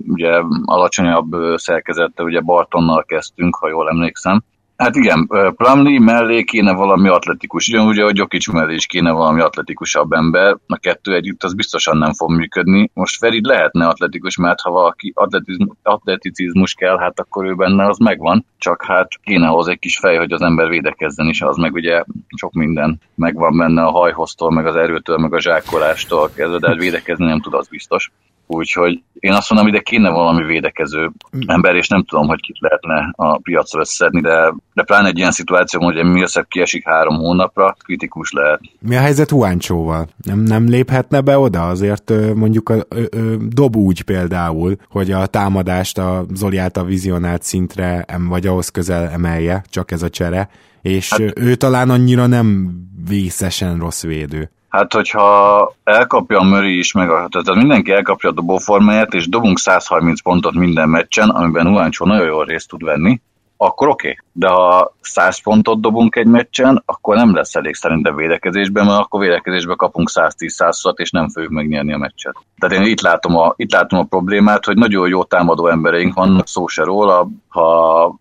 ugye 0.07 0.43
alacsonyabb 0.64 1.37
szerkezettel, 1.55 2.24
ugye 2.24 2.41
Bartonnal 2.41 3.05
kezdtünk, 3.05 3.57
ha 3.57 3.68
jól 3.68 3.89
emlékszem, 3.89 4.43
Hát 4.81 4.97
igen, 4.97 5.26
Plumlee 5.57 6.01
mellé 6.01 6.43
kéne 6.43 6.72
valami 6.72 7.09
atletikus, 7.09 7.68
ugyanúgy, 7.68 8.01
hogy 8.01 8.16
Jokic 8.16 8.49
mellé 8.49 8.74
is 8.74 8.87
kéne 8.87 9.11
valami 9.11 9.41
atletikusabb 9.41 10.12
ember, 10.12 10.57
a 10.66 10.76
kettő 10.76 11.14
együtt 11.14 11.43
az 11.43 11.55
biztosan 11.55 11.97
nem 11.97 12.12
fog 12.12 12.31
működni. 12.31 12.91
Most 12.95 13.18
Ferid 13.18 13.45
lehetne 13.45 13.87
atletikus, 13.87 14.37
mert 14.37 14.61
ha 14.61 14.70
valaki 14.70 15.12
atletizmus, 15.14 15.76
atleticizmus 15.83 16.74
kell, 16.74 16.99
hát 16.99 17.20
akkor 17.20 17.45
ő 17.45 17.55
benne 17.55 17.87
az 17.87 17.99
megvan, 17.99 18.47
csak 18.59 18.85
hát 18.85 19.09
kéne 19.22 19.47
hozzá 19.47 19.70
egy 19.70 19.78
kis 19.78 19.99
fej, 19.99 20.16
hogy 20.16 20.33
az 20.33 20.43
ember 20.43 20.68
védekezzen 20.68 21.28
is, 21.28 21.43
az 21.43 21.57
meg 21.57 21.72
ugye 21.72 22.05
sok 22.37 22.53
minden 22.53 23.01
megvan 23.14 23.59
benne 23.59 23.83
a 23.83 23.91
hajhoztól, 23.91 24.51
meg 24.51 24.66
az 24.66 24.76
erőtől, 24.76 25.16
meg 25.16 25.35
a 25.35 25.41
zsákolástól 25.41 26.31
kezdve, 26.35 26.59
de 26.59 26.68
hát 26.68 26.78
védekezni 26.78 27.26
nem 27.26 27.41
tud, 27.41 27.55
az 27.55 27.68
biztos. 27.68 28.11
Úgyhogy 28.53 29.03
én 29.14 29.32
azt 29.32 29.51
mondom, 29.51 29.68
ide 29.68 29.80
kéne 29.80 30.11
valami 30.11 30.44
védekező 30.44 31.11
ember, 31.46 31.74
és 31.74 31.88
nem 31.88 32.05
tudom, 32.05 32.26
hogy 32.26 32.40
kit 32.40 32.57
lehetne 32.61 33.12
a 33.16 33.38
piacra 33.38 33.80
összedni, 33.80 34.20
de, 34.20 34.55
de 34.74 34.82
pláne 34.82 35.09
egy 35.09 35.18
ilyen 35.18 35.30
szituáció, 35.30 35.82
hogy 35.82 36.05
Millsap 36.05 36.48
kiesik 36.48 36.88
három 36.88 37.16
hónapra, 37.16 37.76
kritikus 37.78 38.32
lehet. 38.32 38.61
Mi 38.80 38.96
a 38.96 39.01
helyzet 39.01 39.30
Huáncsóval? 39.30 40.09
Nem, 40.22 40.38
nem 40.38 40.68
léphetne 40.68 41.20
be 41.20 41.38
oda? 41.38 41.68
Azért 41.68 42.12
mondjuk 42.34 42.68
a, 42.68 42.74
a, 42.74 43.16
a, 43.16 43.36
dob 43.48 43.76
úgy 43.76 44.03
például, 44.03 44.76
hogy 44.88 45.11
a 45.11 45.26
támadást 45.26 45.98
a 45.98 46.24
Zoli 46.34 46.57
által 46.57 46.84
vizionált 46.84 47.42
szintre, 47.42 48.05
vagy 48.28 48.46
ahhoz 48.46 48.68
közel 48.68 49.09
emelje, 49.09 49.64
csak 49.68 49.90
ez 49.90 50.03
a 50.03 50.11
csere, 50.11 50.48
és 50.82 51.11
hát, 51.11 51.38
ő 51.38 51.55
talán 51.55 51.90
annyira 51.90 52.26
nem 52.26 52.70
vészesen 53.09 53.78
rossz 53.78 54.03
védő. 54.03 54.51
Hát, 54.71 54.93
hogyha 54.93 55.75
elkapja 55.85 56.39
a 56.39 56.45
Murray 56.45 56.79
is, 56.79 56.93
meg 56.93 57.11
a, 57.11 57.29
tehát 57.31 57.61
mindenki 57.61 57.93
elkapja 57.93 58.29
a 58.29 58.33
dobóformáját, 58.33 59.14
és 59.14 59.29
dobunk 59.29 59.59
130 59.59 60.23
pontot 60.23 60.55
minden 60.55 60.89
meccsen, 60.89 61.29
amiben 61.29 61.66
Uáncsó 61.66 62.07
nagyon 62.07 62.27
jól 62.27 62.45
részt 62.45 62.68
tud 62.68 62.85
venni, 62.85 63.21
akkor 63.62 63.89
oké. 63.89 64.09
Okay. 64.09 64.18
De 64.33 64.49
ha 64.49 64.95
100 65.01 65.43
pontot 65.43 65.81
dobunk 65.81 66.16
egy 66.16 66.27
meccsen, 66.27 66.83
akkor 66.87 67.16
nem 67.16 67.35
lesz 67.35 67.55
elég 67.55 67.75
szerintem 67.75 68.16
védekezésben, 68.16 68.87
mert 68.87 68.99
akkor 68.99 69.21
védekezésben 69.21 69.77
kapunk 69.77 70.09
110 70.09 70.55
100 70.55 70.83
és 70.95 71.11
nem 71.11 71.29
fogjuk 71.29 71.53
megnyerni 71.53 71.93
a 71.93 71.99
meccset. 71.99 72.35
Tehát 72.59 72.77
én 72.77 72.91
itt 72.91 73.01
látom, 73.01 73.37
a, 73.37 73.53
itt 73.57 73.73
látom 73.73 73.99
a 73.99 74.05
problémát, 74.05 74.64
hogy 74.64 74.77
nagyon 74.77 75.09
jó 75.09 75.25
támadó 75.25 75.66
embereink 75.66 76.14
vannak, 76.14 76.47
szó 76.47 76.66
se 76.66 76.85
róla. 76.85 77.29
Ha, 77.49 77.64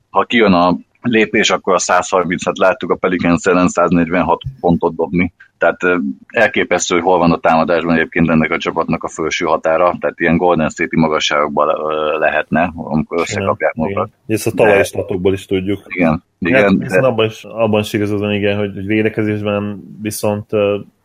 ha 0.09 0.23
kijön 0.23 0.53
a 0.53 0.75
lépés, 1.01 1.49
akkor 1.49 1.73
a 1.73 1.79
130-at 1.79 2.55
láttuk 2.55 2.91
a 2.91 2.95
Pelicans 2.95 3.45
ellen 3.45 3.67
146 3.67 4.41
pontot 4.59 4.95
dobni. 4.95 5.33
Tehát 5.57 5.77
elképesztő, 6.27 6.95
hogy 6.95 7.03
hol 7.03 7.17
van 7.17 7.31
a 7.31 7.37
támadásban 7.39 7.95
egyébként 7.95 8.29
ennek 8.29 8.51
a 8.51 8.57
csapatnak 8.57 9.03
a 9.03 9.07
felső 9.07 9.45
határa, 9.45 9.97
tehát 9.99 10.19
ilyen 10.19 10.37
Golden 10.37 10.69
State-i 10.69 10.99
magasságokban 10.99 11.67
lehetne, 12.19 12.71
amikor 12.75 13.19
összekapják 13.19 13.73
magukat. 13.73 14.09
Ezt 14.27 14.47
a 14.47 14.51
tavalyi 14.51 14.83
statokból 14.83 15.33
is 15.33 15.45
tudjuk. 15.45 15.83
Igen. 15.87 16.23
igen 16.39 16.81
hát, 16.81 17.01
de... 17.01 17.07
abban 17.07 17.25
is, 17.25 17.43
abban 17.43 17.81
is 17.81 17.93
igazodban, 17.93 18.33
igen, 18.33 18.57
hogy, 18.57 18.71
hogy 18.73 18.85
védekezésben 18.85 19.83
viszont 20.01 20.49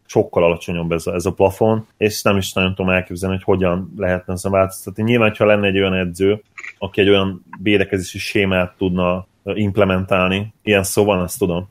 sokkal 0.07 0.45
alacsonyabb 0.45 0.93
ez 0.93 1.07
a, 1.07 1.15
ez 1.15 1.27
a 1.27 1.33
plafon, 1.33 1.87
és 1.97 2.23
nem 2.23 2.37
is 2.37 2.53
nagyon 2.53 2.75
tudom 2.75 2.93
elképzelni, 2.93 3.35
hogy 3.35 3.45
hogyan 3.45 3.93
lehetne 3.97 4.33
ezen 4.33 4.53
változtatni. 4.53 5.03
Nyilván, 5.03 5.35
ha 5.39 5.45
lenne 5.45 5.67
egy 5.67 5.79
olyan 5.79 5.95
edző, 5.95 6.43
aki 6.79 7.01
egy 7.01 7.09
olyan 7.09 7.45
védekezési 7.63 8.19
sémát 8.19 8.75
tudna 8.79 9.27
implementálni. 9.45 10.55
Ilyen 10.63 10.83
szó 10.83 11.05
van, 11.05 11.21
azt 11.21 11.39
tudom. 11.39 11.69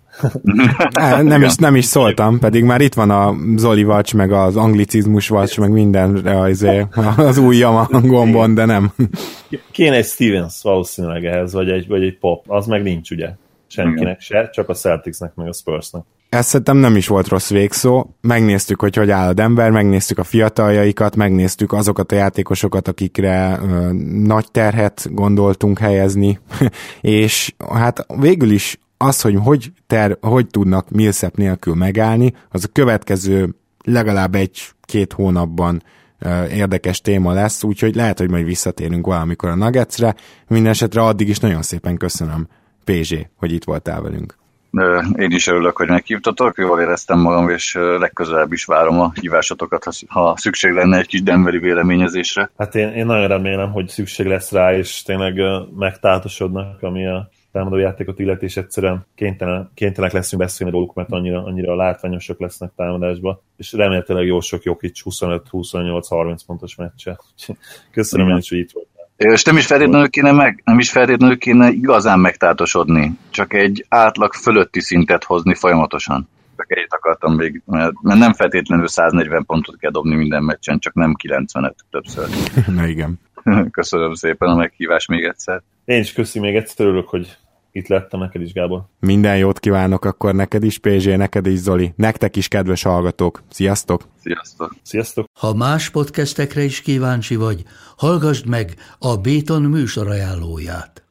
nem, 1.23 1.43
is, 1.43 1.55
nem 1.55 1.75
is 1.75 1.85
szóltam, 1.85 2.39
pedig 2.39 2.63
már 2.63 2.81
itt 2.81 2.93
van 2.93 3.09
a 3.09 3.35
Zoli 3.55 3.83
vacs, 3.83 4.13
meg 4.13 4.31
az 4.31 4.55
anglicizmus 4.55 5.27
vacs, 5.27 5.59
meg 5.59 5.71
minden 5.71 6.15
az, 6.25 6.65
az 7.17 7.37
ujjam 7.37 7.75
a 7.75 7.87
gombon, 8.03 8.53
de 8.53 8.65
nem. 8.65 8.93
Kéne 9.71 9.95
egy 9.95 10.05
Stevens 10.05 10.59
valószínűleg 10.61 11.25
ehhez, 11.25 11.53
vagy 11.53 11.69
egy, 11.69 11.87
vagy 11.87 12.03
egy 12.03 12.17
pop, 12.17 12.43
az 12.47 12.65
meg 12.65 12.83
nincs 12.83 13.11
ugye 13.11 13.29
senkinek 13.73 14.19
se, 14.19 14.49
csak 14.49 14.69
a 14.69 14.73
Celticsnek 14.73 15.35
meg 15.35 15.47
a 15.47 15.53
Spursnek. 15.53 16.03
Ez 16.29 16.45
szerintem 16.45 16.77
nem 16.77 16.95
is 16.95 17.07
volt 17.07 17.27
rossz 17.27 17.49
végszó. 17.49 18.15
Megnéztük, 18.21 18.79
hogy 18.79 18.95
hogy 18.95 19.09
áll 19.09 19.27
a 19.27 19.33
Denver, 19.33 19.71
megnéztük 19.71 20.17
a 20.17 20.23
fiataljaikat, 20.23 21.15
megnéztük 21.15 21.73
azokat 21.73 22.11
a 22.11 22.15
játékosokat, 22.15 22.87
akikre 22.87 23.59
ö, 23.61 23.91
nagy 24.23 24.51
terhet 24.51 25.07
gondoltunk 25.11 25.79
helyezni, 25.79 26.39
és 27.01 27.53
hát 27.73 28.05
végül 28.19 28.51
is 28.51 28.77
az, 28.97 29.21
hogy 29.21 29.35
hogy, 29.43 29.71
ter, 29.87 30.17
hogy 30.21 30.47
tudnak 30.47 30.89
Millsap 30.89 31.35
nélkül 31.35 31.75
megállni, 31.75 32.33
az 32.49 32.63
a 32.63 32.71
következő 32.71 33.55
legalább 33.83 34.35
egy-két 34.35 35.13
hónapban 35.13 35.83
érdekes 36.51 37.01
téma 37.01 37.33
lesz, 37.33 37.63
úgyhogy 37.63 37.95
lehet, 37.95 38.19
hogy 38.19 38.29
majd 38.29 38.45
visszatérünk 38.45 39.05
valamikor 39.05 39.49
a 39.49 39.55
Nuggetsre. 39.55 40.15
Mindenesetre 40.47 41.01
addig 41.01 41.29
is 41.29 41.39
nagyon 41.39 41.61
szépen 41.61 41.97
köszönöm, 41.97 42.47
PZ, 42.83 43.15
hogy 43.35 43.51
itt 43.51 43.63
voltál 43.63 44.01
velünk. 44.01 44.41
Én 45.15 45.31
is 45.31 45.47
örülök, 45.47 45.77
hogy 45.77 45.87
meghívtatok, 45.87 46.57
jól 46.57 46.79
éreztem 46.79 47.19
magam, 47.19 47.49
és 47.49 47.73
legközelebb 47.99 48.51
is 48.51 48.65
várom 48.65 48.99
a 48.99 49.11
hívásotokat, 49.21 49.85
ha 50.07 50.33
szükség 50.37 50.71
lenne 50.71 50.97
egy 50.97 51.07
kis 51.07 51.23
denveri 51.23 51.57
véleményezésre. 51.57 52.51
Hát 52.57 52.75
én, 52.75 52.89
én 52.89 53.05
nagyon 53.05 53.27
remélem, 53.27 53.71
hogy 53.71 53.87
szükség 53.87 54.25
lesz 54.25 54.51
rá, 54.51 54.77
és 54.77 55.01
tényleg 55.01 55.39
megtátosodnak, 55.75 56.81
ami 56.81 57.07
a 57.07 57.29
támadó 57.51 57.77
játékot 57.77 58.19
illeti, 58.19 58.45
és 58.45 58.57
egyszerűen 58.57 59.05
kénytelen, 59.15 59.71
kénytelenek 59.73 60.15
leszünk 60.15 60.41
beszélni 60.41 60.73
róluk, 60.73 60.93
mert 60.93 61.11
annyira, 61.11 61.43
annyira 61.43 61.75
látványosak 61.75 62.39
lesznek 62.39 62.71
támadásba, 62.75 63.43
és 63.57 63.73
remélhetőleg 63.73 64.25
jó 64.25 64.39
sok 64.39 64.63
Jokic 64.63 64.99
25-28-30 65.03 66.39
pontos 66.45 66.75
meccse. 66.75 67.19
Köszönöm 67.91 68.29
én 68.29 68.37
is, 68.37 68.49
hogy 68.49 68.57
itt 68.57 68.71
volt. 68.71 68.87
És 69.17 69.43
nem 69.43 69.57
is 69.57 69.65
feltétlenül 69.65 70.09
kéne, 70.09 70.31
meg, 70.31 70.61
nem 70.65 70.79
is 70.79 70.91
feltétlenül 70.91 71.37
kéne 71.37 71.69
igazán 71.69 72.19
megtátosodni, 72.19 73.11
csak 73.29 73.53
egy 73.53 73.85
átlag 73.89 74.33
fölötti 74.33 74.81
szintet 74.81 75.23
hozni 75.23 75.55
folyamatosan. 75.55 76.27
Csak 76.57 76.71
egyet 76.71 76.93
akartam 76.93 77.35
még, 77.35 77.61
mert, 77.65 77.93
nem 78.01 78.33
feltétlenül 78.33 78.87
140 78.87 79.45
pontot 79.45 79.77
kell 79.77 79.91
dobni 79.91 80.15
minden 80.15 80.43
meccsen, 80.43 80.79
csak 80.79 80.93
nem 80.93 81.13
95 81.13 81.75
többször. 81.91 82.27
Na 82.75 82.87
igen. 82.87 83.19
Köszönöm 83.71 84.13
szépen 84.13 84.49
a 84.49 84.55
meghívást 84.55 85.07
még 85.07 85.23
egyszer. 85.23 85.61
Én 85.85 85.99
is 85.99 86.13
köszönöm 86.13 86.49
még 86.49 86.57
egyszer, 86.57 86.85
örülök, 86.85 87.09
hogy 87.09 87.37
itt 87.73 87.87
lettem 87.87 88.19
neked 88.19 88.41
is, 88.41 88.53
Gábor. 88.53 88.85
Minden 88.99 89.37
jót 89.37 89.59
kívánok 89.59 90.05
akkor 90.05 90.35
neked 90.35 90.63
is, 90.63 90.77
PZ, 90.77 91.05
neked 91.05 91.45
is, 91.45 91.59
Zoli. 91.59 91.93
Nektek 91.95 92.35
is, 92.35 92.47
kedves 92.47 92.83
hallgatók. 92.83 93.43
Sziasztok! 93.49 94.07
Sziasztok! 94.19 94.75
Sziasztok! 94.81 95.25
Ha 95.39 95.53
más 95.53 95.89
podcastekre 95.89 96.63
is 96.63 96.81
kíváncsi 96.81 97.35
vagy, 97.35 97.63
hallgassd 97.97 98.47
meg 98.47 98.75
a 98.99 99.17
Béton 99.17 99.61
műsor 99.61 100.07
ajánlóját. 100.07 101.02